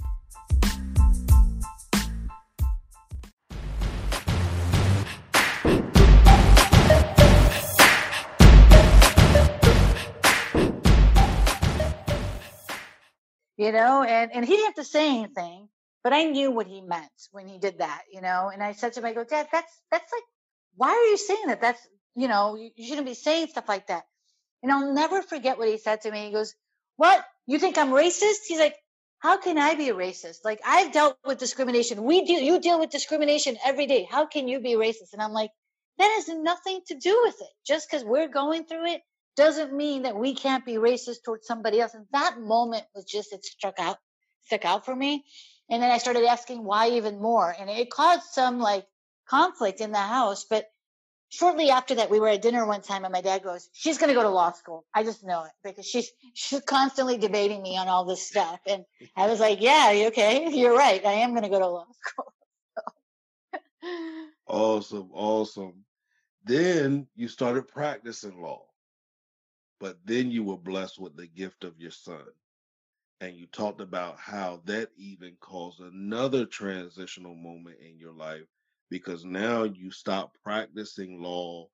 You 13.64 13.72
know, 13.72 14.04
and, 14.04 14.32
and 14.34 14.44
he 14.46 14.52
didn't 14.56 14.66
have 14.66 14.74
to 14.76 14.84
say 14.84 15.08
anything, 15.18 15.68
but 16.04 16.12
I 16.12 16.24
knew 16.24 16.52
what 16.52 16.68
he 16.68 16.82
meant 16.82 17.10
when 17.32 17.48
he 17.48 17.58
did 17.58 17.78
that, 17.80 18.02
you 18.12 18.22
know. 18.22 18.50
And 18.52 18.62
I 18.62 18.72
said 18.72 18.94
to 18.94 19.00
him, 19.00 19.06
I 19.06 19.14
go, 19.14 19.24
Dad, 19.24 19.48
that's 19.52 19.72
that's 19.90 20.12
like, 20.12 20.24
why 20.76 20.90
are 20.90 21.10
you 21.10 21.18
saying 21.18 21.48
that? 21.48 21.62
That's 21.62 21.80
you 22.16 22.28
know, 22.28 22.56
you, 22.56 22.70
you 22.76 22.88
shouldn't 22.88 23.08
be 23.08 23.14
saying 23.14 23.48
stuff 23.48 23.68
like 23.68 23.88
that. 23.88 24.04
And 24.62 24.72
I'll 24.72 24.92
never 24.94 25.22
forget 25.22 25.58
what 25.58 25.68
he 25.68 25.78
said 25.78 26.02
to 26.02 26.12
me. 26.12 26.26
He 26.26 26.32
goes, 26.32 26.54
What? 26.96 27.24
You 27.46 27.58
think 27.58 27.78
I'm 27.78 27.90
racist? 27.90 28.46
He's 28.48 28.60
like, 28.60 28.76
How 29.20 29.38
can 29.38 29.58
I 29.58 29.76
be 29.76 29.90
a 29.90 29.94
racist? 29.94 30.38
Like 30.44 30.60
I've 30.66 30.92
dealt 30.92 31.18
with 31.26 31.38
discrimination. 31.38 32.04
We 32.04 32.26
do 32.26 32.34
you 32.34 32.60
deal 32.60 32.80
with 32.80 32.90
discrimination 32.90 33.56
every 33.64 33.86
day. 33.86 34.08
How 34.10 34.26
can 34.26 34.48
you 34.48 34.60
be 34.60 34.74
racist? 34.74 35.14
And 35.14 35.22
I'm 35.22 35.32
like, 35.32 35.50
that 35.98 36.12
has 36.16 36.28
nothing 36.28 36.80
to 36.88 36.96
do 36.96 37.20
with 37.24 37.36
it. 37.40 37.48
Just 37.66 37.90
because 37.90 38.04
we're 38.04 38.28
going 38.28 38.66
through 38.66 38.86
it 38.86 39.02
doesn't 39.37 39.72
mean 39.72 40.03
that 40.03 40.16
we 40.16 40.35
can't 40.35 40.64
be 40.64 40.74
racist 40.74 41.24
towards 41.24 41.47
somebody 41.47 41.80
else. 41.80 41.95
And 41.95 42.07
that 42.12 42.41
moment 42.41 42.85
was 42.95 43.05
just 43.05 43.32
it 43.32 43.45
struck 43.45 43.78
out, 43.78 43.99
stuck 44.47 44.64
out 44.64 44.85
for 44.85 44.95
me. 44.95 45.24
And 45.70 45.82
then 45.82 45.91
I 45.91 45.99
started 45.99 46.24
asking 46.24 46.62
why 46.62 46.91
even 46.91 47.20
more. 47.20 47.55
And 47.59 47.70
it 47.70 47.91
caused 47.91 48.24
some 48.32 48.59
like 48.61 48.87
conflict 49.28 49.80
in 49.80 49.93
the 49.93 49.99
house. 49.99 50.45
But 50.49 50.66
shortly 51.30 51.70
after 51.70 51.97
that, 51.97 52.11
we 52.11 52.20
were 52.20 52.28
at 52.28 52.43
dinner 52.43 52.66
one 52.66 52.82
time 52.82 53.05
and 53.05 53.12
my 53.12 53.22
dad 53.22 53.43
goes, 53.43 53.68
she's 53.72 53.99
going 53.99 54.09
to 54.09 54.14
go 54.14 54.22
to 54.22 54.28
law 54.28 54.53
school. 54.53 54.85
I 54.95 55.03
just 55.03 55.24
know 55.24 55.45
it 55.45 55.53
because 55.64 55.87
she's, 55.87 56.11
she's 56.35 56.61
constantly 56.61 57.18
debating 57.18 57.62
me 57.62 57.76
on 57.76 57.89
all 57.89 58.05
this 58.05 58.26
stuff. 58.26 58.61
And 58.66 58.85
I 59.16 59.26
was 59.26 59.41
like, 59.41 59.61
yeah, 59.61 60.05
okay. 60.09 60.51
You're 60.51 60.76
right. 60.76 61.05
I 61.05 61.12
am 61.14 61.30
going 61.30 61.43
to 61.43 61.49
go 61.49 61.59
to 61.59 61.66
law 61.66 61.87
school. 62.03 62.32
awesome. 64.47 65.11
Awesome. 65.12 65.85
Then 66.45 67.07
you 67.16 67.28
started 67.28 67.66
practicing 67.68 68.41
law, 68.41 68.66
but 69.81 69.99
then 70.05 70.31
you 70.31 70.45
were 70.45 70.57
blessed 70.57 70.99
with 71.01 71.16
the 71.16 71.27
gift 71.27 71.64
of 71.64 71.79
your 71.79 71.91
son 71.91 72.25
and 73.20 73.37
you 73.37 73.47
talked 73.47 73.81
about 73.81 74.18
how 74.18 74.61
that 74.64 74.91
even 74.97 75.37
caused 75.41 75.81
another 75.81 76.45
transitional 76.45 77.35
moment 77.35 77.77
in 77.81 77.99
your 77.99 78.12
life 78.12 78.45
because 78.91 79.25
now 79.25 79.62
you 79.64 79.91
stop 79.91 80.33
practicing 80.45 81.22
law 81.22 81.68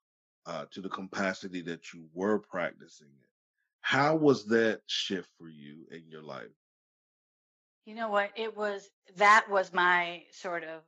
uh, 0.46 0.64
to 0.70 0.80
the 0.80 0.88
capacity 0.88 1.60
that 1.62 1.92
you 1.92 2.06
were 2.14 2.38
practicing 2.38 3.08
it. 3.08 3.28
How 3.80 4.16
was 4.16 4.46
that 4.46 4.80
shift 4.86 5.28
for 5.38 5.48
you 5.48 5.86
in 5.90 6.04
your 6.08 6.22
life? 6.22 6.48
You 7.86 7.94
know 7.94 8.10
what? 8.10 8.30
It 8.36 8.56
was 8.56 8.88
that 9.16 9.46
was 9.50 9.72
my 9.72 10.22
sort 10.30 10.64
of. 10.64 10.82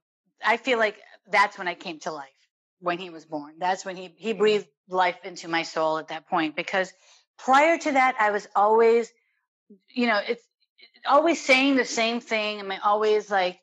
I 0.44 0.56
feel 0.56 0.78
like 0.78 0.98
that's 1.30 1.58
when 1.58 1.68
I 1.68 1.74
came 1.74 1.98
to 2.00 2.12
life 2.12 2.28
when 2.80 2.98
he 2.98 3.10
was 3.10 3.24
born. 3.24 3.54
That's 3.58 3.84
when 3.84 3.96
he 3.96 4.14
he 4.16 4.32
breathed 4.32 4.68
life 4.92 5.18
into 5.24 5.48
my 5.48 5.62
soul 5.62 5.98
at 5.98 6.08
that 6.08 6.28
point 6.28 6.56
because 6.56 6.92
prior 7.38 7.78
to 7.78 7.92
that 7.92 8.16
I 8.20 8.30
was 8.30 8.46
always 8.54 9.10
you 9.90 10.06
know, 10.06 10.20
it's 10.26 10.44
always 11.06 11.44
saying 11.44 11.76
the 11.76 11.84
same 11.84 12.20
thing. 12.20 12.60
And 12.60 12.72
I 12.72 12.78
always 12.78 13.30
like, 13.30 13.60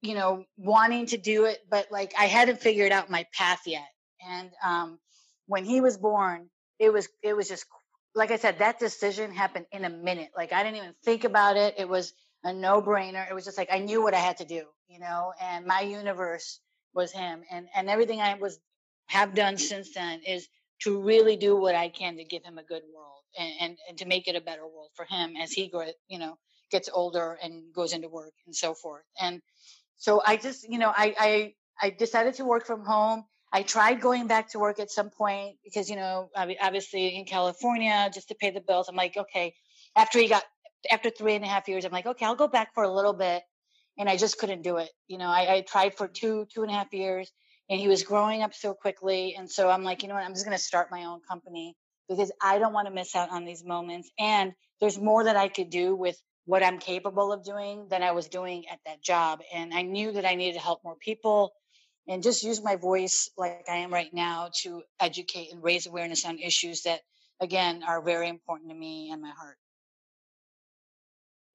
you 0.00 0.14
know, 0.14 0.44
wanting 0.56 1.06
to 1.06 1.18
do 1.18 1.44
it, 1.44 1.58
but 1.70 1.88
like 1.90 2.12
I 2.18 2.26
hadn't 2.26 2.60
figured 2.60 2.92
out 2.92 3.10
my 3.10 3.26
path 3.32 3.62
yet. 3.66 3.88
And 4.28 4.50
um, 4.64 4.98
when 5.46 5.64
he 5.64 5.80
was 5.80 5.96
born, 5.96 6.48
it 6.78 6.92
was 6.92 7.08
it 7.22 7.34
was 7.36 7.48
just 7.48 7.66
like 8.14 8.30
I 8.30 8.36
said, 8.36 8.58
that 8.58 8.78
decision 8.78 9.32
happened 9.32 9.66
in 9.72 9.84
a 9.84 9.90
minute. 9.90 10.30
Like 10.36 10.52
I 10.52 10.62
didn't 10.62 10.76
even 10.78 10.94
think 11.04 11.24
about 11.24 11.56
it. 11.56 11.74
It 11.78 11.88
was 11.88 12.12
a 12.44 12.52
no 12.52 12.82
brainer. 12.82 13.28
It 13.28 13.34
was 13.34 13.44
just 13.44 13.58
like 13.58 13.70
I 13.72 13.78
knew 13.78 14.02
what 14.02 14.14
I 14.14 14.18
had 14.18 14.38
to 14.38 14.44
do, 14.44 14.64
you 14.88 14.98
know. 14.98 15.32
And 15.40 15.66
my 15.66 15.80
universe 15.82 16.60
was 16.94 17.12
him, 17.12 17.42
and 17.50 17.68
and 17.74 17.88
everything 17.88 18.20
I 18.20 18.34
was 18.34 18.58
have 19.06 19.34
done 19.34 19.56
since 19.58 19.94
then 19.94 20.20
is 20.26 20.48
to 20.84 21.00
really 21.00 21.36
do 21.36 21.56
what 21.56 21.74
I 21.74 21.88
can 21.88 22.16
to 22.16 22.24
give 22.24 22.44
him 22.44 22.58
a 22.58 22.64
good 22.64 22.82
world 22.94 23.22
and, 23.38 23.52
and, 23.60 23.78
and 23.88 23.98
to 23.98 24.06
make 24.06 24.28
it 24.28 24.36
a 24.36 24.40
better 24.40 24.62
world 24.62 24.90
for 24.94 25.04
him 25.04 25.34
as 25.40 25.52
he 25.52 25.68
grows, 25.68 25.92
you 26.08 26.18
know, 26.18 26.36
gets 26.70 26.88
older 26.92 27.38
and 27.42 27.72
goes 27.74 27.92
into 27.92 28.08
work 28.08 28.32
and 28.46 28.54
so 28.54 28.74
forth. 28.74 29.04
And 29.20 29.40
so 29.96 30.22
I 30.26 30.36
just, 30.36 30.68
you 30.68 30.78
know, 30.78 30.92
I, 30.94 31.14
I, 31.18 31.54
I 31.80 31.90
decided 31.90 32.34
to 32.34 32.44
work 32.44 32.66
from 32.66 32.84
home. 32.84 33.24
I 33.52 33.62
tried 33.62 34.00
going 34.00 34.26
back 34.26 34.50
to 34.52 34.58
work 34.58 34.80
at 34.80 34.90
some 34.90 35.10
point 35.10 35.56
because, 35.62 35.90
you 35.90 35.96
know, 35.96 36.30
obviously 36.36 37.16
in 37.16 37.26
California, 37.26 38.10
just 38.12 38.28
to 38.28 38.34
pay 38.34 38.50
the 38.50 38.62
bills. 38.62 38.88
I'm 38.88 38.96
like, 38.96 39.16
okay, 39.16 39.54
after 39.94 40.18
he 40.18 40.28
got, 40.28 40.42
after 40.90 41.10
three 41.10 41.34
and 41.34 41.44
a 41.44 41.48
half 41.48 41.68
years, 41.68 41.84
I'm 41.84 41.92
like, 41.92 42.06
okay, 42.06 42.24
I'll 42.24 42.34
go 42.34 42.48
back 42.48 42.74
for 42.74 42.82
a 42.82 42.92
little 42.92 43.12
bit. 43.12 43.42
And 43.98 44.08
I 44.08 44.16
just 44.16 44.38
couldn't 44.38 44.62
do 44.62 44.78
it. 44.78 44.88
You 45.06 45.18
know, 45.18 45.26
I, 45.26 45.56
I 45.56 45.60
tried 45.60 45.94
for 45.96 46.08
two, 46.08 46.46
two 46.52 46.62
and 46.62 46.70
a 46.70 46.74
half 46.74 46.92
years 46.94 47.30
and 47.70 47.80
he 47.80 47.88
was 47.88 48.02
growing 48.02 48.42
up 48.42 48.54
so 48.54 48.74
quickly. 48.74 49.34
And 49.36 49.50
so 49.50 49.68
I'm 49.70 49.84
like, 49.84 50.02
you 50.02 50.08
know 50.08 50.14
what, 50.14 50.24
I'm 50.24 50.34
just 50.34 50.44
going 50.44 50.56
to 50.56 50.62
start 50.62 50.90
my 50.90 51.04
own 51.04 51.20
company 51.28 51.74
because 52.08 52.32
I 52.42 52.58
don't 52.58 52.72
want 52.72 52.88
to 52.88 52.94
miss 52.94 53.14
out 53.14 53.30
on 53.30 53.44
these 53.44 53.64
moments. 53.64 54.10
And 54.18 54.52
there's 54.80 54.98
more 54.98 55.24
that 55.24 55.36
I 55.36 55.48
could 55.48 55.70
do 55.70 55.94
with 55.94 56.16
what 56.44 56.62
I'm 56.62 56.78
capable 56.78 57.32
of 57.32 57.44
doing 57.44 57.86
than 57.88 58.02
I 58.02 58.12
was 58.12 58.28
doing 58.28 58.64
at 58.70 58.80
that 58.86 59.02
job. 59.02 59.40
And 59.54 59.72
I 59.72 59.82
knew 59.82 60.12
that 60.12 60.26
I 60.26 60.34
needed 60.34 60.54
to 60.54 60.64
help 60.64 60.80
more 60.84 60.96
people 60.96 61.52
and 62.08 62.22
just 62.22 62.42
use 62.42 62.62
my 62.62 62.76
voice 62.76 63.30
like 63.38 63.66
I 63.70 63.76
am 63.76 63.92
right 63.92 64.12
now 64.12 64.50
to 64.62 64.82
educate 65.00 65.52
and 65.52 65.62
raise 65.62 65.86
awareness 65.86 66.24
on 66.24 66.38
issues 66.38 66.82
that, 66.82 67.00
again, 67.40 67.82
are 67.86 68.02
very 68.02 68.28
important 68.28 68.70
to 68.70 68.76
me 68.76 69.10
and 69.12 69.22
my 69.22 69.30
heart. 69.30 69.56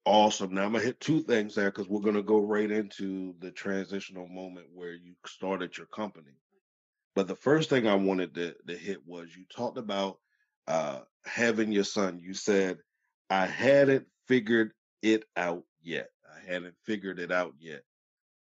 Awesome. 0.08 0.54
Now 0.54 0.64
I'm 0.64 0.72
gonna 0.72 0.84
hit 0.84 1.00
two 1.00 1.20
things 1.20 1.54
there 1.54 1.70
because 1.70 1.86
we're 1.86 2.00
gonna 2.00 2.22
go 2.22 2.40
right 2.40 2.70
into 2.70 3.34
the 3.40 3.50
transitional 3.50 4.26
moment 4.26 4.68
where 4.72 4.94
you 4.94 5.12
started 5.26 5.76
your 5.76 5.86
company. 5.88 6.32
But 7.14 7.28
the 7.28 7.36
first 7.36 7.68
thing 7.68 7.86
I 7.86 7.94
wanted 7.94 8.34
to, 8.36 8.54
to 8.68 8.74
hit 8.74 9.06
was 9.06 9.36
you 9.36 9.44
talked 9.54 9.76
about 9.76 10.18
uh, 10.66 11.00
having 11.26 11.72
your 11.72 11.84
son. 11.84 12.20
You 12.20 12.32
said 12.32 12.78
I 13.28 13.44
hadn't 13.44 14.06
figured 14.26 14.72
it 15.02 15.24
out 15.36 15.64
yet. 15.82 16.08
I 16.26 16.52
hadn't 16.52 16.76
figured 16.84 17.18
it 17.18 17.30
out 17.30 17.52
yet. 17.58 17.82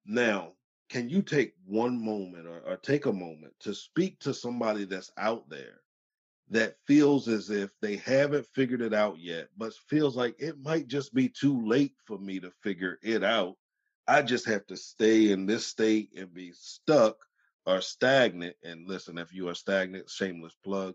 Now, 0.06 0.52
can 0.88 1.10
you 1.10 1.22
take 1.22 1.54
one 1.66 2.00
moment 2.00 2.46
or, 2.46 2.60
or 2.60 2.76
take 2.76 3.06
a 3.06 3.12
moment 3.12 3.54
to 3.62 3.74
speak 3.74 4.20
to 4.20 4.32
somebody 4.32 4.84
that's 4.84 5.10
out 5.18 5.50
there 5.50 5.80
that 6.50 6.76
feels 6.86 7.28
as 7.28 7.50
if 7.50 7.70
they 7.80 7.96
haven't 7.96 8.46
figured 8.54 8.80
it 8.80 8.94
out 8.94 9.18
yet, 9.18 9.48
but 9.56 9.74
feels 9.88 10.16
like 10.16 10.36
it 10.38 10.62
might 10.62 10.86
just 10.88 11.12
be 11.12 11.28
too 11.28 11.66
late 11.66 11.94
for 12.06 12.18
me 12.18 12.40
to 12.40 12.50
figure 12.62 12.98
it 13.02 13.22
out. 13.22 13.56
I 14.06 14.22
just 14.22 14.46
have 14.46 14.66
to 14.68 14.76
stay 14.76 15.30
in 15.30 15.44
this 15.44 15.66
state 15.66 16.10
and 16.16 16.32
be 16.32 16.52
stuck 16.54 17.18
or 17.66 17.82
stagnant. 17.82 18.56
And 18.64 18.88
listen, 18.88 19.18
if 19.18 19.34
you 19.34 19.48
are 19.48 19.54
stagnant, 19.54 20.08
shameless 20.08 20.56
plug, 20.64 20.94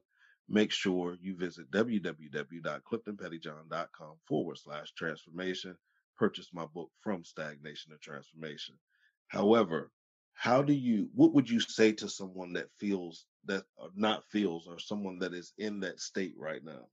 make 0.49 0.71
sure 0.71 1.15
you 1.21 1.35
visit 1.35 1.69
www.cliftonpettyjohn.com 1.71 4.15
forward 4.27 4.57
slash 4.57 4.91
transformation. 4.93 5.77
Purchase 6.17 6.49
my 6.53 6.65
book 6.65 6.89
from 7.01 7.23
stagnation 7.23 7.91
to 7.91 7.99
transformation. 7.99 8.79
However, 9.27 9.91
how 10.33 10.61
do 10.61 10.73
you 10.73 11.09
what 11.13 11.33
would 11.33 11.49
you 11.49 11.59
say 11.59 11.91
to 11.91 12.09
someone 12.09 12.53
that 12.53 12.67
feels 12.79 13.25
that 13.45 13.63
or 13.77 13.89
not 13.95 14.23
feels 14.31 14.67
or 14.67 14.79
someone 14.79 15.19
that 15.19 15.33
is 15.33 15.53
in 15.57 15.79
that 15.79 15.99
state 15.99 16.33
right 16.37 16.63
now 16.63 16.87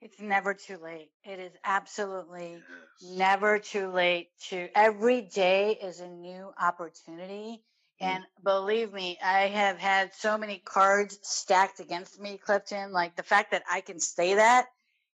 it's 0.00 0.20
never 0.20 0.54
too 0.54 0.76
late 0.82 1.10
it 1.24 1.38
is 1.38 1.52
absolutely 1.64 2.52
yes. 2.52 3.16
never 3.16 3.58
too 3.58 3.88
late 3.88 4.28
to 4.48 4.68
every 4.74 5.22
day 5.22 5.78
is 5.82 6.00
a 6.00 6.08
new 6.08 6.50
opportunity 6.60 7.62
mm. 8.02 8.06
and 8.06 8.24
believe 8.44 8.92
me 8.92 9.18
i 9.24 9.42
have 9.42 9.78
had 9.78 10.12
so 10.14 10.36
many 10.36 10.58
cards 10.64 11.18
stacked 11.22 11.80
against 11.80 12.20
me 12.20 12.38
clifton 12.38 12.92
like 12.92 13.16
the 13.16 13.22
fact 13.22 13.50
that 13.52 13.62
i 13.70 13.80
can 13.80 13.98
say 13.98 14.34
that 14.34 14.66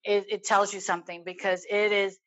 it, 0.04 0.26
it 0.30 0.44
tells 0.44 0.74
you 0.74 0.80
something 0.80 1.22
because 1.24 1.64
it 1.70 1.92
is 1.92 2.18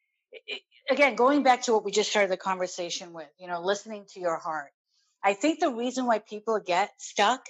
it, 0.48 0.62
again, 0.90 1.16
going 1.16 1.44
back 1.44 1.64
to 1.64 1.74
what 1.74 1.84
we 1.84 1.92
just 1.92 2.10
started 2.10 2.32
the 2.32 2.38
conversation 2.38 3.14
with, 3.14 3.28
you 3.40 3.48
know, 3.48 3.62
listening 3.62 4.06
to 4.14 4.20
your 4.20 4.38
heart. 4.38 4.72
I 5.24 5.34
think 5.34 5.60
the 5.60 5.72
reason 5.72 6.06
why 6.06 6.20
people 6.20 6.60
get 6.60 6.92
stuck 6.98 7.46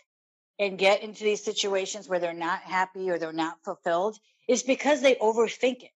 and 0.57 0.77
get 0.77 1.03
into 1.03 1.23
these 1.23 1.43
situations 1.43 2.07
where 2.07 2.19
they're 2.19 2.33
not 2.33 2.61
happy 2.61 3.09
or 3.09 3.17
they're 3.17 3.33
not 3.33 3.57
fulfilled 3.63 4.17
is 4.47 4.63
because 4.63 5.01
they 5.01 5.15
overthink 5.15 5.83
it 5.83 5.91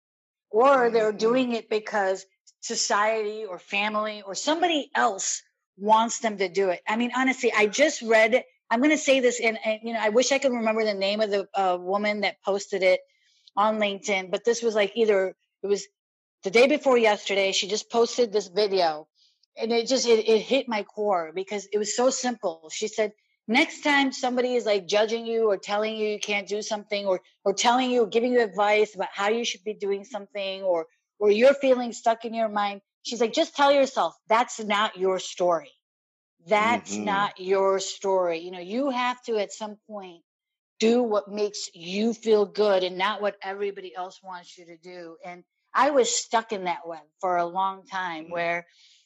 or 0.49 0.89
they're 0.89 1.09
mm-hmm. 1.09 1.17
doing 1.17 1.53
it 1.53 1.69
because 1.69 2.25
society 2.61 3.45
or 3.45 3.59
family 3.59 4.23
or 4.25 4.33
somebody 4.33 4.89
else 4.95 5.43
wants 5.77 6.19
them 6.19 6.37
to 6.37 6.49
do 6.49 6.69
it. 6.69 6.81
I 6.87 6.95
mean, 6.95 7.11
honestly, 7.15 7.53
I 7.55 7.67
just 7.67 8.01
read, 8.01 8.43
I'm 8.71 8.79
going 8.79 8.91
to 8.91 8.97
say 8.97 9.19
this 9.19 9.39
and, 9.39 9.59
and, 9.63 9.79
you 9.83 9.93
know, 9.93 9.99
I 10.01 10.09
wish 10.09 10.31
I 10.31 10.39
could 10.39 10.51
remember 10.51 10.83
the 10.83 10.93
name 10.95 11.21
of 11.21 11.29
the 11.29 11.47
uh, 11.53 11.77
woman 11.79 12.21
that 12.21 12.41
posted 12.43 12.81
it 12.81 13.01
on 13.55 13.77
LinkedIn, 13.77 14.31
but 14.31 14.43
this 14.43 14.63
was 14.63 14.73
like 14.73 14.93
either 14.95 15.35
it 15.61 15.67
was 15.67 15.87
the 16.43 16.51
day 16.51 16.67
before 16.67 16.97
yesterday, 16.97 17.51
she 17.51 17.67
just 17.67 17.91
posted 17.91 18.31
this 18.31 18.47
video 18.47 19.07
and 19.57 19.71
it 19.71 19.87
just 19.87 20.07
it, 20.07 20.27
it 20.27 20.41
hit 20.41 20.67
my 20.67 20.83
core 20.83 21.31
because 21.33 21.67
it 21.71 21.77
was 21.77 21.95
so 21.95 22.09
simple. 22.09 22.69
She 22.71 22.87
said, 22.87 23.11
next 23.47 23.81
time 23.81 24.11
somebody 24.11 24.55
is 24.55 24.65
like 24.65 24.87
judging 24.87 25.25
you 25.25 25.49
or 25.49 25.57
telling 25.57 25.95
you 25.95 26.07
you 26.09 26.19
can't 26.19 26.47
do 26.47 26.61
something 26.61 27.05
or 27.05 27.21
or 27.45 27.53
telling 27.53 27.89
you 27.89 28.05
giving 28.07 28.33
you 28.33 28.41
advice 28.41 28.93
about 28.95 29.09
how 29.13 29.29
you 29.29 29.45
should 29.45 29.63
be 29.63 29.73
doing 29.73 30.03
something 30.03 30.61
or 30.63 30.85
or 31.19 31.31
you're 31.31 31.53
feeling 31.53 31.93
stuck 31.93 32.25
in 32.25 32.33
your 32.33 32.49
mind 32.49 32.81
she's 33.03 33.21
like 33.21 33.33
just 33.33 33.55
tell 33.55 33.71
yourself 33.71 34.13
that's 34.27 34.59
not 34.59 34.97
your 34.97 35.19
story 35.19 35.71
that's 36.45 36.93
mm-hmm. 36.93 37.05
not 37.05 37.39
your 37.39 37.79
story 37.79 38.39
you 38.39 38.51
know 38.51 38.59
you 38.59 38.89
have 38.89 39.21
to 39.23 39.37
at 39.37 39.51
some 39.51 39.77
point 39.89 40.21
do 40.79 41.01
what 41.01 41.27
makes 41.27 41.69
you 41.73 42.13
feel 42.13 42.45
good 42.45 42.83
and 42.83 42.97
not 42.97 43.21
what 43.21 43.35
everybody 43.41 43.95
else 43.95 44.19
wants 44.23 44.57
you 44.57 44.65
to 44.65 44.77
do 44.77 45.15
and 45.25 45.43
I 45.77 45.91
was 45.91 46.13
stuck 46.13 46.51
in 46.51 46.63
that 46.63 46.87
web 46.87 47.03
for 47.21 47.37
a 47.37 47.45
long 47.45 47.85
time 47.85 48.25
mm-hmm. 48.25 48.33
where 48.33 48.65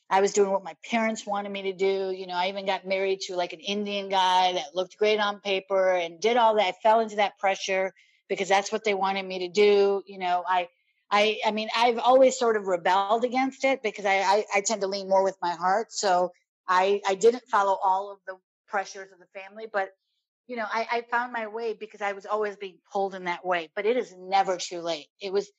I 0.10 0.22
was 0.22 0.32
doing 0.32 0.52
what 0.52 0.64
my 0.64 0.76
parents 0.90 1.28
wanted 1.28 1.52
me 1.52 1.64
to 1.64 1.74
do. 1.74 2.14
You 2.16 2.28
know, 2.28 2.34
I 2.34 2.48
even 2.48 2.66
got 2.66 2.88
married 2.88 3.20
to 3.28 3.36
like 3.36 3.52
an 3.52 3.60
Indian 3.60 4.10
guy 4.10 4.54
that 4.54 4.74
looked 4.74 4.98
great 4.98 5.20
on 5.20 5.42
paper 5.42 5.92
and 5.94 6.20
did 6.20 6.38
all 6.38 6.56
that. 6.56 6.68
I 6.68 6.74
fell 6.82 7.02
into 7.02 7.18
that 7.18 7.38
pressure 7.38 7.94
because 8.30 8.48
that's 8.48 8.72
what 8.72 8.86
they 8.86 8.94
wanted 8.94 9.26
me 9.26 9.40
to 9.40 9.50
do. 9.50 10.02
You 10.08 10.18
know, 10.18 10.44
I, 10.48 10.70
I, 11.12 11.40
I 11.46 11.52
mean, 11.52 11.68
I've 11.76 12.00
always 12.00 12.40
sort 12.40 12.56
of 12.56 12.68
rebelled 12.68 13.26
against 13.26 13.66
it 13.66 13.84
because 13.84 14.06
I, 14.06 14.20
I, 14.20 14.46
I 14.56 14.62
tend 14.62 14.82
to 14.82 14.88
lean 14.88 15.10
more 15.10 15.24
with 15.24 15.36
my 15.42 15.52
heart. 15.52 15.92
So 15.92 16.32
I, 16.68 17.02
I 17.06 17.16
didn't 17.16 17.44
follow 17.52 17.78
all 17.84 18.12
of 18.14 18.20
the 18.28 18.38
pressures 18.68 19.12
of 19.12 19.20
the 19.20 19.40
family, 19.40 19.68
but 19.72 19.90
you 20.48 20.56
know, 20.56 20.66
I, 20.70 20.88
I 20.92 21.02
found 21.10 21.32
my 21.32 21.48
way 21.48 21.74
because 21.74 22.02
I 22.02 22.14
was 22.14 22.26
always 22.26 22.56
being 22.58 22.78
pulled 22.92 23.16
in 23.16 23.26
that 23.26 23.46
way. 23.46 23.70
But 23.76 23.86
it 23.86 23.96
is 23.96 24.14
never 24.18 24.58
too 24.58 24.82
late. 24.82 25.08
It 25.22 25.32
was 25.32 25.50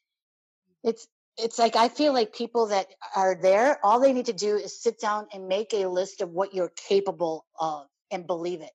it's 0.82 1.06
it's 1.38 1.58
like 1.58 1.76
I 1.76 1.88
feel 1.88 2.12
like 2.12 2.34
people 2.34 2.68
that 2.68 2.86
are 3.16 3.34
there, 3.40 3.78
all 3.84 4.00
they 4.00 4.12
need 4.12 4.26
to 4.26 4.32
do 4.32 4.56
is 4.56 4.80
sit 4.82 5.00
down 5.00 5.26
and 5.32 5.48
make 5.48 5.72
a 5.72 5.86
list 5.86 6.20
of 6.20 6.30
what 6.30 6.54
you're 6.54 6.72
capable 6.88 7.46
of 7.58 7.86
and 8.10 8.26
believe 8.26 8.60
it. 8.60 8.72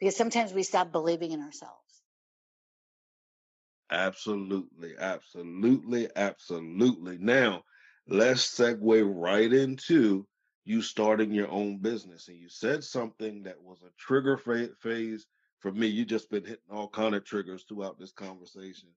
Because 0.00 0.16
sometimes 0.16 0.52
we 0.52 0.64
stop 0.64 0.90
believing 0.90 1.30
in 1.30 1.40
ourselves. 1.40 1.76
Absolutely, 3.90 4.94
absolutely, 4.98 6.08
absolutely. 6.16 7.18
Now, 7.18 7.62
let's 8.08 8.58
segue 8.58 9.12
right 9.14 9.52
into 9.52 10.26
you 10.64 10.82
starting 10.82 11.30
your 11.32 11.50
own 11.50 11.78
business. 11.78 12.28
And 12.28 12.38
you 12.38 12.48
said 12.48 12.82
something 12.82 13.42
that 13.44 13.60
was 13.62 13.82
a 13.82 13.92
trigger 13.98 14.36
phase 14.36 15.26
for 15.60 15.70
me. 15.70 15.86
You 15.86 16.04
just 16.04 16.30
been 16.30 16.44
hitting 16.44 16.70
all 16.70 16.88
kind 16.88 17.14
of 17.14 17.24
triggers 17.24 17.64
throughout 17.68 17.98
this 17.98 18.12
conversation 18.12 18.88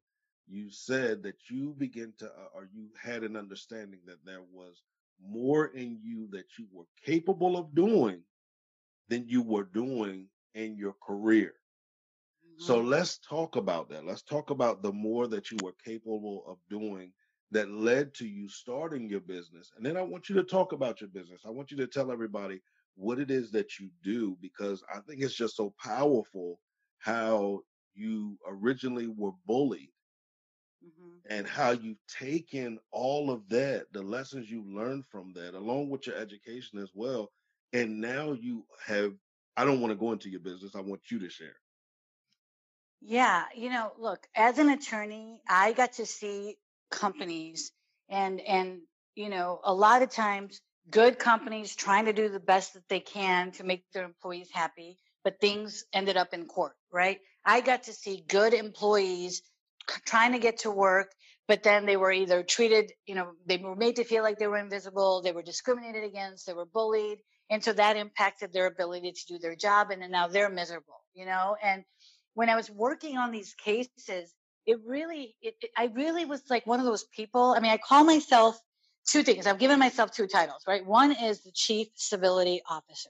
you 0.47 0.69
said 0.69 1.23
that 1.23 1.49
you 1.49 1.75
begin 1.77 2.13
to, 2.19 2.25
uh, 2.25 2.47
or 2.53 2.69
you 2.73 2.89
had 3.01 3.23
an 3.23 3.35
understanding 3.35 3.99
that 4.05 4.23
there 4.25 4.43
was 4.51 4.81
more 5.23 5.67
in 5.67 5.99
you 6.03 6.27
that 6.31 6.45
you 6.57 6.67
were 6.71 6.85
capable 7.03 7.57
of 7.57 7.73
doing 7.73 8.21
than 9.09 9.27
you 9.27 9.41
were 9.41 9.63
doing 9.63 10.27
in 10.53 10.75
your 10.77 10.95
career. 11.05 11.53
Mm-hmm. 12.45 12.63
So 12.63 12.79
let's 12.79 13.17
talk 13.19 13.55
about 13.55 13.89
that. 13.89 14.05
Let's 14.05 14.23
talk 14.23 14.49
about 14.49 14.83
the 14.83 14.91
more 14.91 15.27
that 15.27 15.51
you 15.51 15.57
were 15.63 15.75
capable 15.83 16.43
of 16.47 16.57
doing 16.69 17.11
that 17.51 17.71
led 17.71 18.13
to 18.15 18.27
you 18.27 18.49
starting 18.49 19.07
your 19.09 19.21
business. 19.21 19.71
And 19.77 19.85
then 19.85 19.97
I 19.97 20.01
want 20.01 20.29
you 20.29 20.35
to 20.35 20.43
talk 20.43 20.73
about 20.73 21.01
your 21.01 21.09
business. 21.09 21.41
I 21.45 21.51
want 21.51 21.71
you 21.71 21.77
to 21.77 21.87
tell 21.87 22.11
everybody 22.11 22.61
what 22.95 23.19
it 23.19 23.31
is 23.31 23.51
that 23.51 23.79
you 23.79 23.89
do 24.03 24.37
because 24.41 24.83
I 24.93 24.99
think 24.99 25.21
it's 25.21 25.35
just 25.35 25.55
so 25.55 25.73
powerful 25.81 26.59
how 26.99 27.61
you 27.93 28.37
originally 28.47 29.07
were 29.07 29.33
bullied 29.45 29.89
mm-hmm. 30.85 31.33
and 31.33 31.47
how 31.47 31.71
you've 31.71 32.05
taken 32.07 32.79
all 32.91 33.31
of 33.31 33.47
that, 33.49 33.85
the 33.91 34.01
lessons 34.01 34.49
you 34.49 34.63
learned 34.67 35.05
from 35.05 35.33
that, 35.33 35.53
along 35.53 35.89
with 35.89 36.07
your 36.07 36.15
education 36.15 36.79
as 36.79 36.89
well. 36.93 37.31
And 37.73 37.99
now 37.99 38.33
you 38.33 38.65
have, 38.85 39.13
I 39.57 39.65
don't 39.65 39.81
want 39.81 39.91
to 39.91 39.99
go 39.99 40.11
into 40.11 40.29
your 40.29 40.39
business, 40.39 40.75
I 40.75 40.81
want 40.81 41.01
you 41.09 41.19
to 41.19 41.29
share. 41.29 41.55
Yeah, 43.01 43.43
you 43.55 43.69
know, 43.69 43.91
look, 43.99 44.25
as 44.35 44.57
an 44.57 44.69
attorney, 44.69 45.41
I 45.47 45.73
got 45.73 45.93
to 45.93 46.05
see 46.05 46.55
companies 46.89 47.71
and 48.09 48.39
and 48.41 48.81
you 49.15 49.29
know, 49.29 49.59
a 49.63 49.73
lot 49.73 50.01
of 50.01 50.09
times 50.09 50.61
good 50.89 51.17
companies 51.17 51.75
trying 51.75 52.05
to 52.05 52.13
do 52.13 52.29
the 52.29 52.39
best 52.39 52.73
that 52.73 52.87
they 52.89 52.99
can 52.99 53.51
to 53.53 53.63
make 53.63 53.83
their 53.93 54.05
employees 54.05 54.49
happy, 54.51 54.97
but 55.23 55.39
things 55.39 55.85
ended 55.93 56.17
up 56.17 56.33
in 56.33 56.45
court, 56.45 56.73
right? 56.91 57.19
I 57.45 57.61
got 57.61 57.83
to 57.83 57.93
see 57.93 58.23
good 58.27 58.53
employees 58.53 59.41
trying 60.05 60.33
to 60.33 60.39
get 60.39 60.59
to 60.59 60.71
work, 60.71 61.11
but 61.47 61.63
then 61.63 61.85
they 61.85 61.97
were 61.97 62.11
either 62.11 62.43
treated, 62.43 62.91
you 63.05 63.15
know, 63.15 63.31
they 63.45 63.57
were 63.57 63.75
made 63.75 63.97
to 63.97 64.03
feel 64.03 64.23
like 64.23 64.39
they 64.39 64.47
were 64.47 64.57
invisible, 64.57 65.21
they 65.21 65.31
were 65.31 65.43
discriminated 65.43 66.03
against, 66.03 66.47
they 66.47 66.53
were 66.53 66.65
bullied. 66.65 67.19
And 67.49 67.63
so 67.63 67.73
that 67.73 67.95
impacted 67.95 68.51
their 68.51 68.65
ability 68.65 69.11
to 69.11 69.25
do 69.27 69.37
their 69.37 69.55
job. 69.55 69.91
And 69.91 70.01
then 70.01 70.11
now 70.11 70.27
they're 70.27 70.49
miserable, 70.49 71.03
you 71.13 71.25
know? 71.25 71.55
And 71.61 71.83
when 72.33 72.49
I 72.49 72.55
was 72.55 72.69
working 72.71 73.17
on 73.17 73.31
these 73.31 73.53
cases, 73.53 74.33
it 74.65 74.79
really, 74.85 75.35
it, 75.41 75.53
it, 75.61 75.69
I 75.77 75.91
really 75.93 76.25
was 76.25 76.41
like 76.49 76.65
one 76.65 76.79
of 76.79 76.85
those 76.85 77.05
people. 77.15 77.53
I 77.55 77.59
mean, 77.59 77.71
I 77.71 77.77
call 77.77 78.03
myself 78.03 78.59
two 79.07 79.21
things. 79.21 79.45
I've 79.45 79.59
given 79.59 79.77
myself 79.77 80.11
two 80.11 80.25
titles, 80.25 80.63
right? 80.67 80.83
One 80.85 81.11
is 81.11 81.43
the 81.43 81.51
chief 81.53 81.87
civility 81.95 82.61
officer. 82.67 83.09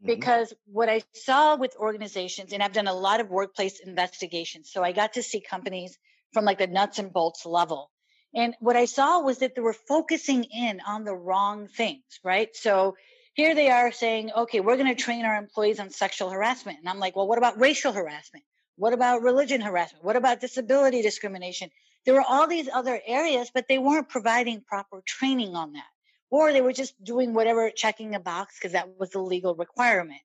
Mm-hmm. 0.00 0.06
Because 0.06 0.52
what 0.66 0.88
I 0.88 1.02
saw 1.12 1.56
with 1.56 1.74
organizations, 1.76 2.52
and 2.52 2.62
I've 2.62 2.72
done 2.72 2.86
a 2.86 2.94
lot 2.94 3.20
of 3.20 3.30
workplace 3.30 3.80
investigations, 3.80 4.70
so 4.72 4.82
I 4.82 4.92
got 4.92 5.14
to 5.14 5.22
see 5.22 5.40
companies 5.40 5.98
from 6.32 6.44
like 6.44 6.58
the 6.58 6.66
nuts 6.66 6.98
and 6.98 7.12
bolts 7.12 7.44
level. 7.44 7.90
And 8.34 8.54
what 8.60 8.76
I 8.76 8.84
saw 8.84 9.20
was 9.20 9.38
that 9.38 9.54
they 9.54 9.62
were 9.62 9.72
focusing 9.72 10.44
in 10.44 10.80
on 10.86 11.04
the 11.04 11.14
wrong 11.14 11.68
things, 11.68 12.04
right? 12.22 12.54
So 12.54 12.96
here 13.34 13.54
they 13.54 13.70
are 13.70 13.90
saying, 13.90 14.30
okay, 14.36 14.60
we're 14.60 14.76
going 14.76 14.94
to 14.94 15.02
train 15.02 15.24
our 15.24 15.36
employees 15.36 15.80
on 15.80 15.90
sexual 15.90 16.28
harassment. 16.30 16.78
And 16.78 16.88
I'm 16.88 16.98
like, 16.98 17.16
well, 17.16 17.26
what 17.26 17.38
about 17.38 17.58
racial 17.58 17.92
harassment? 17.92 18.44
What 18.76 18.92
about 18.92 19.22
religion 19.22 19.60
harassment? 19.60 20.04
What 20.04 20.16
about 20.16 20.40
disability 20.40 21.02
discrimination? 21.02 21.70
There 22.04 22.14
were 22.14 22.24
all 22.26 22.46
these 22.46 22.68
other 22.72 23.00
areas, 23.06 23.50
but 23.52 23.66
they 23.68 23.78
weren't 23.78 24.08
providing 24.08 24.60
proper 24.60 25.02
training 25.04 25.56
on 25.56 25.72
that 25.72 25.84
or 26.30 26.52
they 26.52 26.60
were 26.60 26.72
just 26.72 27.02
doing 27.02 27.34
whatever, 27.34 27.70
checking 27.70 28.14
a 28.14 28.20
box 28.20 28.56
because 28.58 28.72
that 28.72 28.98
was 28.98 29.10
the 29.10 29.20
legal 29.20 29.54
requirement. 29.54 30.20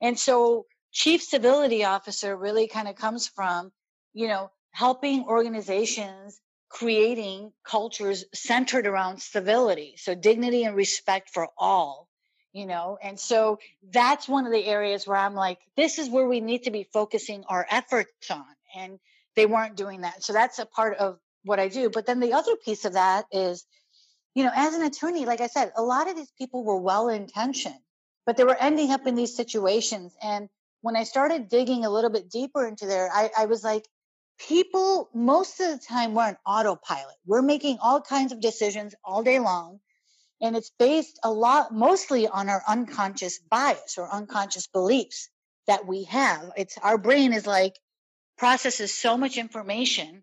And 0.00 0.18
so 0.18 0.66
chief 0.92 1.22
civility 1.22 1.84
officer 1.84 2.36
really 2.36 2.68
kind 2.68 2.88
of 2.88 2.96
comes 2.96 3.28
from, 3.28 3.72
you 4.12 4.28
know, 4.28 4.50
helping 4.72 5.24
organizations 5.24 6.40
creating 6.68 7.52
cultures 7.64 8.24
centered 8.34 8.86
around 8.86 9.20
civility. 9.20 9.94
So 9.96 10.14
dignity 10.14 10.64
and 10.64 10.76
respect 10.76 11.30
for 11.30 11.48
all, 11.56 12.08
you 12.52 12.66
know, 12.66 12.98
and 13.02 13.18
so 13.18 13.58
that's 13.90 14.28
one 14.28 14.46
of 14.46 14.52
the 14.52 14.64
areas 14.64 15.06
where 15.06 15.16
I'm 15.16 15.34
like, 15.34 15.58
this 15.76 15.98
is 15.98 16.10
where 16.10 16.26
we 16.26 16.40
need 16.40 16.64
to 16.64 16.70
be 16.70 16.88
focusing 16.92 17.44
our 17.48 17.66
efforts 17.70 18.30
on. 18.30 18.44
And 18.76 18.98
they 19.34 19.46
weren't 19.46 19.76
doing 19.76 20.02
that. 20.02 20.22
So 20.22 20.32
that's 20.32 20.58
a 20.58 20.66
part 20.66 20.98
of 20.98 21.18
what 21.44 21.60
I 21.60 21.68
do. 21.68 21.90
But 21.90 22.06
then 22.06 22.20
the 22.20 22.34
other 22.34 22.56
piece 22.56 22.84
of 22.84 22.94
that 22.94 23.24
is 23.32 23.64
you 24.38 24.44
know, 24.44 24.52
as 24.54 24.72
an 24.72 24.82
attorney, 24.82 25.26
like 25.26 25.40
I 25.40 25.48
said, 25.48 25.72
a 25.76 25.82
lot 25.82 26.08
of 26.08 26.14
these 26.14 26.30
people 26.38 26.62
were 26.62 26.78
well 26.78 27.08
intentioned, 27.08 27.80
but 28.24 28.36
they 28.36 28.44
were 28.44 28.54
ending 28.54 28.92
up 28.92 29.04
in 29.04 29.16
these 29.16 29.34
situations. 29.34 30.14
And 30.22 30.48
when 30.80 30.94
I 30.94 31.02
started 31.02 31.48
digging 31.48 31.84
a 31.84 31.90
little 31.90 32.08
bit 32.08 32.30
deeper 32.30 32.64
into 32.64 32.86
there, 32.86 33.10
I, 33.12 33.30
I 33.36 33.46
was 33.46 33.64
like, 33.64 33.84
people 34.38 35.10
most 35.12 35.58
of 35.58 35.72
the 35.72 35.84
time 35.84 36.14
we're 36.14 36.38
autopilot. 36.46 37.16
We're 37.26 37.42
making 37.42 37.78
all 37.82 38.00
kinds 38.00 38.30
of 38.30 38.40
decisions 38.40 38.94
all 39.04 39.24
day 39.24 39.40
long. 39.40 39.80
And 40.40 40.54
it's 40.54 40.70
based 40.78 41.18
a 41.24 41.32
lot, 41.32 41.74
mostly 41.74 42.28
on 42.28 42.48
our 42.48 42.62
unconscious 42.68 43.40
bias 43.40 43.98
or 43.98 44.08
unconscious 44.08 44.68
beliefs 44.68 45.30
that 45.66 45.84
we 45.84 46.04
have. 46.04 46.52
It's 46.56 46.78
our 46.78 46.96
brain 46.96 47.32
is 47.32 47.44
like 47.44 47.74
processes 48.36 48.94
so 48.94 49.18
much 49.18 49.36
information 49.36 50.22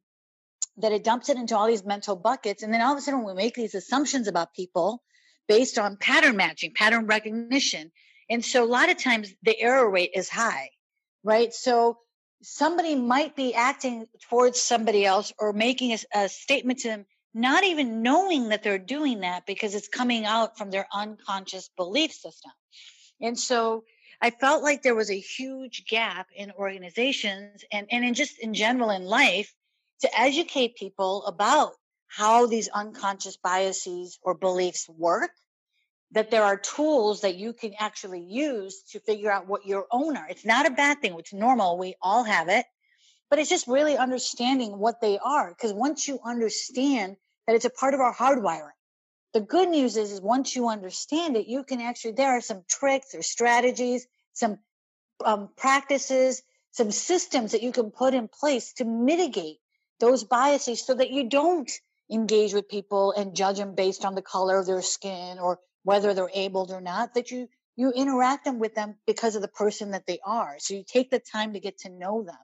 that 0.77 0.91
it 0.91 1.03
dumps 1.03 1.29
it 1.29 1.37
into 1.37 1.55
all 1.57 1.67
these 1.67 1.85
mental 1.85 2.15
buckets. 2.15 2.63
And 2.63 2.73
then 2.73 2.81
all 2.81 2.93
of 2.93 2.97
a 2.97 3.01
sudden 3.01 3.23
we 3.23 3.33
make 3.33 3.55
these 3.55 3.75
assumptions 3.75 4.27
about 4.27 4.53
people 4.53 5.01
based 5.47 5.77
on 5.77 5.97
pattern 5.97 6.35
matching, 6.35 6.73
pattern 6.73 7.05
recognition. 7.05 7.91
And 8.29 8.43
so 8.43 8.63
a 8.63 8.67
lot 8.67 8.89
of 8.89 8.97
times 8.97 9.33
the 9.43 9.59
error 9.59 9.89
rate 9.89 10.11
is 10.15 10.29
high, 10.29 10.69
right? 11.23 11.53
So 11.53 11.99
somebody 12.41 12.95
might 12.95 13.35
be 13.35 13.53
acting 13.53 14.07
towards 14.29 14.61
somebody 14.61 15.05
else 15.05 15.31
or 15.39 15.53
making 15.53 15.93
a, 15.93 15.99
a 16.13 16.29
statement 16.29 16.79
to 16.79 16.89
them, 16.89 17.05
not 17.33 17.63
even 17.63 18.01
knowing 18.01 18.49
that 18.49 18.63
they're 18.63 18.77
doing 18.77 19.21
that 19.21 19.45
because 19.45 19.75
it's 19.75 19.87
coming 19.87 20.25
out 20.25 20.57
from 20.57 20.71
their 20.71 20.87
unconscious 20.93 21.69
belief 21.77 22.11
system. 22.11 22.51
And 23.21 23.39
so 23.39 23.83
I 24.21 24.31
felt 24.31 24.63
like 24.63 24.81
there 24.81 24.95
was 24.95 25.11
a 25.11 25.19
huge 25.19 25.85
gap 25.85 26.27
in 26.35 26.51
organizations 26.51 27.63
and, 27.71 27.87
and 27.91 28.03
in 28.03 28.13
just 28.13 28.39
in 28.39 28.53
general 28.53 28.89
in 28.89 29.03
life 29.03 29.53
to 30.01 30.19
educate 30.19 30.75
people 30.75 31.25
about 31.25 31.71
how 32.07 32.45
these 32.47 32.69
unconscious 32.69 33.37
biases 33.37 34.17
or 34.21 34.33
beliefs 34.35 34.87
work, 34.89 35.31
that 36.11 36.31
there 36.31 36.43
are 36.43 36.57
tools 36.57 37.21
that 37.21 37.35
you 37.35 37.53
can 37.53 37.73
actually 37.77 38.21
use 38.21 38.83
to 38.91 38.99
figure 38.99 39.31
out 39.31 39.47
what 39.47 39.65
your 39.65 39.85
own 39.91 40.15
are. 40.15 40.27
It's 40.29 40.45
not 40.45 40.65
a 40.65 40.71
bad 40.71 41.01
thing, 41.01 41.15
it's 41.17 41.33
normal. 41.33 41.77
We 41.77 41.95
all 42.01 42.23
have 42.23 42.47
it, 42.47 42.65
but 43.29 43.39
it's 43.39 43.49
just 43.49 43.67
really 43.67 43.97
understanding 43.97 44.77
what 44.77 45.01
they 45.01 45.17
are. 45.17 45.49
Because 45.49 45.73
once 45.73 46.07
you 46.07 46.19
understand 46.23 47.17
that 47.47 47.55
it's 47.55 47.65
a 47.65 47.69
part 47.69 47.93
of 47.93 47.99
our 47.99 48.13
hardwiring, 48.13 48.69
the 49.33 49.41
good 49.41 49.67
news 49.67 49.97
is, 49.97 50.13
is 50.13 50.21
once 50.21 50.55
you 50.55 50.69
understand 50.69 51.35
it, 51.35 51.47
you 51.47 51.65
can 51.65 51.81
actually, 51.81 52.13
there 52.13 52.37
are 52.37 52.41
some 52.41 52.63
tricks 52.69 53.13
or 53.13 53.21
strategies, 53.21 54.07
some 54.31 54.59
um, 55.25 55.49
practices, 55.57 56.41
some 56.71 56.91
systems 56.91 57.51
that 57.51 57.61
you 57.63 57.73
can 57.73 57.91
put 57.91 58.13
in 58.13 58.29
place 58.29 58.71
to 58.73 58.85
mitigate 58.85 59.57
those 59.99 60.23
biases 60.23 60.85
so 60.85 60.93
that 60.95 61.11
you 61.11 61.29
don't 61.29 61.71
engage 62.11 62.53
with 62.53 62.69
people 62.69 63.13
and 63.13 63.35
judge 63.35 63.57
them 63.57 63.75
based 63.75 64.05
on 64.05 64.15
the 64.15 64.21
color 64.21 64.59
of 64.59 64.67
their 64.67 64.81
skin 64.81 65.39
or 65.39 65.59
whether 65.83 66.13
they're 66.13 66.29
able 66.33 66.71
or 66.71 66.81
not 66.81 67.13
that 67.15 67.31
you 67.31 67.47
you 67.77 67.91
interact 67.91 68.45
them 68.45 68.59
with 68.59 68.75
them 68.75 68.95
because 69.05 69.35
of 69.35 69.41
the 69.41 69.49
person 69.49 69.91
that 69.91 70.07
they 70.07 70.19
are. 70.25 70.55
So 70.59 70.75
you 70.75 70.83
take 70.87 71.11
the 71.11 71.19
time 71.19 71.53
to 71.53 71.59
get 71.59 71.79
to 71.79 71.89
know 71.89 72.23
them. 72.23 72.35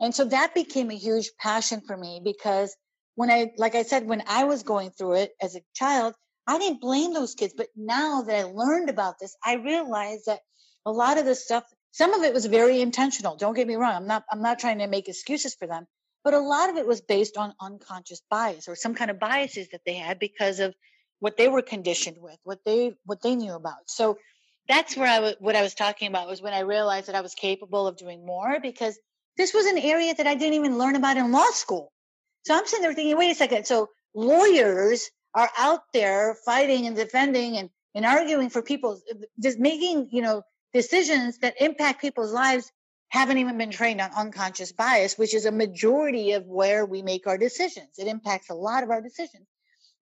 And 0.00 0.14
so 0.14 0.24
that 0.26 0.54
became 0.54 0.90
a 0.90 0.96
huge 0.96 1.30
passion 1.38 1.82
for 1.86 1.96
me 1.96 2.20
because 2.24 2.74
when 3.14 3.30
i 3.30 3.52
like 3.58 3.74
i 3.74 3.82
said 3.82 4.06
when 4.06 4.22
i 4.28 4.44
was 4.44 4.62
going 4.62 4.90
through 4.90 5.14
it 5.14 5.32
as 5.40 5.56
a 5.56 5.62
child 5.74 6.14
i 6.46 6.58
didn't 6.58 6.80
blame 6.80 7.14
those 7.14 7.34
kids 7.34 7.54
but 7.56 7.68
now 7.76 8.22
that 8.22 8.36
i 8.38 8.42
learned 8.44 8.90
about 8.90 9.18
this 9.20 9.36
i 9.44 9.54
realized 9.54 10.26
that 10.26 10.40
a 10.86 10.92
lot 10.92 11.18
of 11.18 11.24
this 11.24 11.44
stuff 11.44 11.64
some 11.92 12.14
of 12.14 12.22
it 12.22 12.34
was 12.34 12.46
very 12.46 12.80
intentional 12.80 13.36
don't 13.36 13.54
get 13.54 13.66
me 13.68 13.76
wrong 13.76 13.94
i'm 13.94 14.06
not 14.06 14.24
i'm 14.30 14.42
not 14.42 14.58
trying 14.58 14.78
to 14.78 14.86
make 14.86 15.08
excuses 15.08 15.54
for 15.54 15.66
them 15.66 15.86
but 16.24 16.34
a 16.34 16.40
lot 16.40 16.70
of 16.70 16.76
it 16.76 16.86
was 16.86 17.00
based 17.02 17.36
on 17.36 17.54
unconscious 17.60 18.22
bias 18.30 18.68
or 18.68 18.76
some 18.76 18.94
kind 18.94 19.10
of 19.10 19.20
biases 19.20 19.68
that 19.70 19.82
they 19.86 19.94
had 19.94 20.18
because 20.18 20.60
of 20.60 20.74
what 21.20 21.36
they 21.36 21.48
were 21.48 21.62
conditioned 21.62 22.16
with, 22.20 22.38
what 22.44 22.60
they 22.64 22.94
what 23.04 23.22
they 23.22 23.36
knew 23.36 23.54
about. 23.54 23.88
So 23.88 24.18
that's 24.68 24.96
where 24.96 25.08
I 25.08 25.16
w- 25.16 25.36
what 25.40 25.56
I 25.56 25.62
was 25.62 25.74
talking 25.74 26.08
about 26.08 26.28
was 26.28 26.42
when 26.42 26.54
I 26.54 26.60
realized 26.60 27.08
that 27.08 27.14
I 27.14 27.20
was 27.20 27.34
capable 27.34 27.86
of 27.86 27.96
doing 27.96 28.24
more 28.26 28.58
because 28.60 28.98
this 29.36 29.54
was 29.54 29.66
an 29.66 29.78
area 29.78 30.14
that 30.14 30.26
I 30.26 30.34
didn't 30.34 30.54
even 30.54 30.78
learn 30.78 30.96
about 30.96 31.16
in 31.16 31.32
law 31.32 31.50
school. 31.52 31.92
So 32.46 32.54
I'm 32.54 32.66
sitting 32.66 32.82
there 32.82 32.94
thinking, 32.94 33.16
wait 33.16 33.30
a 33.30 33.34
second. 33.34 33.66
So 33.66 33.88
lawyers 34.14 35.10
are 35.34 35.50
out 35.58 35.80
there 35.92 36.36
fighting 36.44 36.86
and 36.86 36.96
defending 36.96 37.56
and, 37.56 37.70
and 37.94 38.06
arguing 38.06 38.50
for 38.50 38.62
people, 38.62 39.00
just 39.42 39.58
making, 39.58 40.08
you 40.12 40.22
know, 40.22 40.42
decisions 40.72 41.38
that 41.38 41.54
impact 41.60 42.00
people's 42.00 42.32
lives 42.32 42.70
haven't 43.14 43.38
even 43.38 43.56
been 43.56 43.70
trained 43.70 44.00
on 44.00 44.10
unconscious 44.16 44.72
bias, 44.72 45.16
which 45.16 45.34
is 45.34 45.46
a 45.46 45.52
majority 45.52 46.32
of 46.32 46.46
where 46.46 46.84
we 46.84 47.00
make 47.00 47.28
our 47.28 47.38
decisions. 47.38 47.90
It 47.96 48.08
impacts 48.08 48.50
a 48.50 48.54
lot 48.54 48.82
of 48.82 48.90
our 48.90 49.00
decisions. 49.00 49.46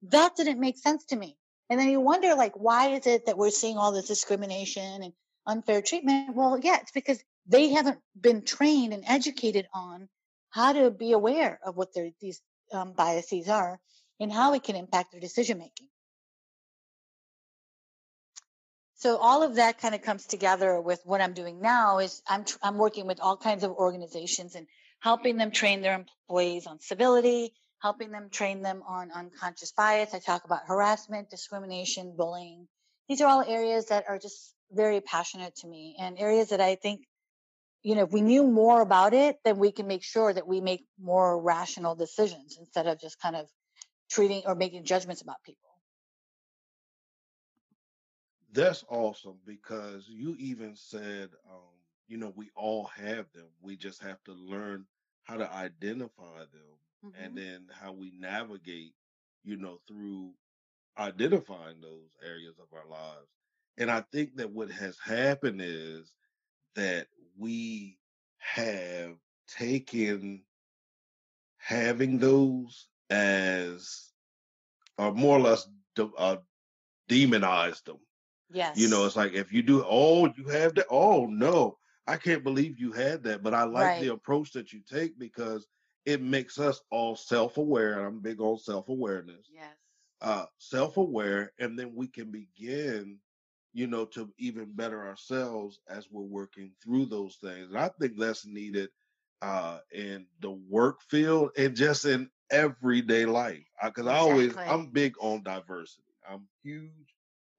That 0.04 0.34
didn't 0.34 0.58
make 0.58 0.78
sense 0.78 1.04
to 1.06 1.16
me. 1.16 1.36
And 1.68 1.78
then 1.78 1.90
you 1.90 2.00
wonder, 2.00 2.34
like, 2.34 2.54
why 2.54 2.88
is 2.92 3.06
it 3.06 3.26
that 3.26 3.36
we're 3.36 3.50
seeing 3.50 3.76
all 3.76 3.92
this 3.92 4.08
discrimination 4.08 5.02
and 5.02 5.12
unfair 5.46 5.82
treatment? 5.82 6.34
Well, 6.34 6.58
yeah, 6.62 6.78
it's 6.80 6.90
because 6.90 7.22
they 7.46 7.68
haven't 7.68 7.98
been 8.18 8.46
trained 8.46 8.94
and 8.94 9.04
educated 9.06 9.66
on 9.74 10.08
how 10.48 10.72
to 10.72 10.90
be 10.90 11.12
aware 11.12 11.60
of 11.66 11.76
what 11.76 11.92
their, 11.92 12.08
these 12.22 12.40
um, 12.72 12.94
biases 12.94 13.46
are 13.46 13.78
and 14.20 14.32
how 14.32 14.54
it 14.54 14.64
can 14.64 14.74
impact 14.74 15.12
their 15.12 15.20
decision 15.20 15.58
making. 15.58 15.88
So 19.02 19.16
all 19.16 19.42
of 19.42 19.56
that 19.56 19.80
kind 19.80 19.96
of 19.96 20.02
comes 20.02 20.26
together 20.26 20.80
with 20.80 21.00
what 21.04 21.20
I'm 21.20 21.32
doing 21.32 21.60
now 21.60 21.98
is 21.98 22.22
I'm 22.28 22.44
I'm 22.62 22.78
working 22.78 23.08
with 23.08 23.18
all 23.18 23.36
kinds 23.36 23.64
of 23.64 23.72
organizations 23.72 24.54
and 24.54 24.68
helping 25.00 25.36
them 25.36 25.50
train 25.50 25.82
their 25.82 25.96
employees 25.96 26.68
on 26.68 26.78
civility, 26.78 27.52
helping 27.80 28.12
them 28.12 28.28
train 28.30 28.62
them 28.62 28.80
on 28.86 29.10
unconscious 29.10 29.72
bias. 29.72 30.14
I 30.14 30.20
talk 30.20 30.44
about 30.44 30.68
harassment, 30.68 31.30
discrimination, 31.30 32.14
bullying. 32.16 32.68
These 33.08 33.20
are 33.22 33.26
all 33.26 33.42
areas 33.42 33.86
that 33.86 34.04
are 34.08 34.20
just 34.20 34.54
very 34.70 35.00
passionate 35.00 35.56
to 35.56 35.66
me 35.66 35.96
and 35.98 36.16
areas 36.16 36.50
that 36.50 36.60
I 36.60 36.76
think 36.76 37.00
you 37.82 37.96
know, 37.96 38.04
if 38.04 38.12
we 38.12 38.20
knew 38.20 38.46
more 38.46 38.82
about 38.82 39.14
it, 39.14 39.38
then 39.44 39.58
we 39.58 39.72
can 39.72 39.88
make 39.88 40.04
sure 40.04 40.32
that 40.32 40.46
we 40.46 40.60
make 40.60 40.84
more 41.00 41.42
rational 41.42 41.96
decisions 41.96 42.56
instead 42.60 42.86
of 42.86 43.00
just 43.00 43.20
kind 43.20 43.34
of 43.34 43.48
treating 44.08 44.42
or 44.46 44.54
making 44.54 44.84
judgments 44.84 45.22
about 45.22 45.42
people. 45.44 45.71
That's 48.52 48.84
awesome 48.88 49.38
because 49.46 50.08
you 50.08 50.36
even 50.38 50.76
said, 50.76 51.30
um, 51.50 51.74
you 52.08 52.18
know, 52.18 52.32
we 52.36 52.50
all 52.56 52.84
have 52.86 53.32
them. 53.32 53.48
We 53.60 53.76
just 53.76 54.02
have 54.02 54.22
to 54.24 54.32
learn 54.32 54.86
how 55.24 55.36
to 55.38 55.52
identify 55.52 56.40
them 56.40 56.78
and 57.14 57.36
hmm 57.36 57.36
then 57.36 57.66
how 57.72 57.92
we 57.92 58.12
navigate, 58.16 58.94
you 59.44 59.56
know, 59.56 59.80
through 59.88 60.32
identifying 60.98 61.80
those 61.80 62.16
areas 62.24 62.56
of 62.58 62.66
our 62.76 62.86
lives. 62.88 63.28
And 63.78 63.90
I 63.90 64.02
think 64.12 64.36
that 64.36 64.50
what 64.50 64.70
has 64.70 64.98
happened 64.98 65.60
is 65.62 66.14
that 66.74 67.08
we 67.38 67.98
have 68.38 69.16
taken 69.48 70.44
having 71.58 72.18
those 72.18 72.88
as, 73.10 74.12
or 74.98 75.12
more 75.12 75.38
or 75.38 75.40
less, 75.40 75.68
de- 75.94 76.06
uh, 76.18 76.36
demonized 77.08 77.86
them 77.86 77.98
you 78.74 78.88
know, 78.88 79.04
it's 79.04 79.16
like 79.16 79.32
if 79.32 79.52
you 79.52 79.62
do, 79.62 79.84
oh, 79.86 80.26
you 80.36 80.48
have 80.48 80.74
that. 80.74 80.86
Oh 80.90 81.26
no, 81.26 81.78
I 82.06 82.16
can't 82.16 82.44
believe 82.44 82.78
you 82.78 82.92
had 82.92 83.24
that. 83.24 83.42
But 83.42 83.54
I 83.54 83.64
like 83.64 83.96
the 83.98 84.08
approach 84.08 84.52
that 84.52 84.72
you 84.72 84.80
take 84.88 85.18
because 85.18 85.66
it 86.04 86.20
makes 86.22 86.58
us 86.58 86.80
all 86.90 87.16
self-aware. 87.16 87.98
And 87.98 88.06
I'm 88.06 88.20
big 88.20 88.40
on 88.40 88.58
self-awareness. 88.58 89.50
Yes. 89.50 89.76
Uh, 90.20 90.46
self-aware, 90.58 91.52
and 91.58 91.78
then 91.78 91.94
we 91.94 92.06
can 92.08 92.30
begin, 92.30 93.18
you 93.72 93.86
know, 93.86 94.04
to 94.06 94.32
even 94.38 94.72
better 94.74 95.06
ourselves 95.06 95.80
as 95.88 96.10
we're 96.10 96.22
working 96.22 96.72
through 96.82 97.06
those 97.06 97.36
things. 97.36 97.68
And 97.68 97.78
I 97.78 97.88
think 97.88 98.18
that's 98.18 98.46
needed 98.46 98.90
uh 99.42 99.78
in 99.92 100.26
the 100.40 100.50
work 100.50 101.00
field 101.02 101.50
and 101.56 101.74
just 101.76 102.04
in 102.04 102.30
everyday 102.50 103.26
life. 103.26 103.64
Because 103.82 104.06
I 104.06 104.16
always 104.16 104.56
I'm 104.66 104.90
big 104.90 105.14
on 105.20 105.42
diversity. 105.42 106.02
I'm 106.28 106.48
huge 106.62 107.11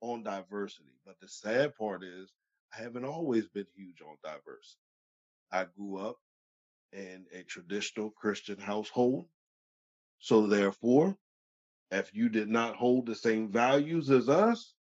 on 0.03 0.23
diversity. 0.23 0.93
But 1.05 1.19
the 1.21 1.29
sad 1.29 1.75
part 1.75 2.03
is, 2.03 2.31
I 2.77 2.83
haven't 2.83 3.05
always 3.05 3.47
been 3.47 3.67
huge 3.75 4.01
on 4.01 4.17
diversity. 4.23 4.81
I 5.51 5.65
grew 5.65 5.97
up 5.97 6.17
in 6.91 7.25
a 7.33 7.43
traditional 7.43 8.11
Christian 8.11 8.59
household. 8.59 9.27
So 10.19 10.47
therefore, 10.47 11.17
if 11.91 12.13
you 12.13 12.29
did 12.29 12.49
not 12.49 12.75
hold 12.75 13.05
the 13.05 13.15
same 13.15 13.51
values 13.51 14.09
as 14.11 14.29
us, 14.29 14.75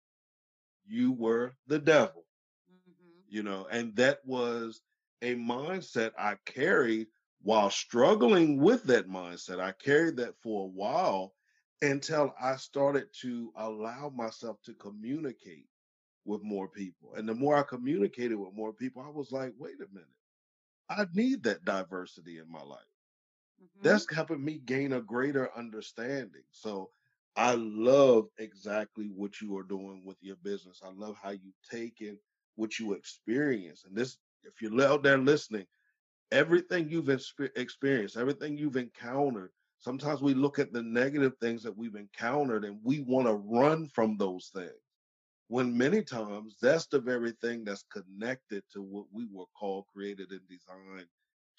you 0.88 1.14
were 1.14 1.56
the 1.68 1.80
devil, 1.80 2.26
hmm 2.70 2.94
you 3.30 3.44
know, 3.44 3.68
and 3.72 3.96
that 3.96 4.20
was 4.26 4.82
a 5.22 5.36
mindset 5.36 6.12
I 6.18 6.36
carried 6.46 7.08
while 7.44 7.70
struggling 7.70 8.60
with 8.60 8.84
that 8.86 9.08
mindset. 9.08 9.60
I 9.60 9.74
carried 9.74 10.18
that 10.18 10.36
for 10.44 10.66
a 10.66 10.70
while 10.70 11.34
until 11.82 12.34
I 12.40 12.58
started 12.58 13.10
to 13.22 13.52
allow 13.56 14.10
myself 14.10 14.62
to 14.64 14.74
communicate 14.74 15.68
with 16.26 16.44
more 16.44 16.70
people. 16.70 17.16
And 17.16 17.28
the 17.30 17.36
more 17.36 17.56
I 17.58 17.64
communicated 17.64 18.36
with 18.36 18.54
more 18.54 18.74
people, 18.74 19.02
I 19.04 19.10
was 19.10 19.32
like, 19.32 19.54
wait 19.58 19.82
a 19.82 19.88
minute, 19.94 20.10
I 20.90 21.06
need 21.14 21.44
that 21.44 21.66
diversity 21.66 22.40
in 22.40 22.52
my 22.52 22.62
life. 22.64 22.86
hmm 23.60 23.82
That's 23.82 24.12
helping 24.14 24.44
me 24.44 24.60
gain 24.60 24.94
a 24.94 25.02
greater 25.02 25.52
understanding. 25.56 26.44
So 26.52 26.92
I 27.36 27.56
love 27.56 28.30
exactly 28.38 29.08
what 29.10 29.42
you 29.42 29.58
are 29.58 29.64
doing 29.64 30.04
with 30.06 30.18
your 30.22 30.36
business. 30.38 30.82
I 30.84 30.90
love 30.92 31.16
how 31.22 31.32
you 31.32 31.54
take 31.70 32.02
in 32.02 32.20
what 32.56 32.80
you 32.80 32.94
experience. 32.94 33.84
And 33.86 33.96
this, 33.96 34.18
if 34.44 34.62
you're 34.62 34.82
out 34.84 35.04
there 35.04 35.18
listening, 35.18 35.68
everything 36.32 36.90
you've 36.90 37.10
experienced, 37.10 38.18
everything 38.18 38.58
you've 38.58 38.78
encountered, 38.78 39.52
Sometimes 39.82 40.22
we 40.22 40.36
look 40.36 40.60
at 40.60 40.72
the 40.72 40.84
negative 40.84 41.34
things 41.42 41.64
that 41.64 41.76
we've 41.76 41.96
encountered 41.96 42.66
and 42.66 42.80
we 42.84 43.00
want 43.02 43.28
to 43.28 43.34
run 43.34 43.88
from 43.88 44.16
those 44.16 44.52
things. 44.54 44.72
When 45.48 45.76
many 45.76 46.04
times 46.04 46.58
that's 46.62 46.86
the 46.86 47.00
very 47.00 47.34
thing 47.42 47.66
that's 47.66 47.84
connected 47.92 48.64
to 48.74 48.82
what 48.82 49.06
we 49.12 49.28
were 49.32 49.48
called, 49.60 49.86
created, 49.94 50.30
and 50.30 50.42
designed 50.48 51.08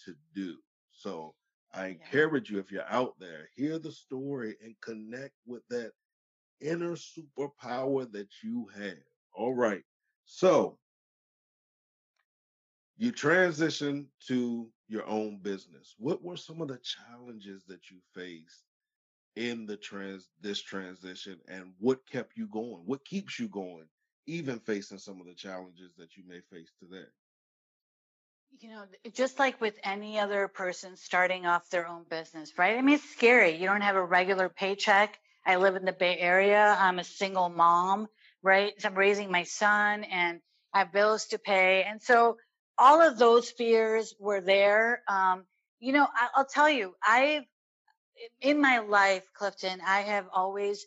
to 0.05 0.15
do. 0.35 0.57
So 0.93 1.35
I 1.75 1.89
encourage 1.89 2.49
you, 2.49 2.59
if 2.61 2.71
you're 2.71 2.89
out 2.89 3.15
there, 3.19 3.49
hear 3.57 3.79
the 3.81 3.91
story 3.91 4.57
and 4.63 4.77
connect 4.81 5.35
with 5.45 5.63
that 5.71 5.91
inner 6.61 6.95
superpower 6.95 8.11
that 8.13 8.29
you 8.43 8.69
have. 8.79 9.03
All 9.35 9.55
right. 9.55 9.83
So 10.25 10.79
you 13.03 13.11
transition 13.11 14.07
to 14.29 14.69
your 14.87 15.05
own 15.09 15.37
business. 15.43 15.97
What 15.99 16.23
were 16.23 16.37
some 16.37 16.61
of 16.61 16.69
the 16.69 16.79
challenges 16.79 17.65
that 17.65 17.91
you 17.91 17.97
faced 18.15 18.63
in 19.35 19.67
the 19.67 19.77
trans 19.77 20.29
this 20.41 20.63
transition 20.63 21.41
and 21.49 21.73
what 21.81 22.09
kept 22.09 22.37
you 22.37 22.47
going? 22.47 22.83
What 22.87 23.05
keeps 23.05 23.41
you 23.41 23.49
going, 23.49 23.87
even 24.29 24.61
facing 24.61 24.99
some 24.99 25.21
of 25.21 25.27
the 25.27 25.35
challenges 25.35 25.91
that 25.99 26.17
you 26.17 26.23
may 26.29 26.43
face 26.53 26.71
today? 26.79 27.09
You 28.61 28.69
know, 28.69 28.85
just 29.13 29.37
like 29.37 29.61
with 29.61 29.75
any 29.83 30.21
other 30.21 30.47
person 30.47 30.97
starting 30.97 31.45
off 31.45 31.69
their 31.71 31.89
own 31.89 32.05
business, 32.09 32.53
right? 32.57 32.79
I 32.79 32.83
mean, 32.83 32.95
it's 32.95 33.11
scary. 33.11 33.57
You 33.57 33.67
don't 33.67 33.81
have 33.81 33.97
a 33.97 34.05
regular 34.05 34.49
paycheck. 34.49 35.19
I 35.45 35.57
live 35.57 35.75
in 35.75 35.85
the 35.85 35.93
Bay 35.93 36.19
Area. 36.19 36.77
I'm 36.79 37.01
a 37.01 37.05
single 37.05 37.49
mom, 37.49 38.07
right? 38.45 38.81
So 38.81 38.91
I'm 38.91 38.95
raising 38.95 39.29
my 39.29 39.43
son 39.43 40.05
and 40.05 40.39
I 40.73 40.79
have 40.81 40.93
bills 40.93 41.27
to 41.31 41.39
pay. 41.41 41.83
And 41.83 42.01
so 42.01 42.37
all 42.79 43.01
of 43.03 43.19
those 43.19 43.51
fears 43.51 44.15
were 44.19 44.41
there. 44.41 45.03
Um, 45.09 45.45
you 45.81 45.93
know, 45.93 46.05
I, 46.05 46.29
I'll 46.37 46.47
tell 46.47 46.71
you, 46.71 46.95
I've, 47.07 47.45
in 48.41 48.61
my 48.61 48.81
life, 48.81 49.25
Clifton, 49.35 49.81
I 49.87 50.01
have 50.03 50.27
always 50.35 50.87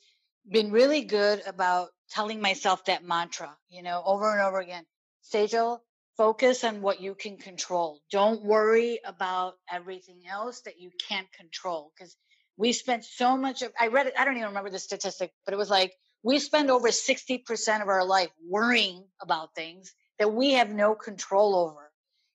been 0.50 0.72
really 0.72 1.04
good 1.04 1.42
about 1.48 1.90
telling 2.12 2.42
myself 2.42 2.86
that 2.86 3.04
mantra, 3.06 3.56
you 3.70 3.84
know, 3.84 4.02
over 4.06 4.32
and 4.32 4.42
over 4.42 4.60
again. 4.60 4.86
Sejal, 5.34 5.80
focus 6.18 6.64
on 6.64 6.82
what 6.82 7.02
you 7.02 7.16
can 7.16 7.38
control. 7.38 8.02
Don't 8.12 8.44
worry 8.44 9.00
about 9.06 9.56
everything 9.72 10.22
else 10.30 10.62
that 10.64 10.80
you 10.80 10.92
can't 11.10 11.32
control. 11.34 11.92
Cause 12.00 12.16
we 12.58 12.74
spent 12.74 13.06
so 13.06 13.38
much 13.38 13.64
of, 13.64 13.72
I 13.80 13.88
read 13.88 14.08
it, 14.08 14.14
I 14.18 14.26
don't 14.26 14.36
even 14.38 14.50
remember 14.50 14.70
the 14.72 14.80
statistic, 14.80 15.32
but 15.46 15.54
it 15.54 15.58
was 15.58 15.70
like, 15.70 15.94
we 16.24 16.40
spend 16.40 16.72
over 16.72 16.90
60% 16.90 17.82
of 17.82 17.90
our 17.90 18.06
life 18.06 18.30
worrying 18.48 19.06
about 19.22 19.56
things 19.56 19.94
that 20.20 20.34
we 20.34 20.53
have 20.53 20.70
no 20.70 20.95
control 20.95 21.55
over. 21.55 21.91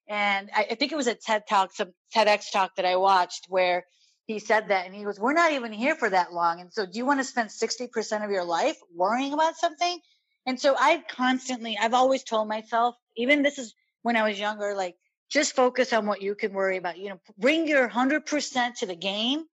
And 0.08 0.50
I, 0.54 0.68
I 0.70 0.74
think 0.74 0.92
it 0.92 0.96
was 0.96 1.06
a 1.06 1.14
TED 1.14 1.44
talk, 1.48 1.72
some 1.72 1.92
TEDx 2.14 2.50
talk 2.52 2.76
that 2.76 2.84
I 2.84 2.96
watched 2.96 3.46
where 3.48 3.84
he 4.26 4.38
said 4.38 4.68
that 4.68 4.86
and 4.86 4.94
he 4.94 5.04
goes, 5.04 5.18
we're 5.18 5.32
not 5.32 5.52
even 5.52 5.72
here 5.72 5.94
for 5.94 6.10
that 6.10 6.32
long. 6.32 6.60
And 6.60 6.72
so 6.72 6.86
do 6.86 6.98
you 6.98 7.06
want 7.06 7.20
to 7.20 7.24
spend 7.24 7.50
60% 7.50 8.24
of 8.24 8.30
your 8.30 8.44
life 8.44 8.76
worrying 8.94 9.32
about 9.32 9.56
something? 9.56 9.98
And 10.46 10.60
so 10.60 10.74
I 10.78 11.02
constantly, 11.08 11.78
I've 11.80 11.94
always 11.94 12.24
told 12.24 12.48
myself, 12.48 12.96
even 13.16 13.42
this 13.42 13.58
is 13.58 13.74
when 14.02 14.16
I 14.16 14.28
was 14.28 14.38
younger, 14.38 14.74
like 14.74 14.96
just 15.30 15.54
focus 15.54 15.92
on 15.92 16.06
what 16.06 16.22
you 16.22 16.34
can 16.34 16.52
worry 16.52 16.76
about. 16.76 16.98
You 16.98 17.10
know, 17.10 17.20
bring 17.38 17.68
your 17.68 17.88
100% 17.88 18.74
to 18.78 18.86
the 18.86 18.96
game. 18.96 19.44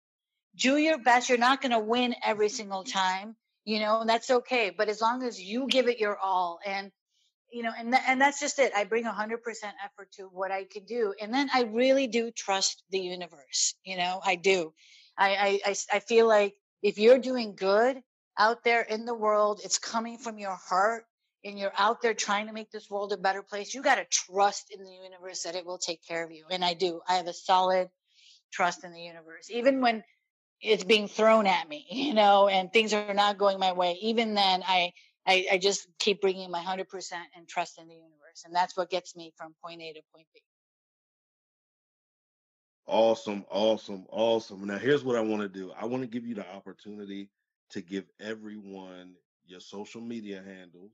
Do 0.56 0.78
your 0.78 0.98
best. 0.98 1.30
You're 1.30 1.38
not 1.38 1.62
going 1.62 1.72
to 1.72 1.80
win 1.80 2.16
every 2.24 2.50
single 2.50 2.84
time, 2.84 3.36
you 3.64 3.80
know, 3.80 4.02
and 4.02 4.10
that's 4.10 4.32
okay. 4.32 4.74
But 4.76 4.90
as 4.90 5.02
long 5.02 5.24
as 5.24 5.40
you 5.40 5.68
give 5.68 5.88
it 5.88 6.00
your 6.00 6.18
all 6.18 6.60
and 6.66 6.92
you 7.52 7.64
know, 7.64 7.72
and 7.78 7.92
th- 7.92 8.04
and 8.08 8.22
that's 8.22 8.40
just 8.40 8.60
it. 8.60 8.74
I 8.76 8.84
bring 8.84 9.06
a 9.06 9.14
hundred 9.14 9.44
percent 9.44 9.76
effort 9.84 10.12
to 10.14 10.24
what 10.24 10.52
I 10.52 10.66
can 10.66 10.86
do, 10.86 11.14
and 11.22 11.34
then 11.34 11.50
I 11.54 11.64
really 11.64 12.08
do 12.08 12.32
trust 12.32 12.84
the 12.92 13.00
universe. 13.00 13.76
You 13.84 13.98
know, 13.98 14.22
I 14.24 14.36
do. 14.36 14.74
I, 15.18 15.60
I, 15.66 15.76
I 15.94 16.00
feel 16.00 16.28
like 16.28 16.56
if 16.84 17.00
you're 17.00 17.20
doing 17.20 17.56
good 17.56 18.02
out 18.38 18.64
there 18.64 18.82
in 18.82 19.06
the 19.06 19.16
world, 19.16 19.62
it's 19.64 19.80
coming 19.80 20.18
from 20.18 20.38
your 20.38 20.56
heart, 20.56 21.06
and 21.44 21.58
you're 21.58 21.74
out 21.78 22.02
there 22.02 22.14
trying 22.14 22.48
to 22.48 22.54
make 22.54 22.72
this 22.72 22.90
world 22.90 23.14
a 23.14 23.18
better 23.18 23.42
place. 23.42 23.74
You 23.74 23.82
got 23.82 23.96
to 23.96 24.06
trust 24.12 24.68
in 24.72 24.84
the 24.84 24.92
universe 24.92 25.44
that 25.44 25.56
it 25.56 25.66
will 25.66 25.80
take 25.80 26.06
care 26.08 26.24
of 26.24 26.32
you, 26.32 26.46
and 26.52 26.64
I 26.64 26.74
do. 26.74 27.02
I 27.08 27.16
have 27.16 27.28
a 27.28 27.34
solid 27.34 27.90
trust 28.52 28.84
in 28.84 28.92
the 28.92 29.02
universe, 29.02 29.50
even 29.50 29.82
when 29.82 30.04
it's 30.62 30.84
being 30.84 31.08
thrown 31.08 31.48
at 31.48 31.68
me, 31.68 31.86
you 31.92 32.14
know, 32.14 32.48
and 32.48 32.72
things 32.72 32.94
are 32.94 33.14
not 33.14 33.38
going 33.38 33.60
my 33.60 33.74
way. 33.74 33.98
Even 34.02 34.34
then, 34.34 34.64
I 34.68 34.92
I, 35.28 35.46
I 35.54 35.58
just 35.58 35.88
keep 36.00 36.22
bringing 36.22 36.50
my 36.52 36.64
100% 36.64 36.86
and 37.36 37.48
trust 37.48 37.80
in 37.80 37.88
the 37.88 37.96
universe. 37.96 38.44
And 38.46 38.56
that's 38.56 38.78
what 38.78 38.90
gets 38.90 39.16
me 39.16 39.34
from 39.38 39.56
point 39.64 39.82
A 39.82 39.94
to 39.94 40.02
point 40.14 40.28
B. 40.34 40.42
Awesome, 42.88 43.46
awesome, 43.50 44.06
awesome. 44.10 44.66
Now, 44.68 44.78
here's 44.78 45.04
what 45.04 45.18
I 45.18 45.22
want 45.22 45.42
to 45.42 45.50
do 45.50 45.74
I 45.74 45.86
want 45.86 46.04
to 46.04 46.08
give 46.08 46.26
you 46.26 46.36
the 46.36 46.50
opportunity 46.54 47.30
to 47.72 47.82
give 47.82 48.06
everyone 48.22 49.16
your 49.46 49.60
social 49.60 50.02
media 50.02 50.42
handles, 50.46 50.94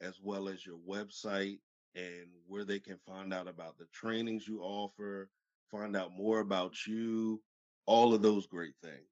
as 0.00 0.20
well 0.20 0.48
as 0.48 0.66
your 0.66 0.78
website 0.88 1.60
and 1.94 2.26
where 2.48 2.64
they 2.64 2.80
can 2.80 2.98
find 3.06 3.32
out 3.34 3.48
about 3.48 3.78
the 3.78 3.86
trainings 3.92 4.48
you 4.48 4.60
offer, 4.62 5.30
find 5.70 5.96
out 5.96 6.12
more 6.12 6.40
about 6.40 6.86
you, 6.86 7.40
all 7.86 8.14
of 8.14 8.22
those 8.22 8.46
great 8.46 8.74
things. 8.82 9.11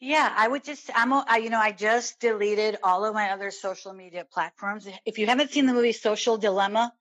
Yeah, 0.00 0.32
I 0.36 0.48
would 0.48 0.64
just, 0.64 0.90
I'm, 0.94 1.12
I, 1.12 1.38
you 1.42 1.48
know, 1.50 1.60
I 1.60 1.72
just 1.72 2.20
deleted 2.20 2.76
all 2.82 3.04
of 3.04 3.14
my 3.14 3.30
other 3.30 3.50
social 3.50 3.92
media 3.92 4.26
platforms. 4.30 4.86
If 5.06 5.18
you 5.18 5.26
haven't 5.26 5.52
seen 5.52 5.66
the 5.66 5.72
movie 5.72 5.92
Social 5.92 6.36
Dilemma, 6.36 6.92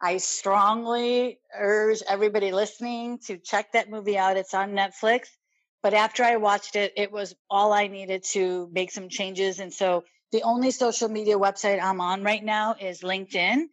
I 0.00 0.16
strongly 0.18 1.38
urge 1.54 2.02
everybody 2.08 2.52
listening 2.52 3.18
to 3.26 3.36
check 3.38 3.72
that 3.72 3.90
movie 3.90 4.18
out. 4.18 4.36
It's 4.36 4.54
on 4.54 4.72
Netflix. 4.72 5.28
But 5.82 5.94
after 5.94 6.24
I 6.24 6.36
watched 6.36 6.76
it, 6.76 6.92
it 6.96 7.12
was 7.12 7.34
all 7.50 7.72
I 7.72 7.86
needed 7.88 8.24
to 8.32 8.68
make 8.72 8.90
some 8.90 9.08
changes. 9.08 9.60
And 9.60 9.72
so 9.72 10.04
the 10.32 10.42
only 10.42 10.70
social 10.70 11.08
media 11.08 11.38
website 11.38 11.80
I'm 11.82 12.00
on 12.00 12.24
right 12.24 12.42
now 12.42 12.74
is 12.80 13.00
LinkedIn. 13.02 13.66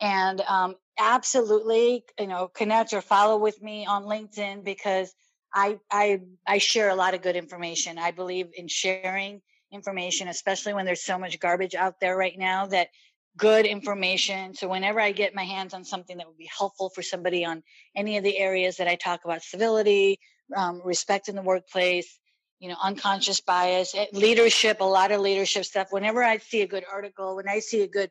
And 0.00 0.40
um, 0.42 0.74
absolutely, 0.98 2.04
you 2.18 2.26
know, 2.26 2.48
connect 2.48 2.92
or 2.92 3.00
follow 3.00 3.38
with 3.38 3.62
me 3.62 3.86
on 3.86 4.04
LinkedIn 4.04 4.64
because 4.64 5.14
I, 5.54 5.78
I, 5.90 6.20
I 6.46 6.58
share 6.58 6.88
a 6.88 6.94
lot 6.94 7.14
of 7.14 7.22
good 7.22 7.36
information. 7.36 7.98
I 7.98 8.10
believe 8.10 8.48
in 8.56 8.66
sharing 8.66 9.40
information, 9.72 10.28
especially 10.28 10.74
when 10.74 10.84
there's 10.84 11.04
so 11.04 11.18
much 11.18 11.38
garbage 11.38 11.74
out 11.74 12.00
there 12.00 12.16
right 12.16 12.36
now 12.36 12.66
that 12.66 12.88
good 13.36 13.66
information. 13.66 14.54
So 14.54 14.68
whenever 14.68 15.00
I 15.00 15.12
get 15.12 15.34
my 15.34 15.44
hands 15.44 15.74
on 15.74 15.84
something 15.84 16.16
that 16.18 16.26
would 16.26 16.38
be 16.38 16.50
helpful 16.56 16.90
for 16.90 17.02
somebody 17.02 17.44
on 17.44 17.62
any 17.96 18.16
of 18.16 18.24
the 18.24 18.38
areas 18.38 18.76
that 18.76 18.88
I 18.88 18.96
talk 18.96 19.24
about, 19.24 19.42
civility, 19.42 20.18
um, 20.56 20.82
respect 20.84 21.28
in 21.28 21.36
the 21.36 21.42
workplace, 21.42 22.18
you 22.58 22.68
know, 22.68 22.76
unconscious 22.82 23.40
bias, 23.40 23.94
eh, 23.94 24.06
leadership, 24.12 24.80
a 24.80 24.84
lot 24.84 25.12
of 25.12 25.20
leadership 25.20 25.64
stuff. 25.64 25.88
Whenever 25.90 26.22
I 26.22 26.38
see 26.38 26.62
a 26.62 26.66
good 26.66 26.84
article, 26.90 27.36
when 27.36 27.48
I 27.48 27.60
see 27.60 27.82
a 27.82 27.88
good 27.88 28.10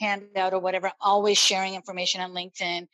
handout 0.00 0.52
or 0.52 0.60
whatever, 0.60 0.88
I'm 0.88 0.92
always 1.00 1.38
sharing 1.38 1.74
information 1.74 2.20
on 2.20 2.32
LinkedIn 2.32 2.86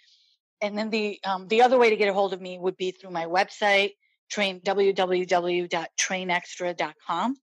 and 0.61 0.77
then 0.77 0.91
the 0.91 1.21
um, 1.25 1.47
the 1.49 1.63
other 1.63 1.79
way 1.79 1.91
to 1.91 1.97
get 1.97 2.09
a 2.09 2.13
hold 2.13 2.33
of 2.33 2.41
me 2.41 2.59
would 2.59 2.77
be 2.77 2.91
through 2.91 3.11
my 3.11 3.27
website, 3.27 3.93
train 4.31 4.61
www.trainextra.com. 4.61 7.37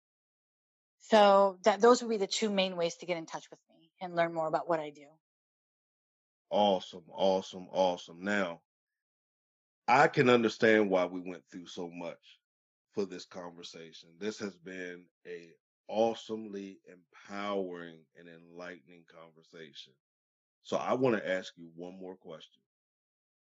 So 0.99 1.57
that 1.63 1.81
those 1.81 2.01
would 2.01 2.09
be 2.09 2.17
the 2.17 2.27
two 2.27 2.49
main 2.49 2.75
ways 2.75 2.95
to 2.97 3.05
get 3.05 3.17
in 3.17 3.25
touch 3.25 3.45
with 3.49 3.59
me 3.69 3.91
and 4.01 4.15
learn 4.15 4.33
more 4.33 4.47
about 4.47 4.67
what 4.67 4.79
I 4.79 4.89
do. 4.89 5.05
Awesome, 6.49 7.03
awesome, 7.11 7.67
awesome. 7.71 8.21
Now, 8.21 8.61
I 9.87 10.07
can 10.07 10.29
understand 10.29 10.89
why 10.89 11.05
we 11.05 11.21
went 11.21 11.43
through 11.51 11.67
so 11.67 11.89
much 11.89 12.39
for 12.93 13.05
this 13.05 13.25
conversation. 13.25 14.09
This 14.19 14.39
has 14.39 14.55
been 14.57 15.03
a 15.25 15.51
awesomely 15.87 16.79
empowering 16.87 17.99
and 18.17 18.27
enlightening 18.27 19.03
conversation. 19.07 19.93
So 20.63 20.77
I 20.77 20.93
want 20.93 21.15
to 21.15 21.29
ask 21.29 21.53
you 21.55 21.69
one 21.75 21.97
more 21.97 22.15
question. 22.15 22.61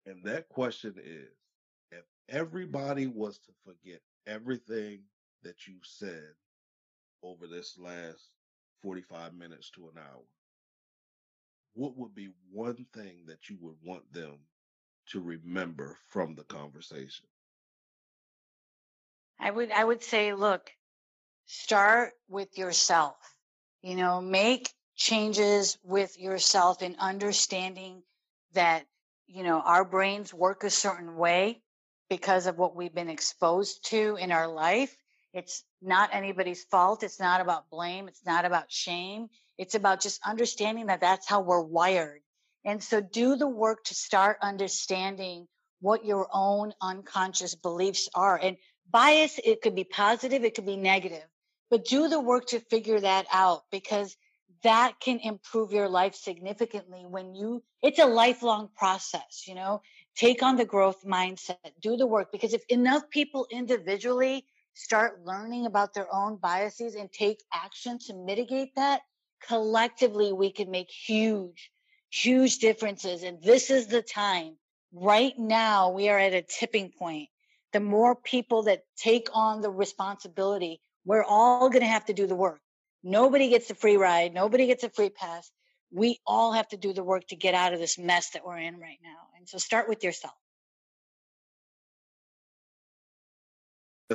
And 0.05 0.23
that 0.23 0.49
question 0.49 0.95
is 1.03 1.29
if 1.91 2.03
everybody 2.29 3.07
was 3.07 3.37
to 3.39 3.51
forget 3.65 4.01
everything 4.27 5.01
that 5.43 5.67
you 5.67 5.75
said 5.83 6.33
over 7.23 7.47
this 7.47 7.77
last 7.77 8.29
45 8.81 9.33
minutes 9.33 9.69
to 9.71 9.89
an 9.89 9.97
hour, 9.97 10.23
what 11.73 11.97
would 11.97 12.15
be 12.15 12.29
one 12.51 12.85
thing 12.93 13.25
that 13.27 13.49
you 13.49 13.57
would 13.61 13.77
want 13.83 14.11
them 14.11 14.37
to 15.07 15.21
remember 15.21 15.97
from 16.07 16.35
the 16.35 16.43
conversation? 16.43 17.25
I 19.39 19.49
would 19.51 19.71
I 19.71 19.83
would 19.83 20.03
say 20.03 20.33
look, 20.33 20.71
start 21.45 22.13
with 22.29 22.57
yourself. 22.57 23.15
You 23.81 23.95
know, 23.95 24.21
make 24.21 24.71
changes 24.95 25.77
with 25.83 26.19
yourself 26.19 26.81
in 26.83 26.95
understanding 26.99 28.03
that 28.53 28.85
you 29.33 29.43
know, 29.43 29.61
our 29.61 29.85
brains 29.85 30.33
work 30.33 30.63
a 30.63 30.69
certain 30.69 31.15
way 31.15 31.61
because 32.09 32.47
of 32.47 32.57
what 32.57 32.75
we've 32.75 32.93
been 32.93 33.09
exposed 33.09 33.85
to 33.89 34.17
in 34.19 34.31
our 34.31 34.47
life. 34.47 34.93
It's 35.33 35.63
not 35.81 36.09
anybody's 36.13 36.63
fault. 36.65 37.03
It's 37.03 37.19
not 37.19 37.39
about 37.39 37.69
blame. 37.69 38.09
It's 38.09 38.25
not 38.25 38.43
about 38.43 38.71
shame. 38.71 39.29
It's 39.57 39.75
about 39.75 40.01
just 40.01 40.19
understanding 40.25 40.87
that 40.87 41.01
that's 41.01 41.27
how 41.27 41.41
we're 41.41 41.61
wired. 41.61 42.21
And 42.65 42.83
so 42.83 42.99
do 42.99 43.37
the 43.37 43.47
work 43.47 43.85
to 43.85 43.95
start 43.95 44.37
understanding 44.41 45.47
what 45.79 46.05
your 46.05 46.27
own 46.33 46.73
unconscious 46.81 47.55
beliefs 47.55 48.09
are 48.13 48.37
and 48.37 48.57
bias, 48.91 49.39
it 49.43 49.61
could 49.61 49.75
be 49.75 49.85
positive, 49.85 50.43
it 50.43 50.53
could 50.53 50.65
be 50.65 50.77
negative, 50.77 51.23
but 51.69 51.85
do 51.85 52.09
the 52.09 52.19
work 52.19 52.47
to 52.47 52.59
figure 52.59 52.99
that 52.99 53.25
out 53.31 53.63
because 53.71 54.15
that 54.63 54.99
can 54.99 55.19
improve 55.19 55.71
your 55.71 55.89
life 55.89 56.15
significantly 56.15 57.05
when 57.07 57.33
you, 57.35 57.63
it's 57.81 57.99
a 57.99 58.05
lifelong 58.05 58.69
process, 58.75 59.45
you 59.47 59.55
know, 59.55 59.81
take 60.15 60.43
on 60.43 60.55
the 60.55 60.65
growth 60.65 61.03
mindset, 61.05 61.57
do 61.81 61.97
the 61.97 62.05
work 62.05 62.31
because 62.31 62.53
if 62.53 62.63
enough 62.69 63.09
people 63.09 63.47
individually 63.51 64.45
start 64.73 65.25
learning 65.25 65.65
about 65.65 65.93
their 65.93 66.13
own 66.13 66.37
biases 66.37 66.95
and 66.95 67.11
take 67.11 67.43
action 67.53 67.97
to 67.99 68.13
mitigate 68.13 68.75
that, 68.75 69.01
collectively 69.47 70.31
we 70.31 70.51
can 70.51 70.69
make 70.69 70.89
huge, 70.89 71.71
huge 72.09 72.59
differences. 72.59 73.23
And 73.23 73.41
this 73.41 73.69
is 73.69 73.87
the 73.87 74.01
time. 74.01 74.57
Right 74.93 75.37
now, 75.37 75.89
we 75.91 76.09
are 76.09 76.19
at 76.19 76.33
a 76.33 76.41
tipping 76.41 76.91
point. 76.91 77.29
The 77.73 77.79
more 77.79 78.15
people 78.15 78.63
that 78.63 78.83
take 78.97 79.29
on 79.33 79.61
the 79.61 79.69
responsibility, 79.69 80.81
we're 81.05 81.23
all 81.23 81.69
going 81.69 81.81
to 81.81 81.87
have 81.87 82.05
to 82.05 82.13
do 82.13 82.27
the 82.27 82.35
work. 82.35 82.61
Nobody 83.03 83.49
gets 83.49 83.69
a 83.69 83.75
free 83.75 83.97
ride. 83.97 84.33
Nobody 84.33 84.67
gets 84.67 84.83
a 84.83 84.89
free 84.89 85.09
pass. 85.09 85.51
We 85.91 86.19
all 86.25 86.53
have 86.53 86.67
to 86.69 86.77
do 86.77 86.93
the 86.93 87.03
work 87.03 87.27
to 87.27 87.35
get 87.35 87.53
out 87.53 87.73
of 87.73 87.79
this 87.79 87.97
mess 87.97 88.31
that 88.31 88.45
we're 88.45 88.59
in 88.59 88.79
right 88.79 88.99
now. 89.03 89.27
And 89.37 89.47
so 89.47 89.57
start 89.57 89.89
with 89.89 90.03
yourself. 90.03 90.33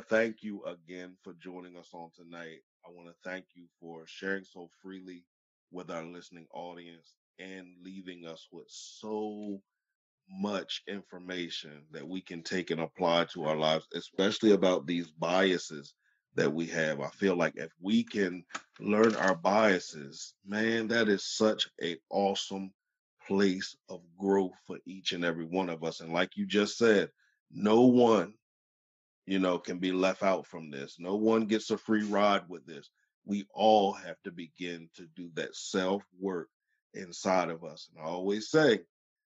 Thank 0.09 0.43
you 0.43 0.63
again 0.65 1.17
for 1.25 1.33
joining 1.43 1.77
us 1.77 1.89
on 1.95 2.11
tonight. 2.15 2.59
I 2.87 2.91
want 2.91 3.09
to 3.09 3.15
thank 3.25 3.47
you 3.55 3.65
for 3.81 4.05
sharing 4.07 4.45
so 4.45 4.69
freely 4.83 5.25
with 5.73 5.91
our 5.91 6.05
listening 6.05 6.47
audience 6.55 7.15
and 7.39 7.67
leaving 7.83 8.27
us 8.27 8.47
with 8.53 8.67
so 8.69 9.61
much 10.31 10.83
information 10.87 11.83
that 11.93 12.07
we 12.07 12.21
can 12.21 12.43
take 12.43 12.71
and 12.71 12.81
apply 12.81 13.25
to 13.33 13.45
our 13.45 13.57
lives, 13.57 13.87
especially 13.95 14.53
about 14.53 14.87
these 14.87 15.09
biases 15.09 15.95
that 16.37 16.53
we 16.53 16.67
have. 16.67 17.01
I 17.01 17.09
feel 17.09 17.35
like 17.37 17.55
if 17.57 17.73
we 17.81 18.05
can 18.05 18.45
learn 18.79 19.17
our 19.17 19.35
biases, 19.35 20.35
man, 20.47 20.89
that 20.89 21.09
is 21.09 21.25
such 21.25 21.69
a 21.83 21.97
awesome 22.11 22.73
place 23.27 23.77
of 23.89 24.01
growth 24.19 24.55
for 24.67 24.79
each 24.87 25.13
and 25.13 25.25
every 25.25 25.47
one 25.47 25.69
of 25.69 25.83
us. 25.83 26.01
And 26.01 26.13
like 26.13 26.37
you 26.37 26.47
just 26.47 26.79
said, 26.79 27.11
no 27.51 27.83
one, 27.83 28.35
you 29.27 29.39
know, 29.39 29.59
can 29.59 29.79
be 29.79 29.93
left 29.93 30.23
out 30.23 30.47
from 30.47 30.71
this. 30.71 30.97
No 30.99 31.17
one 31.17 31.47
gets 31.47 31.71
a 31.71 31.79
free 31.79 32.05
ride 32.05 32.49
with 32.49 32.67
this. 32.67 32.89
We 33.25 33.47
all 33.53 33.93
have 33.93 34.17
to 34.25 34.31
begin 34.31 34.89
to 34.95 35.07
do 35.17 35.31
that 35.35 35.57
self 35.57 36.05
work 36.21 36.49
inside 36.95 37.51
of 37.51 37.65
us. 37.65 37.89
And 37.91 38.05
I 38.05 38.09
always 38.09 38.51
say 38.51 38.81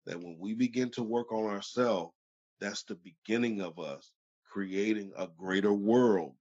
that 0.05 0.19
when 0.19 0.37
we 0.39 0.53
begin 0.53 0.89
to 0.91 1.03
work 1.03 1.31
on 1.31 1.45
ourselves, 1.45 2.13
that's 2.59 2.83
the 2.83 2.95
beginning 2.95 3.61
of 3.61 3.77
us 3.77 4.11
creating 4.51 5.11
a 5.17 5.27
greater 5.37 5.73
world 5.73 6.33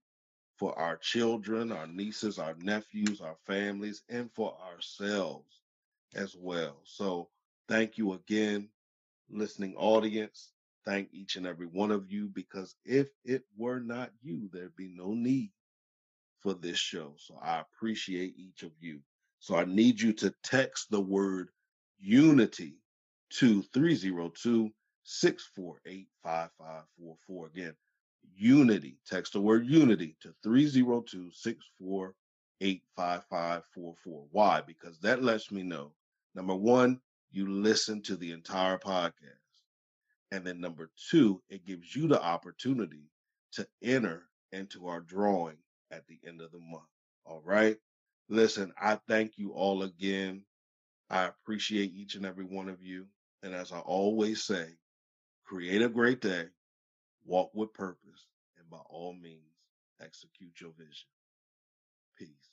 for 0.63 0.79
our 0.79 0.95
children, 0.95 1.73
our 1.73 1.87
nieces, 1.87 2.39
our 2.39 2.55
nephews, 2.61 3.19
our 3.19 3.35
families, 3.45 4.01
and 4.07 4.31
for 4.31 4.55
ourselves 4.71 5.59
as 6.15 6.37
well. 6.39 6.77
So 6.85 7.27
thank 7.67 7.97
you 7.97 8.13
again, 8.13 8.69
listening 9.29 9.75
audience. 9.75 10.51
Thank 10.85 11.09
each 11.11 11.35
and 11.35 11.45
every 11.45 11.65
one 11.65 11.91
of 11.91 12.09
you 12.09 12.29
because 12.29 12.75
if 12.85 13.09
it 13.25 13.43
were 13.57 13.81
not 13.81 14.11
you, 14.21 14.49
there'd 14.53 14.73
be 14.77 14.87
no 14.95 15.13
need 15.13 15.51
for 16.39 16.53
this 16.53 16.77
show. 16.77 17.13
So 17.17 17.37
I 17.43 17.59
appreciate 17.59 18.35
each 18.37 18.63
of 18.63 18.71
you. 18.79 19.01
So 19.39 19.57
I 19.57 19.65
need 19.65 19.99
you 19.99 20.13
to 20.13 20.33
text 20.45 20.89
the 20.91 21.01
word 21.01 21.49
unity 21.99 22.75
to 23.31 23.63
302 23.73 24.71
648 25.03 26.07
5544. 26.23 27.47
Again, 27.47 27.75
unity. 28.35 28.97
Text 29.05 29.33
the 29.33 29.41
word 29.41 29.65
unity 29.65 30.15
to 30.21 30.33
302 30.43 31.31
648 31.31 32.81
5544. 32.95 34.25
Why? 34.31 34.61
Because 34.61 34.99
that 34.99 35.23
lets 35.23 35.51
me 35.51 35.63
know 35.63 35.91
number 36.35 36.55
one, 36.55 36.99
you 37.31 37.49
listen 37.49 38.01
to 38.03 38.15
the 38.15 38.31
entire 38.31 38.77
podcast. 38.77 39.11
And 40.31 40.45
then 40.45 40.59
number 40.59 40.89
two, 41.09 41.41
it 41.49 41.65
gives 41.65 41.95
you 41.95 42.07
the 42.07 42.21
opportunity 42.21 43.09
to 43.53 43.67
enter 43.83 44.23
into 44.51 44.87
our 44.87 45.01
drawing 45.01 45.57
at 45.91 46.07
the 46.07 46.19
end 46.27 46.41
of 46.41 46.51
the 46.51 46.59
month. 46.59 46.83
All 47.25 47.41
right. 47.43 47.77
Listen, 48.29 48.73
I 48.79 48.99
thank 49.07 49.37
you 49.37 49.51
all 49.51 49.83
again. 49.83 50.43
I 51.09 51.25
appreciate 51.25 51.93
each 51.93 52.15
and 52.15 52.25
every 52.25 52.45
one 52.45 52.69
of 52.69 52.81
you. 52.81 53.05
And 53.43 53.53
as 53.53 53.71
I 53.71 53.79
always 53.79 54.43
say, 54.43 54.65
create 55.45 55.81
a 55.81 55.89
great 55.89 56.21
day, 56.21 56.45
walk 57.25 57.51
with 57.53 57.73
purpose, 57.73 58.27
and 58.57 58.69
by 58.69 58.77
all 58.89 59.13
means, 59.13 59.55
execute 60.01 60.59
your 60.59 60.71
vision. 60.71 61.07
Peace. 62.17 62.49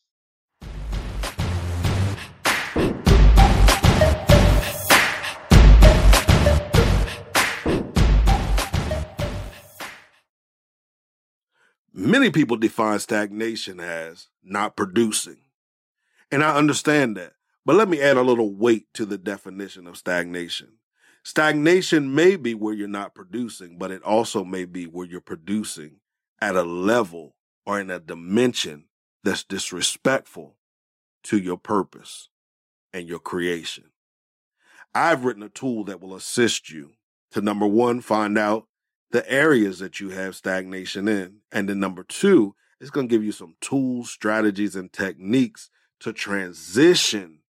Many 11.92 12.30
people 12.30 12.56
define 12.56 12.98
stagnation 12.98 13.78
as 13.78 14.28
not 14.42 14.76
producing. 14.76 15.38
And 16.30 16.42
I 16.42 16.56
understand 16.56 17.16
that. 17.16 17.34
But 17.66 17.76
let 17.76 17.88
me 17.88 18.00
add 18.00 18.16
a 18.16 18.22
little 18.22 18.54
weight 18.54 18.86
to 18.94 19.04
the 19.04 19.18
definition 19.18 19.86
of 19.86 19.96
stagnation. 19.96 20.79
Stagnation 21.22 22.14
may 22.14 22.36
be 22.36 22.54
where 22.54 22.74
you're 22.74 22.88
not 22.88 23.14
producing, 23.14 23.76
but 23.78 23.90
it 23.90 24.02
also 24.02 24.44
may 24.44 24.64
be 24.64 24.84
where 24.84 25.06
you're 25.06 25.20
producing 25.20 25.96
at 26.40 26.56
a 26.56 26.62
level 26.62 27.36
or 27.66 27.78
in 27.78 27.90
a 27.90 28.00
dimension 28.00 28.86
that's 29.22 29.44
disrespectful 29.44 30.56
to 31.24 31.38
your 31.38 31.58
purpose 31.58 32.28
and 32.92 33.06
your 33.06 33.18
creation. 33.18 33.84
I've 34.94 35.24
written 35.24 35.42
a 35.42 35.48
tool 35.48 35.84
that 35.84 36.00
will 36.00 36.14
assist 36.14 36.70
you 36.70 36.92
to 37.32 37.40
number 37.40 37.66
one, 37.66 38.00
find 38.00 38.36
out 38.36 38.66
the 39.10 39.30
areas 39.30 39.78
that 39.78 40.00
you 40.00 40.10
have 40.10 40.34
stagnation 40.34 41.06
in. 41.06 41.38
And 41.52 41.68
then 41.68 41.78
number 41.78 42.02
two, 42.02 42.54
it's 42.80 42.90
going 42.90 43.08
to 43.08 43.14
give 43.14 43.24
you 43.24 43.32
some 43.32 43.56
tools, 43.60 44.10
strategies, 44.10 44.74
and 44.74 44.92
techniques 44.92 45.70
to 46.00 46.12
transition 46.12 47.40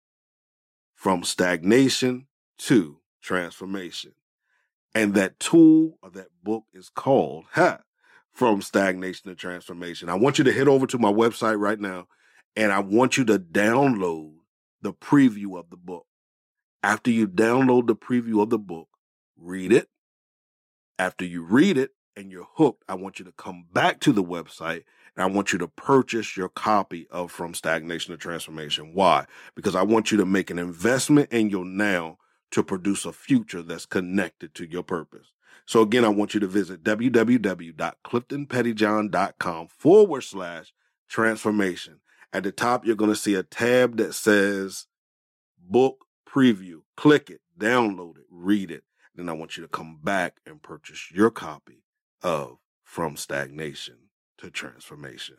from 0.94 1.22
stagnation 1.22 2.26
to 2.58 2.99
transformation. 3.20 4.12
And 4.94 5.14
that 5.14 5.38
tool 5.38 5.98
or 6.02 6.10
that 6.10 6.28
book 6.42 6.64
is 6.72 6.88
called 6.88 7.44
ha, 7.52 7.80
From 8.32 8.60
Stagnation 8.60 9.30
to 9.30 9.36
Transformation. 9.36 10.08
I 10.08 10.14
want 10.14 10.38
you 10.38 10.44
to 10.44 10.52
head 10.52 10.68
over 10.68 10.86
to 10.86 10.98
my 10.98 11.12
website 11.12 11.58
right 11.58 11.78
now 11.78 12.06
and 12.56 12.72
I 12.72 12.80
want 12.80 13.16
you 13.16 13.24
to 13.26 13.38
download 13.38 14.34
the 14.82 14.92
preview 14.92 15.58
of 15.58 15.70
the 15.70 15.76
book. 15.76 16.06
After 16.82 17.10
you 17.10 17.28
download 17.28 17.86
the 17.86 17.94
preview 17.94 18.42
of 18.42 18.50
the 18.50 18.58
book, 18.58 18.88
read 19.36 19.72
it, 19.72 19.88
after 20.98 21.24
you 21.24 21.42
read 21.42 21.76
it 21.76 21.92
and 22.16 22.30
you're 22.30 22.48
hooked, 22.54 22.84
I 22.88 22.94
want 22.94 23.18
you 23.18 23.24
to 23.26 23.32
come 23.32 23.66
back 23.72 24.00
to 24.00 24.12
the 24.12 24.24
website 24.24 24.84
and 25.14 25.22
I 25.22 25.26
want 25.26 25.52
you 25.52 25.58
to 25.58 25.68
purchase 25.68 26.36
your 26.36 26.48
copy 26.48 27.06
of 27.10 27.30
From 27.30 27.54
Stagnation 27.54 28.12
to 28.12 28.18
Transformation. 28.18 28.94
Why? 28.94 29.26
Because 29.54 29.74
I 29.74 29.82
want 29.82 30.10
you 30.10 30.18
to 30.18 30.26
make 30.26 30.50
an 30.50 30.58
investment 30.58 31.32
in 31.32 31.50
your 31.50 31.64
now 31.64 32.18
to 32.50 32.62
produce 32.62 33.04
a 33.04 33.12
future 33.12 33.60
that's 33.62 33.84
connected 33.86 34.54
to 34.54 34.68
your 34.68 34.82
purpose. 34.82 35.32
So 35.66 35.82
again, 35.82 36.04
I 36.04 36.08
want 36.08 36.34
you 36.34 36.40
to 36.40 36.46
visit 36.46 36.82
www.cliftonpettyjohn.com 36.82 39.68
forward 39.68 40.22
slash 40.22 40.72
transformation. 41.08 42.00
At 42.32 42.44
the 42.44 42.52
top, 42.52 42.86
you're 42.86 42.96
going 42.96 43.10
to 43.10 43.16
see 43.16 43.34
a 43.34 43.42
tab 43.42 43.98
that 43.98 44.14
says 44.14 44.86
book 45.58 46.06
preview. 46.28 46.80
Click 46.96 47.28
it, 47.30 47.40
download 47.58 48.18
it, 48.18 48.26
read 48.30 48.70
it 48.70 48.84
then 49.20 49.28
I 49.28 49.32
want 49.32 49.56
you 49.56 49.62
to 49.62 49.68
come 49.68 49.98
back 50.02 50.40
and 50.46 50.62
purchase 50.62 51.10
your 51.10 51.30
copy 51.30 51.84
of 52.22 52.58
From 52.82 53.16
Stagnation 53.16 53.96
to 54.38 54.50
Transformation. 54.50 55.36